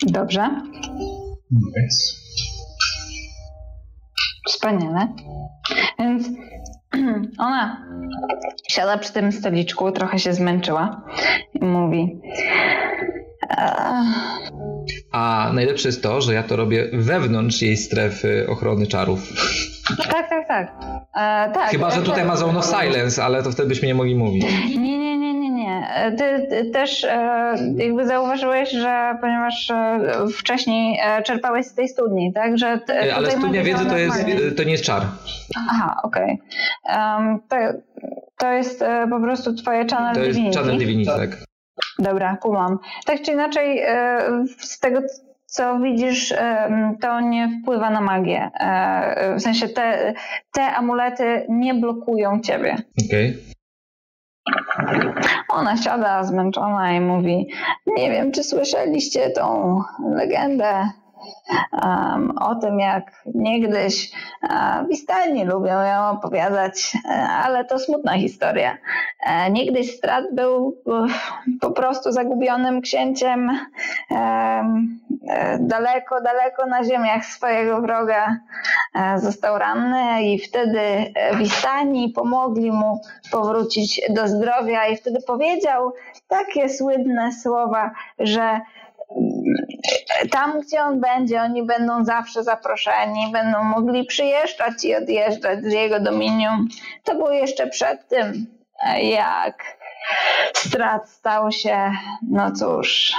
[0.07, 0.49] Dobrze.
[1.51, 2.23] Więc
[4.47, 5.07] Wspaniale.
[5.99, 6.27] Więc
[7.38, 7.86] ona
[8.68, 11.02] siada przy tym stoliczku, trochę się zmęczyła
[11.53, 12.22] i mówi.
[14.89, 19.19] "Eee, A najlepsze jest to, że ja to robię wewnątrz jej strefy ochrony czarów.
[19.97, 20.68] tak, tak, tak.
[21.15, 21.69] E, tak.
[21.69, 24.45] Chyba, że tutaj ma Zone of Silence, ale to wtedy byśmy nie mogli mówić.
[24.69, 25.88] Nie, nie, nie, nie, nie.
[25.95, 29.99] E, Ty, ty też e, jakby zauważyłeś, że ponieważ e,
[30.38, 32.57] wcześniej e, czerpałeś z tej studni, tak?
[32.57, 34.26] Że t, E, Ale studnia wiedzy to jest,
[34.57, 35.01] to nie jest czar.
[35.69, 36.41] Aha, okej.
[36.89, 37.55] Em, to,
[38.38, 40.57] to jest e, po prostu twoje channel To jest divinity.
[40.60, 41.38] Channel Divinity, tak.
[41.99, 42.79] Dobra, kumam.
[43.05, 44.19] Tak czy inaczej, e,
[44.57, 45.01] z tego
[45.45, 46.69] co widzisz, e,
[47.01, 48.49] to nie wpływa na magię.
[48.59, 50.13] E, W sensie te,
[50.53, 52.75] te amulety nie blokują ciebie.
[53.07, 53.37] Okej.
[55.49, 57.49] Ona siada zmęczona i mówi:
[57.87, 59.81] Nie wiem, czy słyszeliście tą
[60.15, 60.89] legendę
[62.41, 64.11] o tym, jak niegdyś
[64.43, 68.77] uh, Wistani lubią ją opowiadać, e, ale to smutna historia.
[69.25, 70.77] E, niegdyś Strat był
[71.61, 73.49] po prostu zagubionym księciem
[74.11, 78.37] em, e, daleko, daleko na ziemiach swojego wroga.
[78.95, 83.01] E, został ranny i wtedy e, Wistani pomogli mu
[83.31, 85.93] powrócić do zdrowia i wtedy powiedział
[86.27, 88.61] takie słynne słowa, że
[90.31, 95.99] tam, gdzie on będzie, oni będą zawsze zaproszeni, będą mogli przyjeżdżać i odjeżdżać z jego
[95.99, 96.68] dominium.
[97.03, 98.45] To było jeszcze przed tym,
[99.02, 99.77] jak
[100.53, 101.91] Strat stał się,
[102.30, 103.11] no cóż,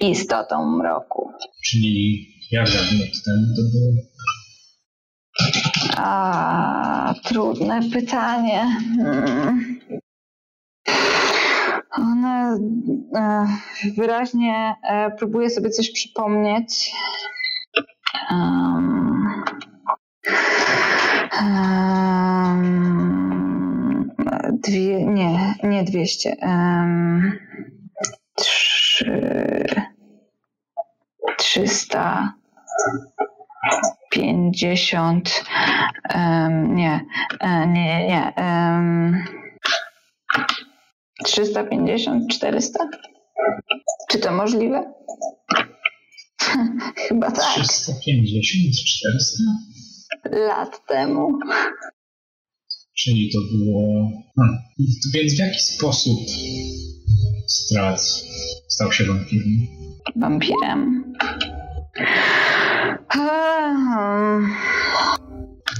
[0.00, 1.32] istotą mroku.
[1.64, 3.92] Czyli jak dawno temu to było?
[5.96, 8.66] A, trudne pytanie.
[8.96, 9.80] Hmm.
[11.96, 12.58] Ona
[13.16, 13.46] e,
[13.96, 16.92] wyraźnie e, próbuje sobie coś przypomnieć.
[18.30, 19.44] Um,
[21.42, 22.62] um,
[24.62, 26.36] dwie, nie, nie dwieście.
[26.42, 27.32] Um,
[28.34, 29.66] trzy,
[31.38, 32.34] trzysta
[34.10, 35.44] pięćdziesiąt.
[36.14, 37.00] Um, nie,
[37.40, 38.32] nie, nie, nie.
[38.36, 39.24] Um,
[41.22, 42.88] 350, 400?
[44.10, 44.92] Czy to możliwe?
[47.08, 47.64] Chyba tak.
[47.64, 49.42] 350, 400?
[50.30, 51.38] Lat temu.
[52.96, 54.10] Czyli to było.
[54.36, 54.58] Hmm.
[55.14, 56.18] Więc w jaki sposób
[57.46, 58.00] Strat
[58.68, 59.66] stał się wampirem?
[60.16, 61.04] Wampirem.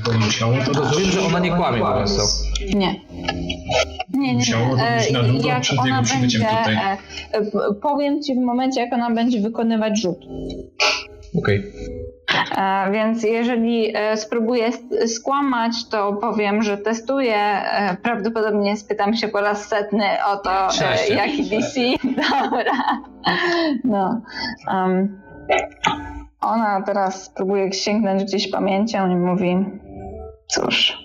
[0.04, 2.22] Bo musiało to Rozumiem, że ona nie kłamie mówiąc to.
[2.78, 3.00] Nie.
[4.14, 4.58] Nie, nie, to
[4.96, 6.76] być E, na długo jak przed ona jego przybyciem będzie, tutaj.
[7.32, 10.18] e, Powiem ci w momencie, jak ona będzie wykonywać rzut.
[11.38, 11.62] Okej.
[12.56, 14.70] E, Więc jeżeli spróbuję
[15.06, 17.36] skłamać, to powiem, że testuję.
[18.02, 21.10] Prawdopodobnie spytam się po raz setny o to, Sześć.
[21.10, 21.80] jaki DC.
[22.04, 22.72] Dobra.
[23.84, 24.20] No.
[24.68, 25.20] Um,
[26.40, 29.56] ona teraz próbuje sięgnąć gdzieś pamięcią i mówi:
[30.54, 30.98] Cóż,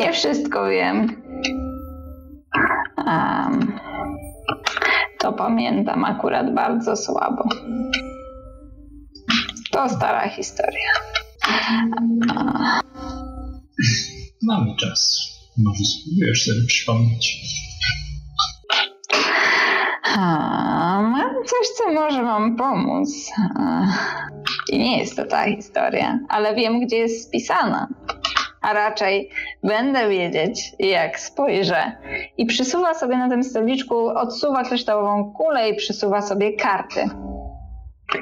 [0.00, 1.22] nie wszystko wiem.
[3.06, 3.78] Um,
[5.18, 7.48] to pamiętam akurat bardzo słabo.
[9.70, 10.90] To stara historia.
[14.42, 15.28] Mamy czas.
[15.58, 17.38] Może spróbujesz sobie przypomnieć.
[20.16, 20.18] A,
[21.02, 23.30] mam coś, co może wam pomóc.
[23.56, 23.86] A,
[24.72, 27.88] I nie jest to ta historia, ale wiem, gdzie jest spisana.
[28.64, 29.30] A raczej
[29.62, 31.92] będę wiedzieć, jak spojrzę.
[32.36, 37.04] I przysuwa sobie na tym stoliczku, odsuwa kryształową kulę i przysuwa sobie karty.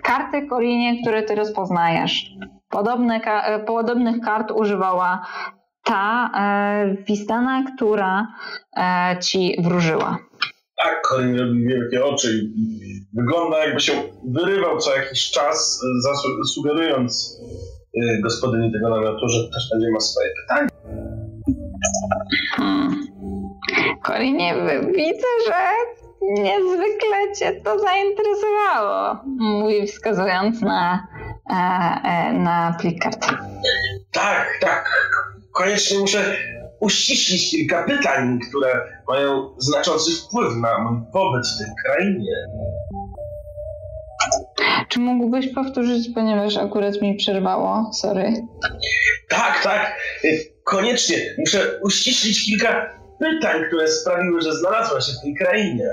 [0.02, 2.30] Karty Korinie, które ty rozpoznajesz.
[2.70, 5.26] Podobne, e, podobnych kart używała
[5.84, 8.26] ta e, Wistana, która
[8.76, 10.18] e, ci wróżyła.
[10.84, 12.50] Tak, Corin robi wielkie oczy
[13.12, 13.92] wygląda jakby się
[14.24, 17.40] wyrywał co jakiś czas, e, sugerując
[18.22, 20.68] gospodyni tego namiotu, że też będzie ma swoje pytania.
[22.56, 23.02] Hmm.
[24.02, 24.54] Korinie,
[24.86, 25.54] widzę, że
[26.22, 31.06] niezwykle cię to zainteresowało, mówi wskazując na,
[31.50, 33.26] e, e, na plik kart.
[34.12, 34.90] Tak, tak.
[35.52, 36.36] Koniecznie muszę
[36.80, 42.36] uściślić kilka pytań, które mają znaczący wpływ na mój pobyt w tej krainie.
[44.88, 47.90] Czy mógłbyś powtórzyć, ponieważ akurat mi przerwało?
[47.92, 48.32] Sorry.
[49.28, 49.96] Tak, tak.
[50.24, 50.28] e,
[50.64, 52.90] Koniecznie muszę uściślić kilka
[53.20, 55.86] pytań, które sprawiły, że znalazłem się w tej krainie.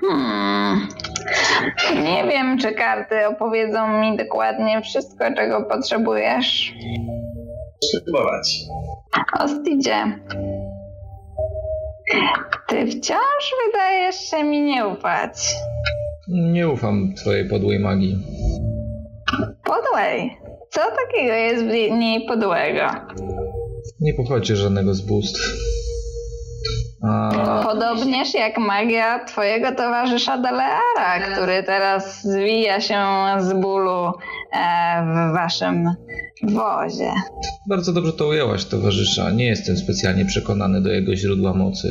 [0.00, 0.88] Hmm.
[2.04, 6.74] Nie wiem, czy karty opowiedzą mi dokładnie wszystko, czego potrzebujesz.
[7.84, 8.54] Spróbować.
[9.40, 10.04] Ostidzie.
[12.68, 15.54] Ty wciąż wydajesz się mi nie ufać.
[16.28, 18.18] Nie ufam twojej podłej magii.
[19.64, 20.36] Podłej.
[20.70, 22.90] Co takiego jest w niej podłego?
[24.00, 25.40] Nie pochodzi żadnego z bóstw.
[27.02, 32.98] A, Podobnież jak magia twojego towarzysza Deleara, który teraz zwija się
[33.40, 35.90] z bólu e, w waszym
[36.42, 37.10] wozie.
[37.68, 39.30] bardzo dobrze to ujęłaś, towarzysza.
[39.30, 41.88] Nie jestem specjalnie przekonany do jego źródła mocy.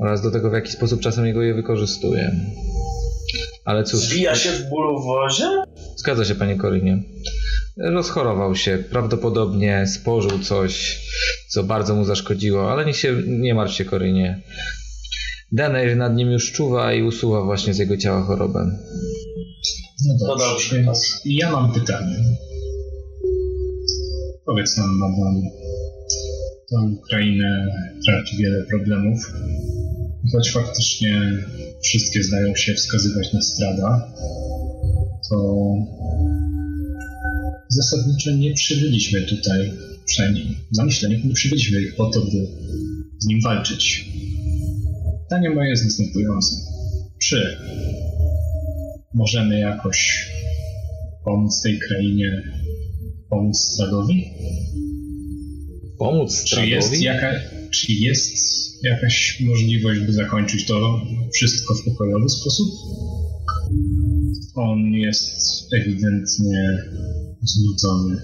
[0.00, 2.32] Oraz do tego, w jaki sposób czasem jego je wykorzystuje.
[3.64, 5.44] Ale cóż, Zwija się w bólu w wozie?
[5.96, 7.02] zgadza się, panie Korynie.
[7.76, 11.00] Rozchorował się, prawdopodobnie spożył coś,
[11.48, 14.42] co bardzo mu zaszkodziło, ale nie, się, nie martw się, Korynie.
[15.52, 18.66] Daneir nad nim już czuwa i usuwa właśnie z jego ciała chorobę.
[20.06, 20.84] No To dobrze,
[21.24, 22.16] ja mam pytanie.
[24.46, 25.42] Powiedz nam, madam,
[26.70, 27.66] ta Ukraina
[28.06, 29.32] traci wiele problemów,
[30.32, 31.20] choć faktycznie
[31.82, 34.12] wszystkie zdają się wskazywać na strada,
[35.30, 35.56] to
[37.68, 39.72] zasadniczo nie przybyliśmy tutaj,
[40.06, 42.46] przynajmniej w zamyśleniu nie przybyliśmy po to, by
[43.18, 44.10] z nim walczyć.
[45.22, 46.56] Pytanie moje jest następujące.
[47.18, 47.56] Czy
[49.14, 50.30] możemy jakoś
[51.24, 52.42] pomóc tej krainie,
[53.30, 54.30] pomóc Stradowi?
[55.98, 57.32] Pomóc Czy jest, jaka,
[57.70, 58.36] czy jest
[58.84, 61.00] jakaś możliwość, by zakończyć to
[61.34, 62.68] wszystko w pokojowy sposób?
[64.54, 65.32] On jest
[65.74, 66.78] ewidentnie
[67.42, 68.16] znudzony.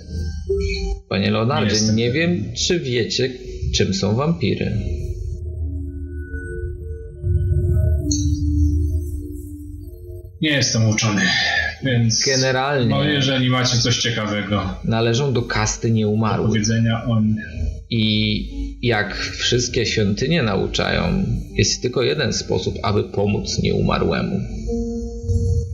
[1.09, 1.97] Panie Leonardzie, Jestem.
[1.97, 3.31] nie wiem, czy wiecie,
[3.75, 4.73] czym są wampiry.
[10.41, 11.23] Nie jestem uczony,
[11.83, 12.25] więc.
[12.27, 16.49] Generalnie No, jeżeli macie coś ciekawego należą do kasty do nieumarłych.
[16.49, 17.37] powiedzenia o nich.
[17.95, 21.03] I jak wszystkie świątynie nauczają,
[21.57, 24.37] jest tylko jeden sposób, aby pomóc nieumarłemu.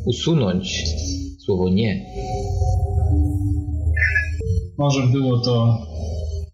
[0.06, 0.84] Usunąć
[1.44, 2.06] słowo nie.
[4.78, 5.86] Może było to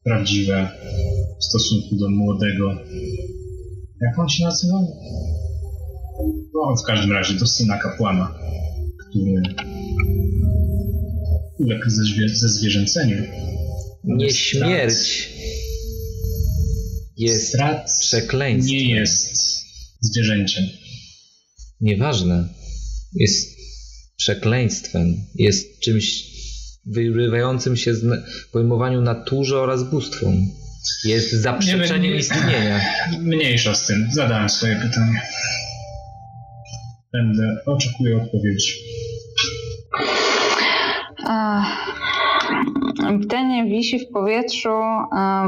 [0.05, 0.69] prawdziwe
[1.41, 2.71] w stosunku do młodego.
[4.01, 4.81] Jak on się nazywał?
[6.55, 8.35] No, w każdym razie do syna kapłana,
[9.01, 9.43] który
[11.59, 13.17] uległ ze, zwie- ze zwierzęceniu.
[14.05, 15.29] Nie Strat- śmierć
[17.17, 18.77] jest Strat przekleństwem.
[18.79, 19.37] nie jest
[20.01, 20.65] zwierzęciem.
[21.81, 22.49] nieważne.
[23.15, 23.57] Jest
[24.17, 25.17] przekleństwem.
[25.35, 26.25] Jest czymś
[26.87, 28.23] wyrywającym się z na-
[28.53, 30.47] pojmowaniu naturze oraz bóstwom.
[31.05, 32.81] Jest zaprzeczeniem Nie nie- istnienia.
[33.21, 34.09] Mniejsza z tym.
[34.13, 35.21] Zadałem swoje pytanie.
[37.13, 38.73] Będę oczekuję odpowiedzi.
[41.27, 41.94] Ach,
[43.21, 44.75] Pytanie wisi w powietrzu.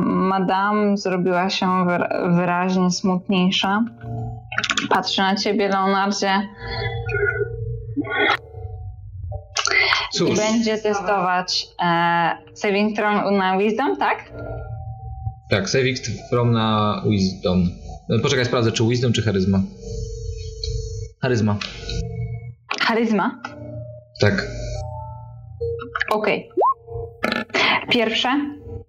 [0.05, 3.85] Madame zrobiła się wyra- wyraźnie smutniejsza.
[4.89, 6.31] Patrzy na ciebie, Leonardzie,
[10.15, 14.33] i Cóż, będzie testować e, saving throw na wisdom, tak?
[15.51, 15.97] tak, saving
[16.31, 17.65] from na wisdom.
[18.09, 19.59] No, Poczekaj, sprawdzę, czy wisdom, czy charyzma.
[21.23, 21.57] Charyzma.
[22.81, 23.41] Charyzma.
[24.21, 24.47] Tak.
[26.11, 26.51] Okej.
[27.89, 28.29] Pierwsze.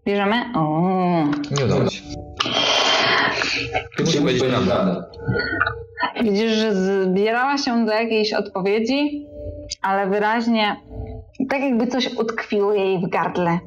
[0.06, 0.36] Bierzemy.
[0.56, 0.90] O.
[1.58, 2.02] Nie udało się.
[4.20, 5.04] Powiedzieć prawdę.
[6.24, 9.28] Widzisz, że zbierała się do jakiejś odpowiedzi,
[9.82, 10.76] ale wyraźnie
[11.50, 13.60] tak jakby coś utkwiło jej w gardle.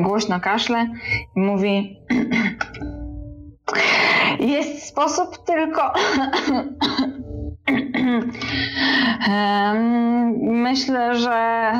[0.00, 0.86] Głośno kaszle
[1.36, 2.00] i mówi
[4.40, 5.92] jest sposób tylko
[10.40, 11.70] myślę, że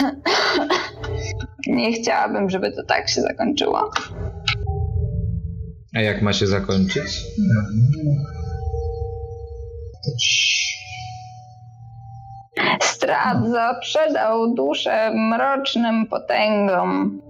[1.66, 3.90] nie chciałabym, żeby to tak się zakończyło.
[5.94, 7.22] A jak ma się zakończyć?
[12.82, 17.20] Zdradza przedał duszę mrocznym potęgom.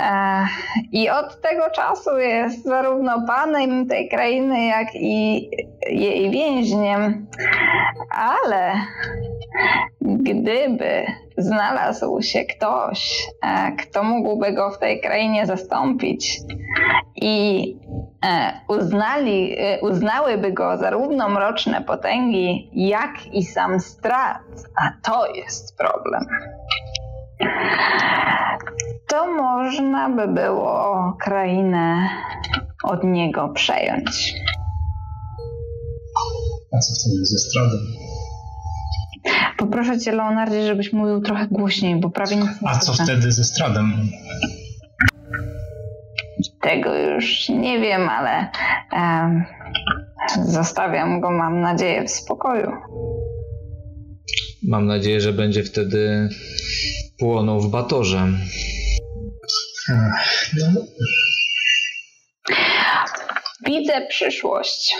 [0.00, 0.46] E,
[0.92, 5.50] I od tego czasu jest zarówno panem tej krainy, jak i
[5.90, 7.26] jej więźniem.
[8.10, 8.72] Ale
[10.00, 11.06] gdyby
[11.38, 16.40] znalazł się ktoś, e, kto mógłby go w tej krainie zastąpić
[17.16, 17.76] i
[18.26, 24.42] e, uznali, e, uznałyby go zarówno mroczne potęgi, jak i sam strat,
[24.76, 26.24] a to jest problem,
[29.08, 32.08] to można by było krainę
[32.84, 34.34] od niego przejąć.
[36.74, 37.80] A co wtedy ze Stradem?
[39.58, 43.04] Poproszę cię, Leonardzie, żebyś mówił trochę głośniej, bo prawie nic nie A co słyszę.
[43.04, 43.92] wtedy ze Stradem?
[46.60, 48.48] Tego już nie wiem, ale
[48.92, 49.44] em,
[50.46, 52.70] zostawiam go, mam nadzieję, w spokoju.
[54.68, 56.28] Mam nadzieję, że będzie wtedy
[57.18, 58.28] płonął w batorze.
[60.58, 60.80] No,
[63.72, 64.94] Widzę przyszłość.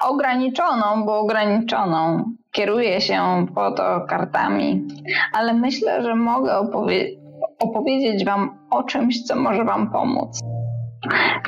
[0.00, 2.24] Ograniczoną, bo ograniczoną.
[2.52, 4.86] Kieruję się po to kartami,
[5.32, 7.10] ale myślę, że mogę opowie-
[7.58, 10.40] opowiedzieć Wam o czymś, co może Wam pomóc.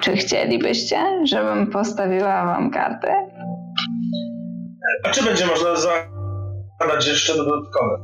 [0.01, 3.15] Czy chcielibyście, żebym postawiła Wam kartę?
[5.05, 7.99] A czy będzie można zadać jeszcze dodatkowe?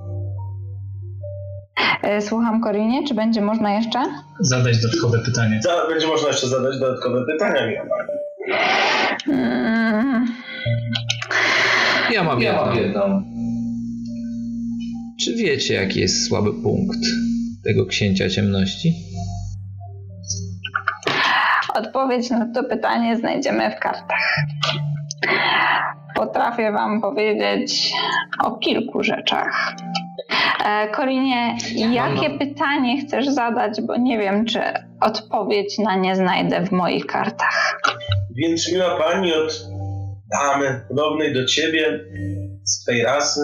[2.03, 4.03] E, Słucham Korinie, czy będzie można jeszcze?
[4.41, 5.61] zadać dodatkowe pytanie.
[5.63, 7.89] Za, będzie można jeszcze zadać dodatkowe pytania, mi Mm,
[12.13, 13.23] Ja mam jedną.
[15.21, 16.99] Czy wiecie, jaki jest słaby punkt
[17.65, 18.95] tego księcia ciemności?
[21.75, 24.37] Odpowiedź na to pytanie znajdziemy w kartach.
[26.15, 27.93] Potrafię Wam powiedzieć
[28.45, 29.77] o kilku rzeczach.
[30.65, 31.57] E, Korinie,
[31.93, 34.61] jakie pytanie chcesz zadać, bo nie wiem, czy
[35.01, 37.81] odpowiedź na nie znajdę w moich kartach.
[38.37, 39.67] Więc miła pani od
[40.31, 42.01] damy podobnej do ciebie,
[42.65, 43.41] z tej rasy,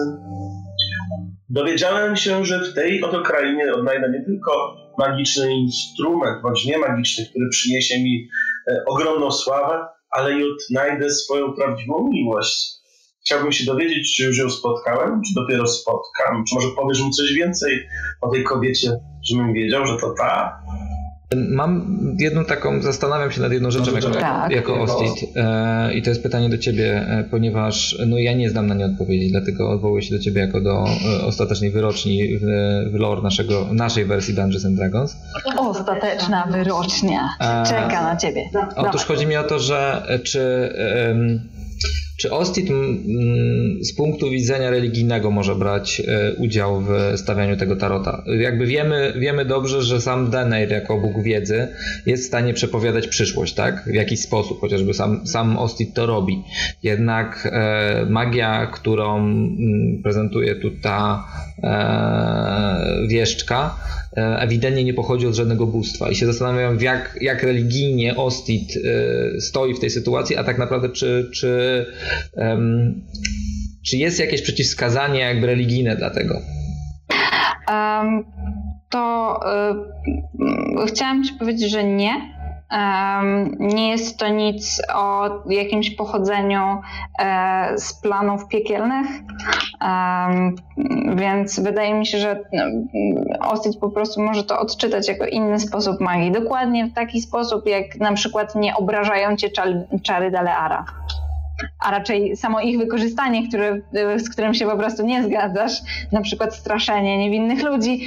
[1.49, 7.25] dowiedziałem się, że w tej oto krainie odnajdę nie tylko magiczny instrument, bądź nie magiczny,
[7.25, 8.29] który przyniesie mi
[8.67, 12.80] e, ogromną sławę, ale i odnajdę swoją prawdziwą miłość.
[13.25, 16.43] Chciałbym się dowiedzieć, czy już ją spotkałem, czy dopiero spotkam.
[16.49, 17.87] Czy może powiesz mi coś więcej
[18.21, 18.91] o tej kobiecie,
[19.29, 20.61] żebym wiedział, że to ta?
[21.35, 24.51] Mam jedną taką, zastanawiam się nad jedną rzeczą jako, tak.
[24.51, 28.67] jako Ostit e, i to jest pytanie do ciebie, e, ponieważ no ja nie znam
[28.67, 30.85] na nie odpowiedzi, dlatego odwołuję się do ciebie jako do
[31.21, 32.43] e, ostatecznej wyroczni w,
[32.91, 35.17] w lore naszego, naszej wersji Dungeons and Dragons.
[35.57, 38.41] Ostateczna wyrocznia E, czeka na ciebie.
[38.75, 40.73] Otóż chodzi mi o to, że e, czy,
[42.21, 47.75] czy Ostit m, m, z punktu widzenia religijnego może brać e, udział w stawianiu tego
[47.75, 48.23] tarota?
[48.39, 51.67] Jakby wiemy, wiemy dobrze, że sam Deneir jako Bóg wiedzy
[52.05, 53.83] jest w stanie przepowiadać przyszłość, tak?
[53.85, 56.43] W jakiś sposób, chociażby sam, sam Ostit to robi.
[56.83, 61.27] Jednak e, magia, którą m, prezentuje tu ta
[61.63, 63.75] e, wieszczka,
[64.17, 69.41] e, ewidentnie nie pochodzi od żadnego bóstwa i się zastanawiam, jak, jak religijnie Ostit e,
[69.41, 71.85] stoi w tej sytuacji, a tak naprawdę czy, czy,
[72.37, 73.01] em,
[73.85, 76.35] czy jest jakieś przeciwwskazanie jakby religijne dla tego?
[77.67, 78.25] Um,
[78.89, 79.39] to
[80.83, 82.41] y, chciałam Ci powiedzieć, że nie.
[82.71, 86.81] Um, nie jest to nic o jakimś pochodzeniu
[87.19, 89.07] e, z planów piekielnych,
[89.81, 90.55] um,
[91.15, 92.87] więc wydaje mi się, że mm,
[93.41, 96.31] Ostit po prostu może to odczytać jako inny sposób magii.
[96.31, 100.85] Dokładnie w taki sposób, jak na przykład nie obrażają cię czary, czary Daleara
[101.79, 103.81] a raczej samo ich wykorzystanie, które,
[104.17, 105.73] z którym się po prostu nie zgadzasz,
[106.11, 108.05] na przykład straszenie niewinnych ludzi.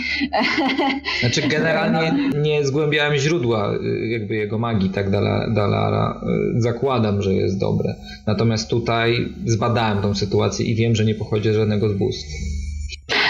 [1.21, 6.21] Znaczy generalnie nie zgłębiałem źródła y, jakby jego magii, tak Dala- Dalara.
[6.57, 7.95] Y, Zakładam, że jest dobre.
[8.27, 12.29] Natomiast tutaj zbadałem tą sytuację i wiem, że nie pochodzi z żadnego z bóstw.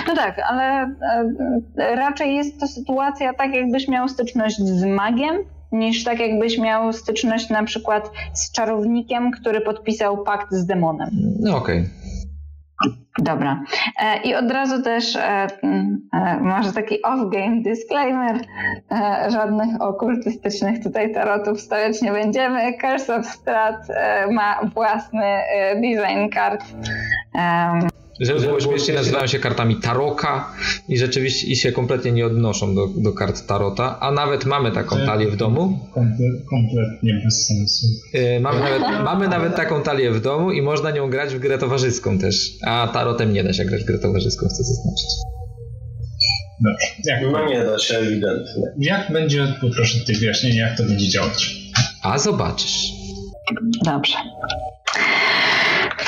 [0.08, 0.94] No tak, ale
[1.76, 5.36] raczej jest to sytuacja tak, jakbyś miał styczność z magiem,
[5.74, 11.10] niż tak, jakbyś miał styczność na przykład z czarownikiem, który podpisał pakt z demonem.
[11.40, 11.84] No okej.
[13.18, 13.62] Dobra.
[14.02, 18.40] E, I od razu też e, mm, e, może taki off-game disclaimer.
[19.28, 22.78] Żadnych okultystycznych tutaj tarotów stawiać nie będziemy.
[22.78, 23.86] Curse of Strat
[24.30, 25.40] ma własny
[25.74, 26.64] design kart.
[28.20, 30.52] Żeby było śmiesznie, nazywają się kartami Taroka
[30.88, 34.96] i rzeczywiście i się kompletnie nie odnoszą do, do kart Tarota, a nawet mamy taką
[35.06, 35.78] talię w domu.
[35.94, 37.86] Komple- kompletnie bez sensu.
[38.12, 41.58] Yy, Mamy nawet, mamy nawet taką talię w domu i można nią grać w grę
[41.58, 42.50] towarzyską też.
[42.66, 45.08] A tarotem nie da się grać w grę towarzyską, chcę zaznaczyć.
[46.60, 46.86] Dobrze.
[47.04, 48.62] Jak, No nie da się ewidentnie.
[48.78, 51.56] jak będzie, poproszę tych wyjaśnień, jak to będzie działać?
[52.02, 52.88] A zobaczysz.
[53.84, 54.14] Dobrze.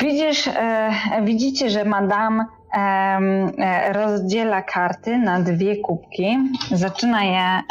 [0.01, 0.91] Widzisz, e,
[1.23, 6.37] widzicie, że madame e, rozdziela karty na dwie kubki,
[6.71, 7.61] zaczyna je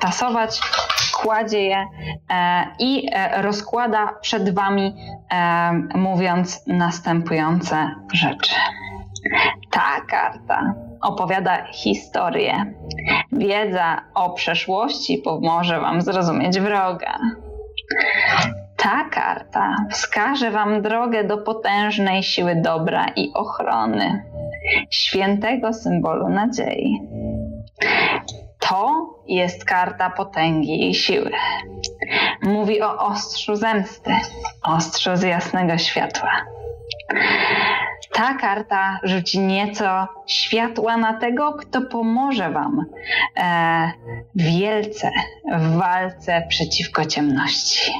[0.00, 0.60] tasować,
[1.22, 1.86] kładzie je
[2.30, 4.94] e, i rozkłada przed wami,
[5.94, 8.54] mówiąc następujące rzeczy.
[9.70, 12.74] Ta karta opowiada historię.
[13.32, 17.18] Wiedza o przeszłości pomoże wam zrozumieć wroga.
[18.76, 24.22] Ta karta wskaże Wam drogę do potężnej siły dobra i ochrony,
[24.90, 27.00] świętego symbolu nadziei.
[28.58, 31.30] To jest karta potęgi i siły.
[32.42, 34.10] Mówi o ostrzu zemsty,
[34.62, 36.30] ostrzu z jasnego światła.
[38.12, 42.84] Ta karta rzuci nieco światła na tego, kto pomoże Wam
[43.36, 43.92] e,
[44.34, 45.10] wielce
[45.52, 47.92] w walce przeciwko ciemności.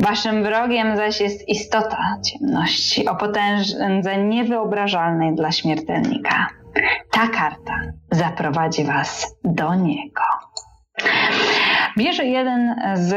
[0.00, 6.46] Waszym wrogiem zaś jest istota ciemności o potędze niewyobrażalnej dla śmiertelnika.
[7.10, 7.74] Ta karta
[8.10, 10.22] zaprowadzi was do niego.
[11.98, 13.08] Bierze jeden z,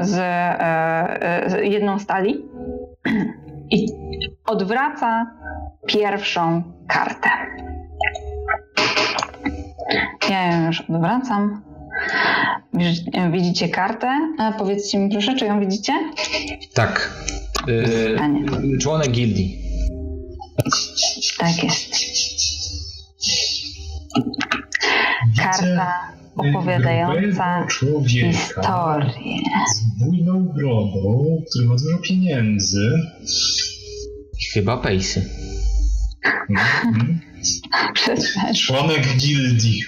[0.00, 2.44] z, e, z jedną stali
[3.70, 3.86] i
[4.46, 5.26] odwraca
[5.86, 7.28] pierwszą kartę.
[10.30, 11.67] Ja ją już odwracam.
[12.74, 14.08] Widzicie- Widzicie kartę?
[14.38, 15.92] A powiedzcie mi proszę, czy ją widzicie?
[16.74, 17.12] Tak.
[17.66, 19.58] Yy, członek gildii.
[21.38, 21.94] Tak jest.
[25.36, 28.32] Karta opowiadająca historię.
[29.76, 32.90] z bujną brodą, który ma dużo pieniędzy.
[34.52, 35.28] Chyba pejsy.
[36.50, 37.20] Mhm.
[38.66, 39.82] Członek gildii.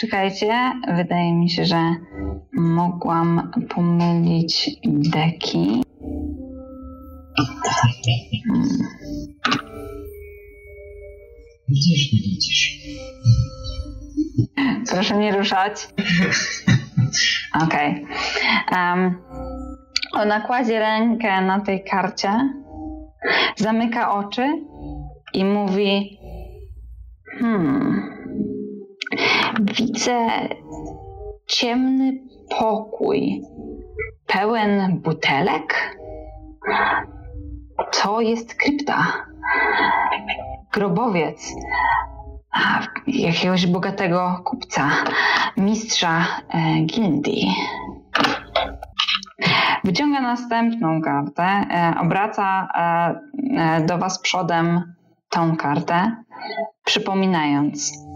[0.00, 1.94] Czekajcie, wydaje mi się, że
[2.52, 5.82] mogłam pomylić deki.
[11.68, 12.80] Widzisz, nie widzisz.
[14.90, 15.88] Proszę nie ruszać.
[17.64, 18.06] Okej.
[18.66, 18.92] Okay.
[18.92, 19.22] Um,
[20.12, 22.54] ona kładzie rękę na tej karcie,
[23.56, 24.46] zamyka oczy
[25.34, 26.18] i mówi:
[27.38, 28.19] Hmm,
[29.60, 30.28] widzę
[31.46, 32.12] ciemny
[32.58, 33.42] pokój
[34.26, 35.96] pełen butelek.
[38.02, 39.06] To jest krypta.
[40.72, 41.54] Grobowiec
[43.06, 44.90] jakiegoś bogatego kupca,
[45.56, 47.54] mistrza e, gildii.
[49.84, 52.68] Wyciąga następną kartę, e, obraca
[53.56, 54.94] e, do Was przodem
[55.28, 56.16] tą kartę,
[56.84, 58.09] przypominając.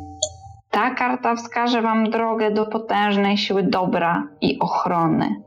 [0.74, 5.42] Ta karta wskaże Wam drogę do potężnej siły dobra i ochrony.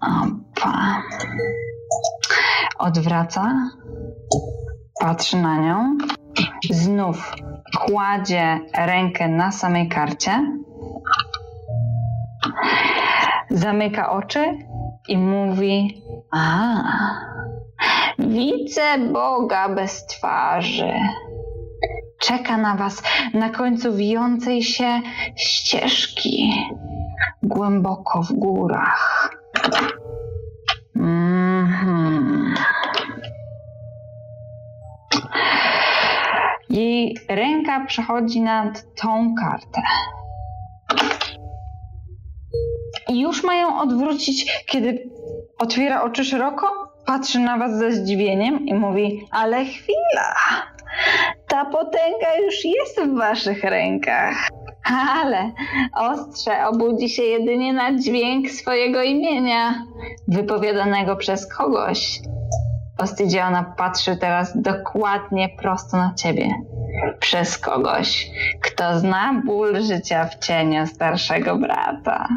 [0.00, 1.02] Opa.
[2.78, 3.54] Odwraca,
[5.00, 5.98] patrzy na nią,
[6.70, 7.34] znów
[7.78, 10.52] kładzie rękę na samej karcie,
[13.50, 14.58] zamyka oczy
[15.08, 16.02] i mówi:
[16.32, 16.82] A,
[18.18, 20.92] widzę Boga bez twarzy.
[22.20, 23.02] Czeka na Was
[23.34, 25.00] na końcu wijącej się
[25.36, 26.52] ścieżki
[27.42, 29.30] głęboko w górach.
[30.96, 32.54] Mm-hmm.
[36.70, 39.82] Jej ręka przechodzi nad tą kartę.
[43.08, 45.10] I już mają odwrócić, kiedy
[45.58, 50.34] otwiera oczy szeroko, patrzy na was ze zdziwieniem i mówi: Ale chwila!
[51.50, 54.48] Ta potęga już jest w waszych rękach.
[55.22, 55.52] Ale
[55.94, 59.86] ostrze obudzi się jedynie na dźwięk swojego imienia,
[60.28, 62.20] wypowiadanego przez kogoś.
[62.98, 66.48] Ostydzie ona patrzy teraz dokładnie prosto na ciebie.
[67.20, 72.28] Przez kogoś, kto zna ból życia w cieniu starszego brata.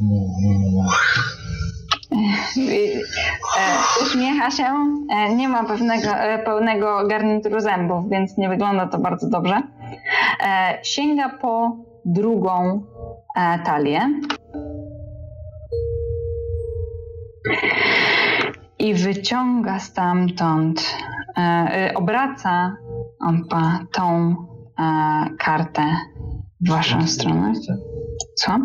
[0.00, 1.47] E,
[4.02, 4.64] uśmiecha się,
[5.10, 9.62] e, nie ma pewnego, e, pełnego garnituru zębów, więc nie wygląda to bardzo dobrze.
[10.82, 12.82] Sięga po drugą
[13.64, 14.00] talię
[18.78, 20.96] i wyciąga stamtąd,
[21.94, 22.76] obraca
[23.20, 24.34] opa, tą
[25.38, 25.82] kartę
[26.60, 27.52] w waszą stronę.
[28.34, 28.58] Co?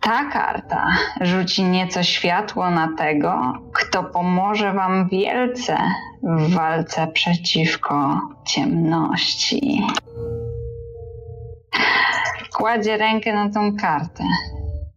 [0.00, 0.86] Ta karta
[1.20, 5.78] rzuci nieco światło na tego, kto pomoże Wam wielce
[6.22, 9.86] w walce przeciwko ciemności.
[12.56, 14.24] Kładzie rękę na tą kartę,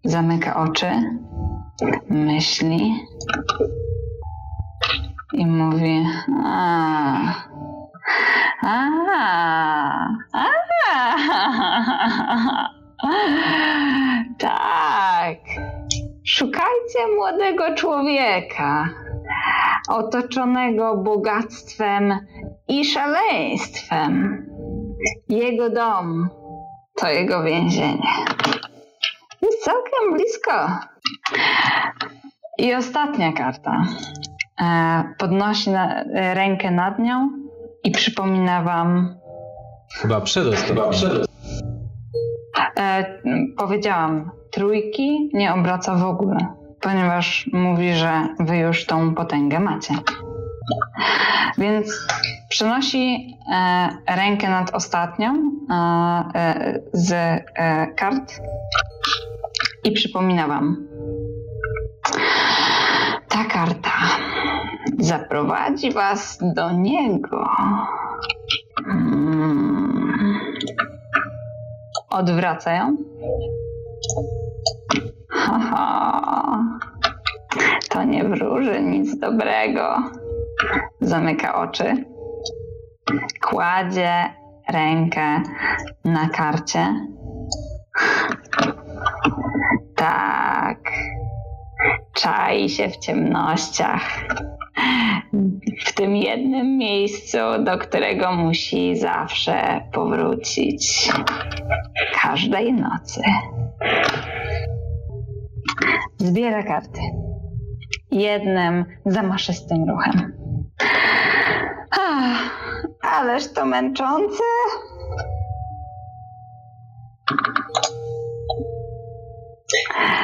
[0.03, 0.91] zamyka oczy,
[2.09, 2.95] myśli
[5.33, 6.05] i mówi:
[6.45, 7.17] A,
[8.61, 8.89] a,
[10.33, 10.43] a,
[14.39, 15.37] tak.
[16.25, 18.89] Szukajcie młodego człowieka,
[19.89, 22.19] otoczonego bogactwem
[22.67, 24.45] i szaleństwem.
[25.29, 26.29] Jego dom
[26.95, 28.09] to jego więzienie.
[29.41, 30.79] Jest całkiem blisko.
[32.57, 33.83] I ostatnia karta.
[34.61, 35.69] E, podnosi
[36.13, 37.29] rękę nad nią
[37.83, 39.15] i przypomina wam.
[40.01, 40.67] Chyba przedostatnia.
[40.67, 40.89] Chyba
[42.79, 43.05] E,
[43.57, 46.37] powiedziałam, trójki nie obraca w ogóle,
[46.81, 49.93] ponieważ mówi, że wy już tą potęgę macie.
[51.57, 52.07] Więc
[52.49, 55.73] przenosi e, rękę nad ostatnią e,
[56.35, 58.41] e, z e, kart
[59.83, 60.87] i przypomina wam.
[63.29, 63.91] Ta karta
[64.99, 67.49] zaprowadzi was do niego.
[68.85, 69.33] Hmm
[72.13, 72.97] odwracają.
[75.29, 76.63] Haha,
[77.89, 79.97] to nie wróży nic dobrego.
[81.01, 82.05] Zamyka oczy,
[83.41, 84.13] kładzie
[84.69, 85.41] rękę
[86.05, 86.95] na karcie.
[89.95, 90.79] Tak,
[92.13, 94.03] czai się w ciemnościach.
[95.85, 101.11] W tym jednym miejscu, do którego musi zawsze powrócić
[102.23, 103.21] każdej nocy.
[106.17, 106.99] Zbiera karty.
[108.11, 110.33] Jednym zamaszystym ruchem.
[111.91, 112.57] Ach,
[113.01, 114.43] ależ to męczące.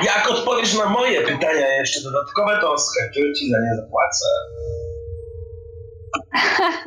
[0.06, 4.26] Jak odpowiesz na moje pytania jeszcze dodatkowe, to z chęcią ci za nie zapłacę.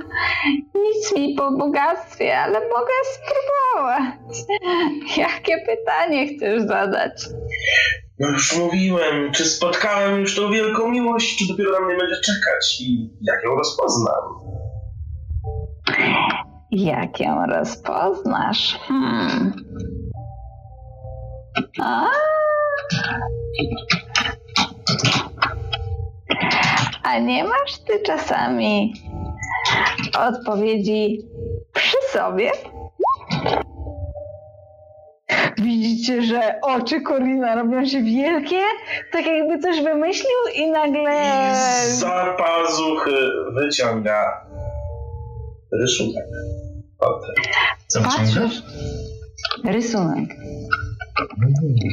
[0.74, 4.36] Nic mi po bogactwie, ale mogę spróbować.
[5.16, 7.26] Jakie pytanie chcesz zadać?
[8.18, 12.80] No już mówiłem, czy spotkałem już tą wielką miłość, czy dopiero na mnie będzie czekać
[12.80, 14.22] i jak ją rozpoznam?
[16.70, 18.78] Jak ją rozpoznasz?
[18.88, 19.52] Hmm.
[21.80, 22.06] A?
[27.02, 28.94] A nie masz ty czasami
[30.28, 31.28] odpowiedzi
[31.72, 32.52] przy sobie?
[35.58, 38.60] Widzicie, że oczy Corina robią się wielkie,
[39.12, 41.12] tak jakby coś wymyślił i nagle...
[41.88, 44.46] I za pazuchy wyciąga
[45.80, 46.24] rysunek.
[46.98, 47.34] Potem.
[47.86, 48.00] Co?
[48.02, 48.62] Patrzysz,
[49.64, 50.28] rysunek.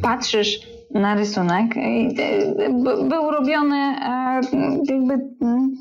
[0.04, 0.60] Patrzysz
[0.92, 1.78] na rysunek.
[1.78, 2.70] e,
[3.10, 4.42] Był robiony, e,
[4.90, 5.72] jakby, mm,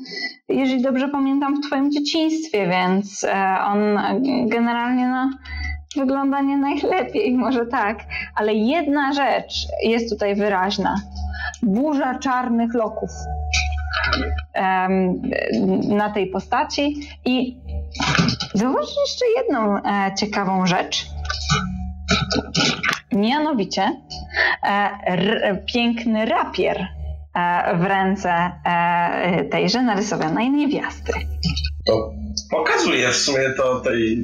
[0.49, 3.79] jeżeli dobrze pamiętam, w Twoim dzieciństwie, więc e, on
[4.45, 5.29] generalnie no,
[5.95, 7.99] wygląda nie najlepiej, może tak,
[8.35, 9.53] ale jedna rzecz
[9.83, 10.95] jest tutaj wyraźna.
[11.63, 13.09] Burza czarnych loków
[15.89, 16.95] na tej postaci
[17.25, 17.57] i
[18.53, 19.77] zauważysz jeszcze jedną
[20.17, 21.05] ciekawą rzecz.
[23.11, 23.81] Mianowicie
[24.63, 25.41] e, r,
[25.73, 26.87] piękny rapier
[27.35, 31.13] e, w ręce e, tejże narysowanej niewiasty.
[31.85, 32.11] To
[32.51, 34.23] pokazuję w sumie to tej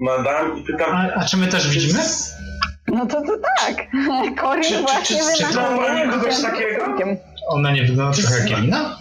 [0.00, 0.96] madam i pytam...
[0.96, 1.98] A, a czy my też widzimy?
[2.88, 3.86] No to to tak.
[4.40, 6.84] Corin Czy- czy- właśnie czy- czy wynalazł zna pani kogoś takiego?
[7.48, 8.96] Ona nie wygląda trochę jak Irina?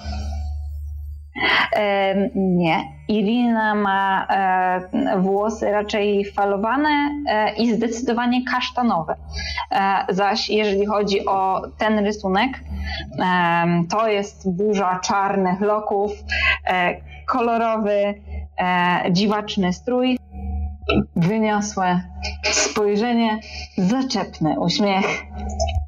[1.75, 2.98] E, nie.
[3.09, 9.15] Irina ma e, włosy raczej falowane e, i zdecydowanie kasztanowe.
[9.71, 12.51] E, zaś jeżeli chodzi o ten rysunek,
[13.89, 16.11] to jest burza czarnych loków,
[17.27, 18.13] kolorowy,
[19.11, 20.19] dziwaczny strój,
[21.15, 22.01] wyniosłe
[22.51, 23.39] spojrzenie,
[23.77, 25.05] zaczepny uśmiech.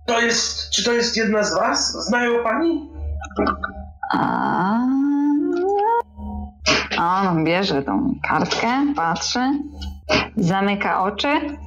[0.06, 0.70] To jest...
[0.70, 1.92] Czy to jest jedna z was?
[2.08, 2.90] Znają pani?
[4.14, 4.80] A...
[7.00, 9.40] On bierze tą kartkę, patrzy,
[10.38, 11.58] zamyka oczy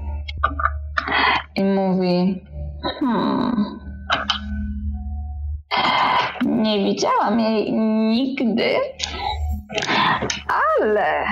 [1.57, 2.45] i mówi:
[3.01, 3.65] Hmm.
[6.47, 8.75] Nie widziałam jej nigdy,
[10.81, 11.25] ale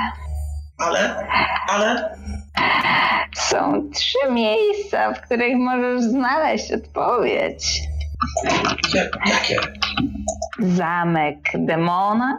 [0.78, 1.26] Ale...
[1.68, 2.16] Ale...
[3.34, 7.82] są trzy miejsca, w których możesz znaleźć odpowiedź.
[8.94, 9.56] Ja- Jakie?
[10.59, 12.39] Zamek demona,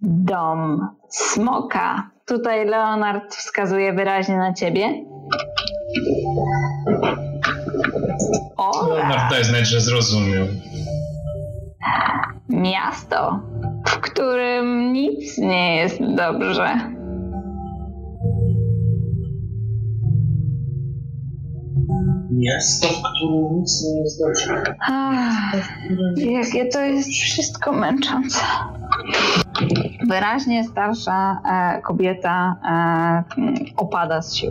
[0.00, 2.10] dom smoka.
[2.26, 5.04] Tutaj Leonard wskazuje wyraźnie na ciebie.
[8.88, 10.46] Leonard Oraz daje znać, że zrozumiał.
[12.48, 13.40] miasto,
[13.86, 16.92] w którym nic nie jest dobrze.
[22.32, 24.74] Miasto, w którym nic nie jest dobrze.
[24.80, 25.56] Ach,
[26.16, 28.38] jakie to jest wszystko męczące.
[30.08, 34.50] Wyraźnie starsza e, kobieta e, opada z sił.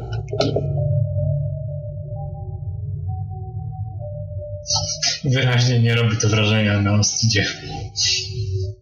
[5.23, 7.45] Wyraźnie nie robi to wrażenia na Ostidzie.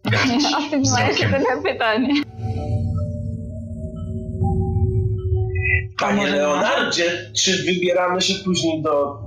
[0.04, 2.14] Garść A ty masz tyle pytanie.
[6.00, 9.18] Panie może- Leonardzie, czy wybieramy się później do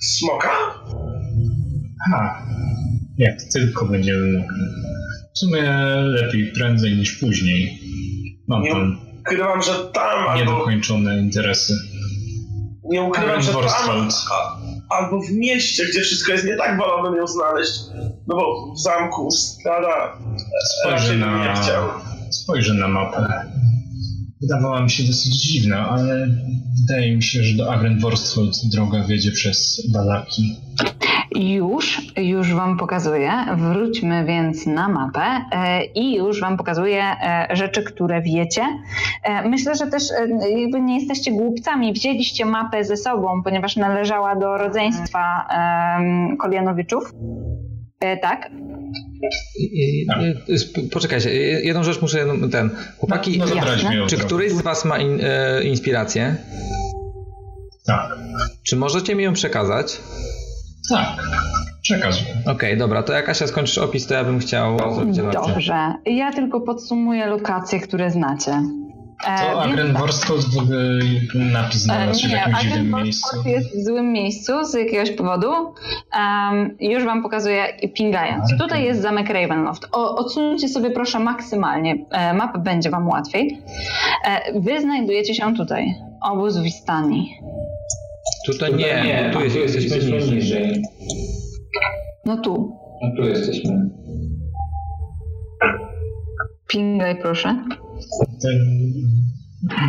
[0.00, 0.50] smoka?
[2.14, 2.42] A,
[3.18, 4.60] jak tylko będziemy mogli.
[5.34, 5.62] W sumie
[6.04, 7.78] lepiej prędzej niż później.
[8.48, 11.72] Mam Nie tam ukrywam, że tam albo niedokończone interesy.
[12.90, 14.08] nie ukrywam, że tam
[14.90, 17.72] albo w mieście, gdzie wszystko jest nie tak, wolałbym ją znaleźć.
[18.28, 20.18] No bo w zamku Strada
[20.80, 21.88] Spojrzę raczej bym na, nie chciał.
[22.30, 23.26] spojrzę na mapę.
[24.40, 26.28] Wydawała mi się dosyć dziwna, ale
[26.80, 30.56] wydaje mi się, że do Agrenworstwold droga wiedzie przez Balaki.
[31.34, 33.32] Już, już wam pokazuję.
[33.56, 38.62] Wróćmy więc na mapę e, i już wam pokazuję e, rzeczy, które wiecie.
[39.22, 40.02] E, myślę, że też
[40.60, 41.92] jakby nie jesteście głupcami.
[41.92, 45.48] Wzięliście mapę ze sobą, ponieważ należała do rodzeństwa
[46.38, 47.12] Kolianowiczów.
[48.04, 48.50] E, tak?
[49.58, 50.06] I-
[50.62, 54.98] sp- Poczekajcie, jedną rzecz muszę, ten, chłopaki, no, zabraliśmy ją czy któryś z was ma
[54.98, 56.36] in, e, inspirację?
[57.86, 58.10] Tak,
[58.62, 60.00] Czy możecie mi ją przekazać?
[60.90, 61.06] tak.
[61.82, 62.34] Przekazuję.
[62.46, 65.16] Okej, dobra, to jak Asia skończysz opis, to ja bym chciał zrobić.
[65.32, 65.92] Dobrze.
[66.06, 68.62] Ja tylko podsumuję lokacje, które znacie.
[69.22, 70.98] To Agrenworskot w ogóle
[71.34, 73.48] napis znalazł się w jakimś dziwnym miejscu.
[73.48, 75.48] jest w złym miejscu z jakiegoś powodu.
[75.48, 78.50] Um, już wam pokazuję pingając.
[78.58, 79.88] Tutaj jest zamek Ravenloft.
[79.92, 82.06] O, odsuńcie sobie proszę maksymalnie.
[82.10, 83.62] E, map będzie wam łatwiej.
[84.26, 85.94] E, wy znajdujecie się tutaj.
[86.22, 87.38] Obóz Wistani.
[88.46, 90.82] Tutaj nie, nie tu, jest, tu jesteśmy niżej.
[92.24, 92.78] No tu.
[93.02, 93.90] No tu jesteśmy.
[96.66, 97.64] Pingaj proszę.
[98.42, 98.84] Ten...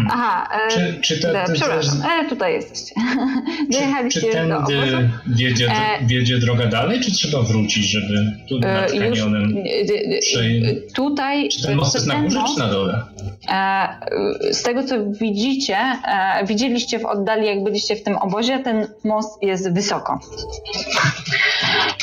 [0.10, 2.96] Aha, e, czy, czy te, te, przepraszam, e, tutaj jesteście.
[3.72, 8.92] Dojechaliście czy, czy tędy wiedzie, e, wiedzie droga dalej, czy trzeba wrócić, żeby tu nad
[8.94, 11.50] e, kanionem już, Tutaj...
[11.50, 13.02] Czy ten most jest na górze, czy na dole?
[13.50, 18.88] E, z tego, co widzicie, e, widzieliście w oddali, jak byliście w tym obozie, ten
[19.04, 20.20] most jest wysoko.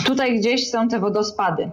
[0.06, 1.70] Tutaj gdzieś są te wodospady.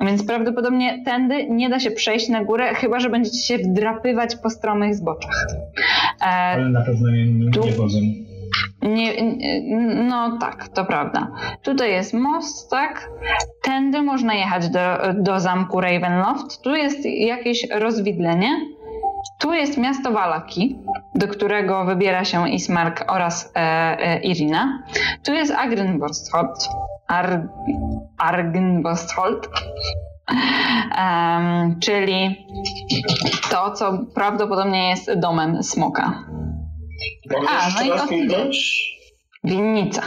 [0.00, 4.50] Więc prawdopodobnie tędy nie da się przejść na górę, chyba że będziecie się wdrapywać po
[4.50, 5.46] stromych zboczach.
[6.20, 7.60] E, Ale na pewno nie, nie, tu,
[8.82, 9.14] nie
[10.08, 11.28] no tak, to prawda.
[11.62, 13.10] Tutaj jest most, tak?
[13.62, 14.80] Tędy można jechać do,
[15.14, 16.62] do zamku Ravenloft.
[16.62, 18.48] Tu jest jakieś rozwidlenie.
[19.40, 20.78] Tu jest miasto Walaki,
[21.14, 24.82] do którego wybiera się Ismark oraz e, e, Irina.
[25.24, 26.68] Tu jest Agrenborstholt,
[27.10, 27.48] Ar
[28.18, 29.48] Argenbostholt,
[30.98, 32.46] um, czyli
[33.50, 36.24] to, co prawdopodobnie jest domem smoka.
[37.48, 38.06] A, no i to
[39.44, 40.02] winnica.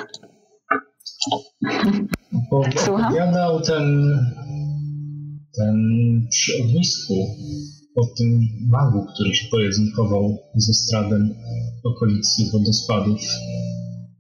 [2.52, 3.06] Bo Słucham?
[3.06, 4.18] opowiadał ten,
[5.58, 5.78] ten
[6.30, 7.14] przy ognisku
[7.96, 8.40] o tym
[8.70, 11.36] magu, który się pojedynkował ze stradem
[11.84, 13.22] w okolicy wodospadów,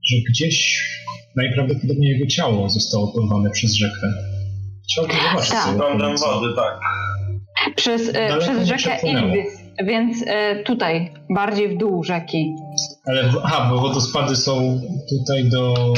[0.10, 0.88] że gdzieś
[1.35, 4.07] najprawdopodobniej jego ciało zostało porwane przez rzekę.
[4.84, 5.76] Chciałbym zobaczyć tak.
[5.77, 6.80] Prądem wody, tak.
[7.76, 12.55] Przez, e, przez rzekę Indys, więc e, tutaj, bardziej w dół rzeki.
[13.05, 15.93] Ale, aha, bo wodospady są tutaj do...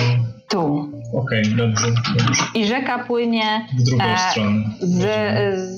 [0.50, 0.92] Tu.
[1.14, 1.88] Okej, okay, dobrze,
[2.18, 2.44] dobrze.
[2.56, 3.68] I rzeka płynie...
[3.80, 4.64] W drugą e, stronę.
[4.80, 5.04] Z,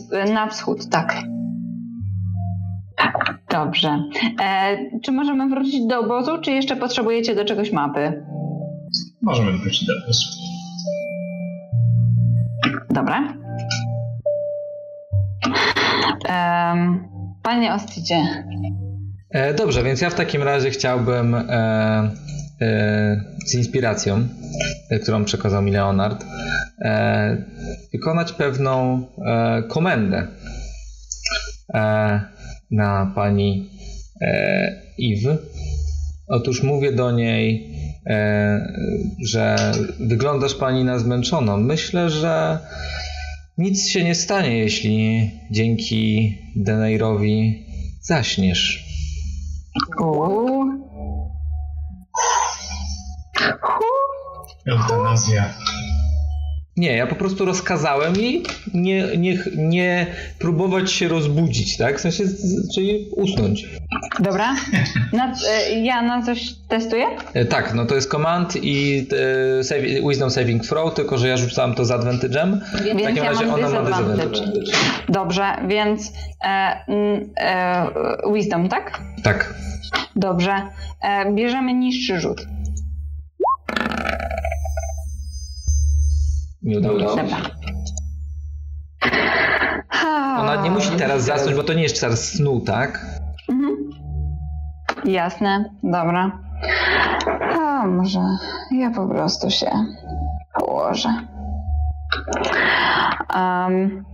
[0.09, 1.23] z, na wschód, tak.
[3.49, 3.99] Dobrze.
[4.41, 8.23] E, czy możemy wrócić do obozu, czy jeszcze potrzebujecie do czegoś mapy?
[9.27, 9.93] Możemy wrócić do.
[12.89, 13.33] Dobra.
[16.29, 17.07] Um,
[17.43, 18.45] panie Ostidzie.
[19.29, 21.41] E, dobrze, więc ja w takim razie chciałbym e,
[22.61, 24.27] e, z inspiracją,
[24.89, 26.25] e, którą przekazał mi Leonard,
[26.81, 27.37] e,
[27.93, 30.27] wykonać pewną e, komendę
[32.71, 33.69] na pani
[34.99, 35.37] Eve.
[36.27, 37.76] Otóż mówię do niej,
[39.25, 41.57] że wyglądasz pani na zmęczoną.
[41.57, 42.59] Myślę, że
[43.57, 47.65] nic się nie stanie, jeśli dzięki Deneirowi
[48.01, 48.85] zaśniesz.
[54.67, 55.53] Eutanazja.
[56.77, 58.43] Nie, ja po prostu rozkazałem jej
[58.73, 60.07] nie, nie, nie
[60.39, 61.97] próbować się rozbudzić, tak?
[61.97, 62.23] W sensie,
[62.75, 63.67] czyli usnąć.
[64.19, 64.55] Dobra.
[65.49, 67.05] E, ja na coś testuję?
[67.33, 69.07] E, tak, no to jest command i
[69.59, 72.59] e, save, wisdom saving throw, tylko że ja rzucałam to z advantage'em.
[72.73, 74.41] W takim ja razie ona ma disadvantage.
[75.09, 76.13] Dobrze, więc
[76.43, 76.47] e,
[77.37, 77.87] e,
[78.33, 79.01] wisdom, tak?
[79.23, 79.53] Tak.
[80.15, 80.61] Dobrze.
[81.01, 82.56] E, bierzemy niższy rzut.
[86.67, 87.05] Nie udało się.
[87.05, 87.37] Dobra.
[90.39, 93.05] Ona nie musi teraz zasnąć, bo to nie jest czas snu, tak?
[93.49, 93.75] Mhm.
[95.05, 96.39] Jasne, dobra.
[97.59, 98.19] A może
[98.71, 99.71] ja po prostu się
[100.59, 101.09] położę.
[103.35, 104.05] Um,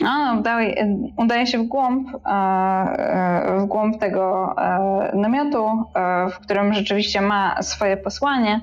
[0.00, 5.84] no, udaje, udaje się w głąb, e, e, w głąb tego e, namiotu,
[6.32, 8.60] w którym rzeczywiście ma swoje posłanie.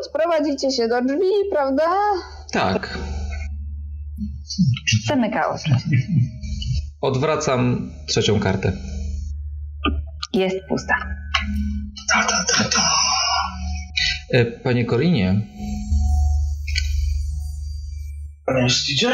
[0.00, 1.84] Odprowadzicie się do drzwi, prawda?
[2.52, 2.98] Tak.
[5.06, 5.76] Zamykało się.
[7.00, 8.72] Odwracam trzecią kartę.
[10.32, 10.94] Jest pusta.
[12.12, 12.90] Ta, ta, ta, ta.
[14.30, 15.40] E, panie Korinie.
[18.46, 19.12] Panie Stidzie?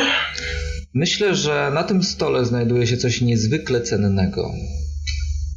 [0.94, 4.50] Myślę, że na tym stole znajduje się coś niezwykle cennego.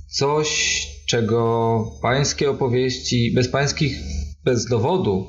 [0.09, 3.99] Coś, czego pańskie opowieści, bez pańskich
[4.45, 5.27] bez dowodu.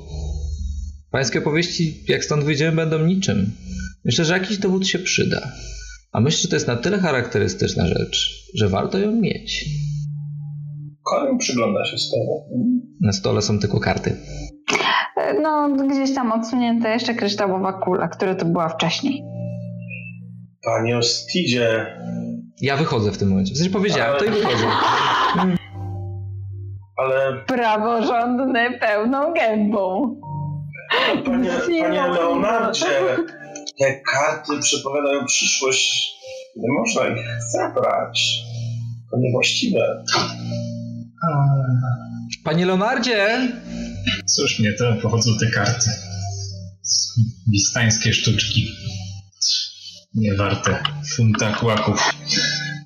[1.11, 3.51] Pańskie opowieści, jak stąd wyjdziemy, będą niczym.
[4.05, 5.51] Myślę, że jakiś dowód się przyda.
[6.11, 9.65] A myślę, że to jest na tyle charakterystyczna rzecz, że warto ją mieć.
[11.03, 12.31] Korin przygląda się stole.
[13.01, 14.15] Na stole są tylko karty.
[15.41, 19.23] No, gdzieś tam odsunięta jeszcze kryształowa kula, która to była wcześniej.
[20.65, 21.85] Panie Ostidzie,
[22.61, 23.53] Ja wychodzę w tym momencie.
[23.53, 24.65] W sensie powiedziałem, to i wychodzę.
[27.03, 30.15] Ale Praworządny pełną gębą.
[31.25, 31.49] panie,
[31.81, 32.99] panie Leonardzie,
[33.79, 36.13] te karty przepowiadają przyszłość.
[36.55, 38.43] Nie można ich zabrać.
[39.11, 40.03] To niewłaściwe.
[42.43, 43.47] Panie Leonardzie!
[44.25, 45.89] Cóż mnie to pochodzą te karty.
[47.51, 48.67] Wistańskie sztuczki.
[50.15, 50.83] Nie warte
[51.15, 52.13] funta kłaków.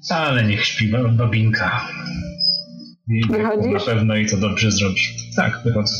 [0.09, 1.87] Ale niech śpi ba- babinka.
[3.09, 3.73] I tak Wychodzisz?
[3.73, 4.99] na pewno i to dobrze zrobi.
[5.35, 5.93] Tak, wychodzę.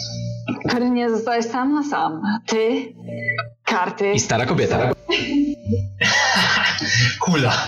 [0.70, 2.22] Karynie, zostałeś sam na sam.
[2.48, 2.94] Ty,
[3.66, 4.12] karty.
[4.14, 4.92] I stara kobieta.
[7.22, 7.68] Kula.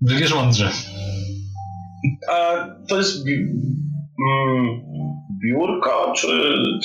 [0.00, 0.70] Wybierz mądrze.
[2.30, 3.32] A to jest bi-
[4.30, 4.80] mm,
[5.44, 6.26] biurko, czy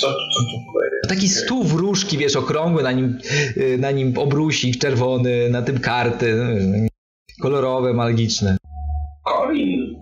[0.00, 1.08] co, co tu tutaj jest?
[1.08, 3.18] Taki stół wróżki, wiesz, okrągły, na nim,
[3.56, 6.26] y, na nim obrusik czerwony, na tym karty.
[6.26, 6.88] y,
[7.42, 8.56] Kolorowe, magiczne.
[9.24, 9.96] Colin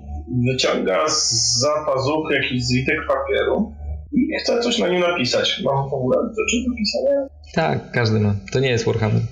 [0.48, 3.72] wyciąga z za pazuchy jakiś zwitek papieru
[4.12, 5.62] i chce coś na nim napisać.
[5.64, 7.26] Mam w ogóle rzeczy do pisania?
[7.55, 8.34] Tak, każdy ma.
[8.52, 9.22] To nie jest Warhammer.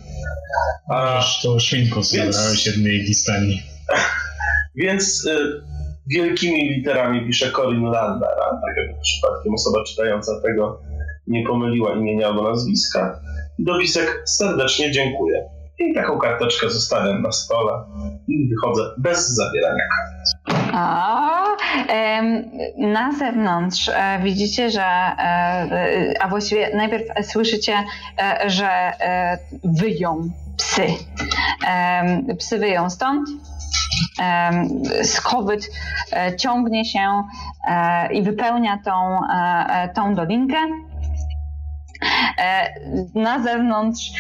[0.91, 3.63] A, Masz tą świnką, co Więc- zabrałeś jednej listami.
[4.83, 5.37] więc y,
[6.11, 10.81] wielkimi literami pisze Corin Landara, tak jakby przypadkiem osoba czytająca tego
[11.27, 13.21] nie pomyliła imienia albo nazwiska.
[13.59, 15.45] I dopisek serdecznie dziękuję.
[15.79, 17.73] I taką karteczkę zostawiam na stole
[18.29, 19.83] i wychodzę bez zabierania
[20.45, 20.53] A,
[21.89, 27.85] em, na zewnątrz e, widzicie, że, e, e, a właściwie najpierw słyszycie,
[28.47, 28.93] że
[29.65, 30.87] wyją psy.
[32.39, 33.29] Psy wyją stąd.
[35.03, 35.71] Skowyt
[36.39, 37.23] ciągnie się
[38.11, 39.21] i wypełnia tą,
[39.95, 40.57] tą dolinkę.
[43.15, 44.13] Na zewnątrz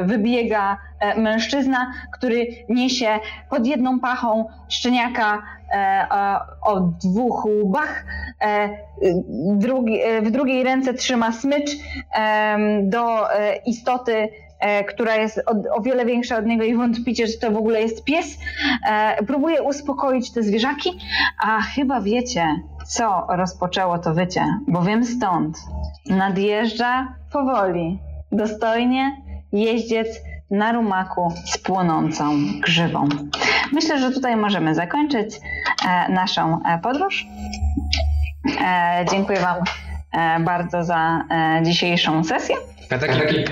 [0.00, 0.76] wybiega
[1.16, 3.18] mężczyzna, który niesie
[3.50, 5.42] pod jedną pachą szczeniaka
[6.10, 8.04] o, o dwóch łbach.
[8.40, 11.70] E, e, w drugiej ręce trzyma smycz
[12.82, 14.28] do e, istoty,
[14.60, 15.42] e, która jest
[15.76, 18.38] o, wiele większa od niego i wątpicie, że to w ogóle jest pies.
[18.86, 20.90] E, próbuje uspokoić te zwierzaki,
[21.42, 22.46] a chyba wiecie,
[22.86, 25.56] co rozpoczęło to wycie, bowiem stąd
[26.06, 27.98] nadjeżdża powoli,
[28.32, 29.16] dostojnie
[29.52, 33.08] jeździec na rumaku z płonącą grzywą.
[33.72, 35.40] Myślę, że tutaj możemy zakończyć
[35.88, 37.26] e, naszą e, podróż.
[38.60, 39.64] E, dziękuję Wam
[40.44, 41.24] bardzo za
[41.62, 42.56] dzisiejszą sesję.
[42.88, 43.44] Tadeczki,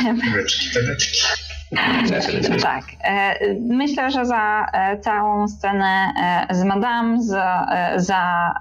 [0.74, 1.45] tadeczki.
[2.62, 2.84] Tak.
[3.04, 6.12] E, Myślę, że za e, całą scenę
[6.50, 7.66] e, z Madame, za,
[7.96, 8.54] za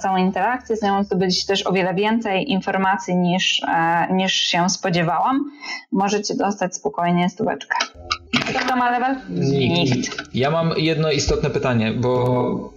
[0.00, 3.62] całą interakcję z nią zdobyliście też o wiele więcej informacji niż,
[4.10, 5.44] niż się spodziewałam.
[5.92, 7.76] Możecie dostać spokojnie stóweczkę.
[8.64, 9.16] Kto ma level?
[9.30, 10.34] Nikt.
[10.34, 12.10] Ja mam jedno istotne pytanie, bo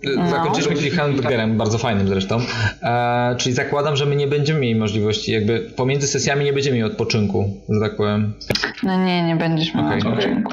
[0.03, 0.23] No.
[0.23, 0.29] no.
[0.29, 2.37] zakończyliśmy cliffhangerem, bardzo fajnym zresztą.
[2.83, 6.91] E, czyli zakładam, że my nie będziemy mieli możliwości, jakby pomiędzy sesjami nie będziemy mieli
[6.91, 8.33] odpoczynku, że tak powiem.
[8.83, 9.97] No nie, nie będziesz miał Okej.
[9.97, 10.51] odpoczynku.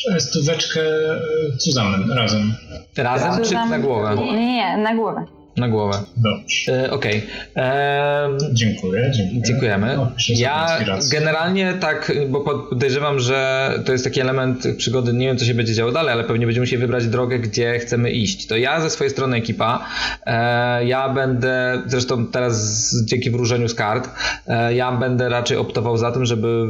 [0.00, 1.20] Czy stóweczkę e,
[1.58, 2.54] Zuzanem, razem.
[2.96, 4.16] Razem czy na głowę?
[4.16, 5.24] Nie, nie, na głowę.
[5.56, 5.98] Na głowę.
[6.16, 6.84] Dobrze.
[6.84, 7.22] E, Okej.
[7.54, 9.42] Em, Dziękuję, dziękuję.
[9.42, 9.96] Dziękujemy.
[9.96, 10.78] No, Ja
[11.10, 15.74] generalnie tak, bo podejrzewam, że to jest taki element przygody, nie wiem co się będzie
[15.74, 18.46] działo dalej, ale pewnie będziemy musieli wybrać drogę, gdzie chcemy iść.
[18.46, 19.86] To ja ze swojej strony ekipa,
[20.26, 24.08] e, ja będę, zresztą teraz dzięki wróżeniu z kart,
[24.46, 26.66] e, ja będę raczej optował za tym, żeby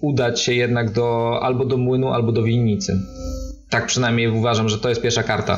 [0.00, 3.00] udać się jednak do, albo do młynu, albo do winnicy.
[3.70, 5.56] Tak przynajmniej uważam, że to jest pierwsza karta.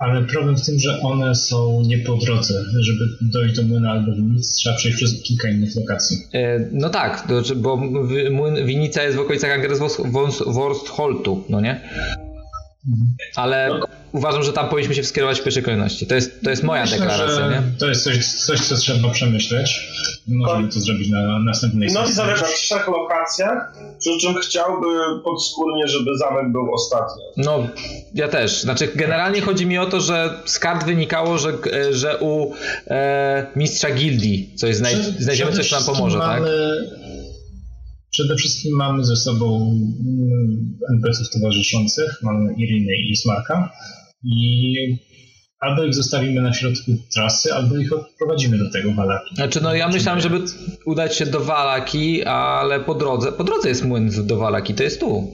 [0.00, 2.64] Ale problem w tym, że one są nie po drodze.
[2.80, 6.16] Żeby dojść do młyna albo winnicy, trzeba przejść przez kilka innych lokacji.
[6.32, 11.80] E, No tak, znaczy, bo młyn- winnica jest w okolicach Angresworstholtu, no nie?
[13.36, 13.80] Ale
[14.12, 16.06] uważam, że tam powinniśmy się skierować w pierwszej kolejności.
[16.06, 17.62] To jest, to jest moja Myślę, deklaracja, nie?
[17.78, 19.90] To jest coś, coś, co trzeba przemyśleć.
[20.28, 22.14] Możemy to zrobić na następnej I noc sesji.
[22.16, 24.86] zależy na trzech lokacjach, przy czym chciałby
[25.24, 27.22] podskórnie, żeby zamek był ostatni.
[27.36, 27.66] No,
[28.14, 28.60] ja też.
[28.62, 32.52] Znaczy, generalnie chodzi mi o to, że z kart wynikało, że, e, że u
[32.86, 36.40] e, mistrza gildii coś znaj- znajdziemy, coś nam pomoże, tak?
[36.40, 36.50] mamy,
[38.20, 43.72] Przede wszystkim mamy ze sobą mm, NPC-ów towarzyszących, mamy Irinę i Smarka.
[44.24, 44.98] I
[45.60, 49.34] albo ich zostawimy na środku trasy, albo ich odprowadzimy do tego Walaki.
[49.34, 50.40] Znaczy, no ja myślałem, żeby
[50.84, 55.00] udać się do Walaki, ale po drodze, po drodze jest młyn do Walaki, to jest
[55.00, 55.30] tu.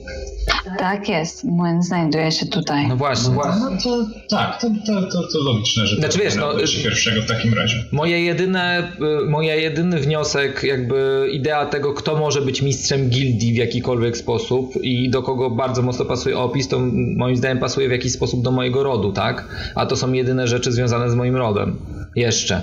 [0.77, 2.87] Tak jest, młyn znajduje się tutaj.
[2.87, 3.35] No właśnie.
[3.35, 7.21] No to tak, to, to, to, to logiczne, że Znaczy, to wiesz, no, no, pierwszego
[7.21, 7.83] w takim razie.
[7.91, 8.91] Moje jedyne,
[9.23, 14.73] y, moja jedyny wniosek, jakby idea tego, kto może być mistrzem gildii w jakikolwiek sposób
[14.81, 16.79] i do kogo bardzo mocno pasuje opis, to
[17.15, 19.47] moim zdaniem pasuje w jakiś sposób do mojego rodu, tak?
[19.75, 21.79] A to są jedyne rzeczy związane z moim rodem.
[22.15, 22.61] Jeszcze.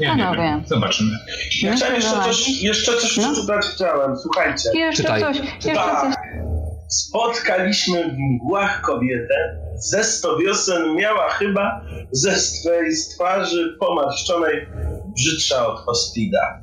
[0.00, 0.38] Nie, Panowie.
[0.38, 0.62] wiem.
[0.66, 1.10] Zobaczymy.
[1.62, 3.32] Ja chciałem jeszcze coś, jeszcze coś No.
[3.32, 4.70] przeczytać chciałem, słuchajcie.
[4.74, 5.20] Jeszcze Czytaj.
[5.22, 6.00] coś, jeszcze Tak.
[6.00, 6.14] coś.
[6.88, 9.34] Spotkaliśmy w mgłach kobietę,
[9.78, 11.80] ze sto wiosen miała chyba
[12.12, 14.66] ze swej twarzy pomarszczonej
[15.16, 16.60] brzydsza od Ostida.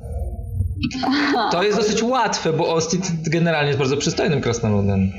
[1.52, 5.12] To jest dosyć łatwe, bo Ostit generalnie jest bardzo przystojnym krasnoludem.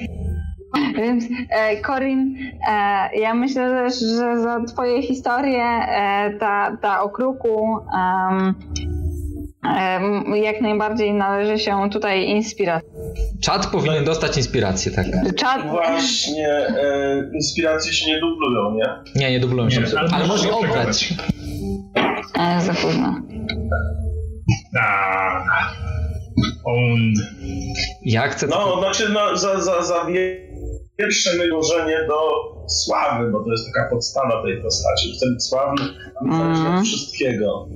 [1.01, 2.37] Więc e, Corin,
[2.69, 7.77] e, ja myślę też, że za twoje historie e, ta, ta o kruku
[8.29, 8.55] em,
[9.77, 12.89] em, jak najbardziej należy się tutaj inspiracja.
[13.41, 15.05] Czad powinien dostać inspirację, tak.
[15.35, 19.21] Czad, Właśnie e, inspiracje się nie dublują, nie?
[19.21, 19.81] Nie, nie dublują się.
[19.81, 21.13] Nie, ale, ale może może obrać.
[22.39, 23.21] e, za późno.
[24.81, 25.43] A,
[26.65, 27.17] owned.
[28.05, 30.05] Ja chcę No, znaczy no, za, za, za
[30.97, 32.19] pierwsze dążenie do
[32.67, 35.11] sławy, bo to jest taka podstawa tej postaci.
[35.17, 35.81] Chcę być sławny,
[36.21, 36.77] Mhm.
[36.77, 37.67] od wszystkiego.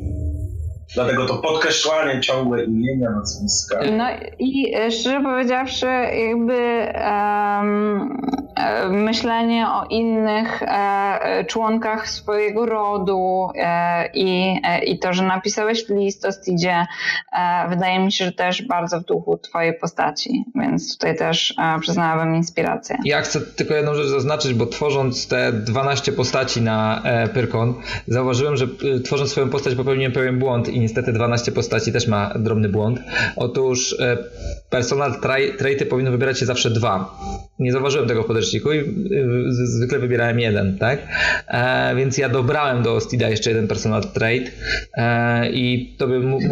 [0.95, 3.79] Dlatego to podkreślanie ciągłe imienia, nazwiska.
[3.97, 4.05] No
[4.39, 5.85] i szczerze powiedziawszy,
[6.29, 7.61] jakby e,
[8.90, 16.26] myślenie o innych e, członkach swojego rodu e, i, e, i to, że napisałeś list
[16.26, 16.86] o Stidzie,
[17.34, 21.80] e, wydaje mi się, że też bardzo w duchu twojej postaci, więc tutaj też e,
[21.80, 22.98] przyznałabym inspirację.
[23.06, 27.73] Ja chcę tylko jedną rzecz zaznaczyć, bo tworząc te 12 postaci na e, Pyrkon,
[28.07, 32.34] zauważyłem, że e, tworząc swoją postać popełniłem pewien błąd i niestety 12 postaci też ma
[32.36, 32.99] drobny błąd.
[33.36, 34.18] Otóż e,
[34.69, 37.19] personal trai- traity powinno wybierać się zawsze dwa.
[37.60, 38.84] Nie zauważyłem tego w i e,
[39.53, 40.99] z- zwykle wybierałem jeden, tak?
[41.47, 44.51] E, więc ja dobrałem do Stida jeszcze jeden personal trait
[44.97, 46.47] e, i tobie mówię.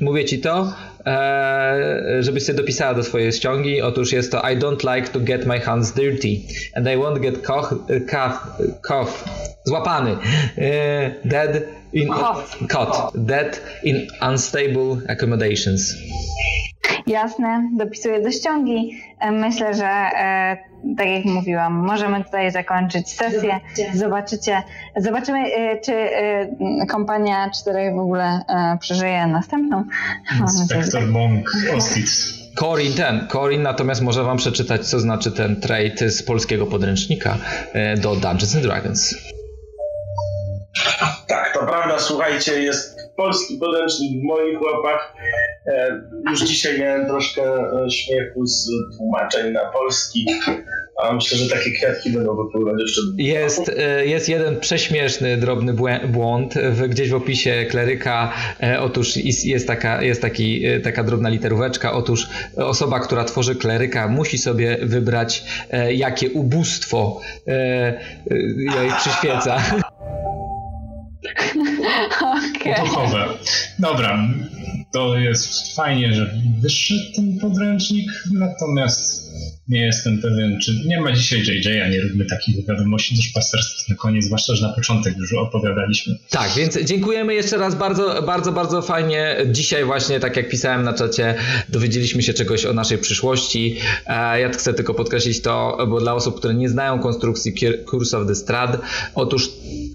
[0.00, 0.72] Mówię ci to,
[1.06, 3.82] e, żebyś sobie dopisała do swojej ściągi.
[3.82, 6.28] Otóż jest to I don't like to get my hands dirty
[6.74, 7.68] and I won't get cough,
[8.10, 9.24] cough, cough
[9.64, 10.16] złapany,
[10.58, 11.62] e, dead
[11.92, 12.68] in Caught.
[12.68, 15.94] caught, dead in unstable accommodations.
[17.06, 19.00] Jasne, dopisuję do ściągi.
[19.20, 20.56] E, Myślę, że e,
[20.98, 23.60] tak jak mówiłam, możemy tutaj zakończyć sesję.
[23.94, 24.62] Zobaczycie,
[24.96, 29.84] zobaczymy, e, czy e, kompania czterech w ogóle e, przeżyje następną.
[30.40, 32.08] Inspektor Monk Ostit.
[32.54, 37.36] Corin ten, Corin natomiast może wam przeczytać, co znaczy ten trait z polskiego podręcznika
[37.72, 39.14] e, do Dungeons and Dragons.
[41.28, 45.14] Tak, to prawda, słuchajcie, jest polski podręcznik w moich łapach.
[45.66, 46.00] E,
[46.30, 50.26] już dzisiaj miałem troszkę e, śmiechu z tłumaczeń na polski,
[51.02, 53.00] a myślę, że takie kwiatki będą wypływać jeszcze.
[53.16, 55.74] Jest, e, jest jeden prześmieszny, drobny
[56.08, 58.32] błąd w, gdzieś w opisie kleryka.
[58.80, 61.92] Otóż jest, taka, jest taki, taka drobna literóweczka.
[61.92, 65.44] Otóż osoba, która tworzy kleryka, musi sobie wybrać,
[65.90, 67.20] jakie ubóstwo
[68.76, 69.62] jej przyświeca.
[72.56, 72.74] Okej.
[72.80, 73.24] Duchowe.
[73.78, 74.18] Dobra,
[74.92, 79.32] to jest fajnie, że wyszedł ten podręcznik, natomiast
[79.68, 83.94] nie jestem pewien, czy nie ma dzisiaj JJ, a nie róbmy takich wiadomości duszpasterskich na
[83.96, 86.18] koniec, zwłaszcza, że na początek już opowiadaliśmy.
[86.30, 89.36] Tak, więc dziękujemy jeszcze raz bardzo, bardzo, bardzo fajnie.
[89.50, 91.34] Dzisiaj właśnie, tak jak pisałem na czacie,
[91.68, 93.76] dowiedzieliśmy się czegoś o naszej przyszłości.
[94.06, 97.54] E, Ja chcę tylko podkreślić to, bo dla osób, które nie znają konstrukcji
[97.90, 98.80] Curse of the Strad,
[99.14, 99.50] otóż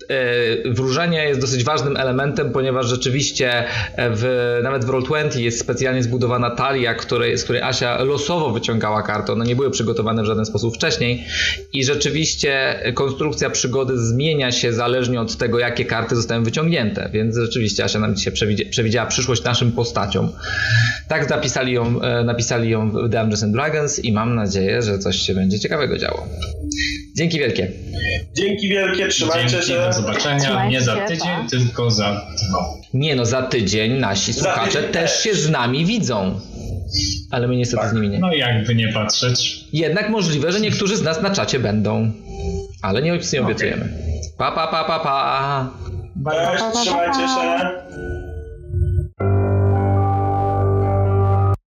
[0.09, 3.63] e, wróżenie jest dosyć ważnym elementem, ponieważ rzeczywiście
[3.97, 9.33] w, nawet Roll20 jest specjalnie zbudowana talia, której, z której Asia losowo wyciągała kartę.
[9.33, 11.25] One nie były przygotowane w żaden sposób wcześniej
[11.73, 17.83] i rzeczywiście konstrukcja przygody zmienia się zależnie od tego, jakie karty zostają wyciągnięte, więc rzeczywiście
[17.83, 18.33] Asia nam dzisiaj
[18.69, 20.31] przewidziała przyszłość naszym postaciom.
[21.07, 25.15] Tak napisali ją, e, napisali ją w Dungeons and Dragons i mam nadzieję, że coś
[25.15, 26.27] się będzie ciekawego działo.
[27.17, 27.71] Dzięki wielkie.
[28.33, 29.73] Dzięki wielkie, trzymajcie Dzięki, się.
[29.73, 30.39] do zobaczenia.
[30.39, 31.49] Trzymajcie Nie za tydzień, tak.
[31.49, 32.65] tylko za dwa.
[32.93, 36.39] Nie no, za tydzień nasi Za słuchacze tydzień też się z nami widzą.
[37.31, 38.19] Ale my niestety z nimi nie.
[38.19, 39.65] No jakby nie patrzeć.
[39.73, 42.11] Jednak możliwe, że niektórzy z nas na czacie będą.
[42.81, 43.89] Ale nie, nie obiecujemy.
[44.37, 45.71] Pa, pa, pa, pa, pa.
[46.51, 48.16] Cześć, trzymajcie się.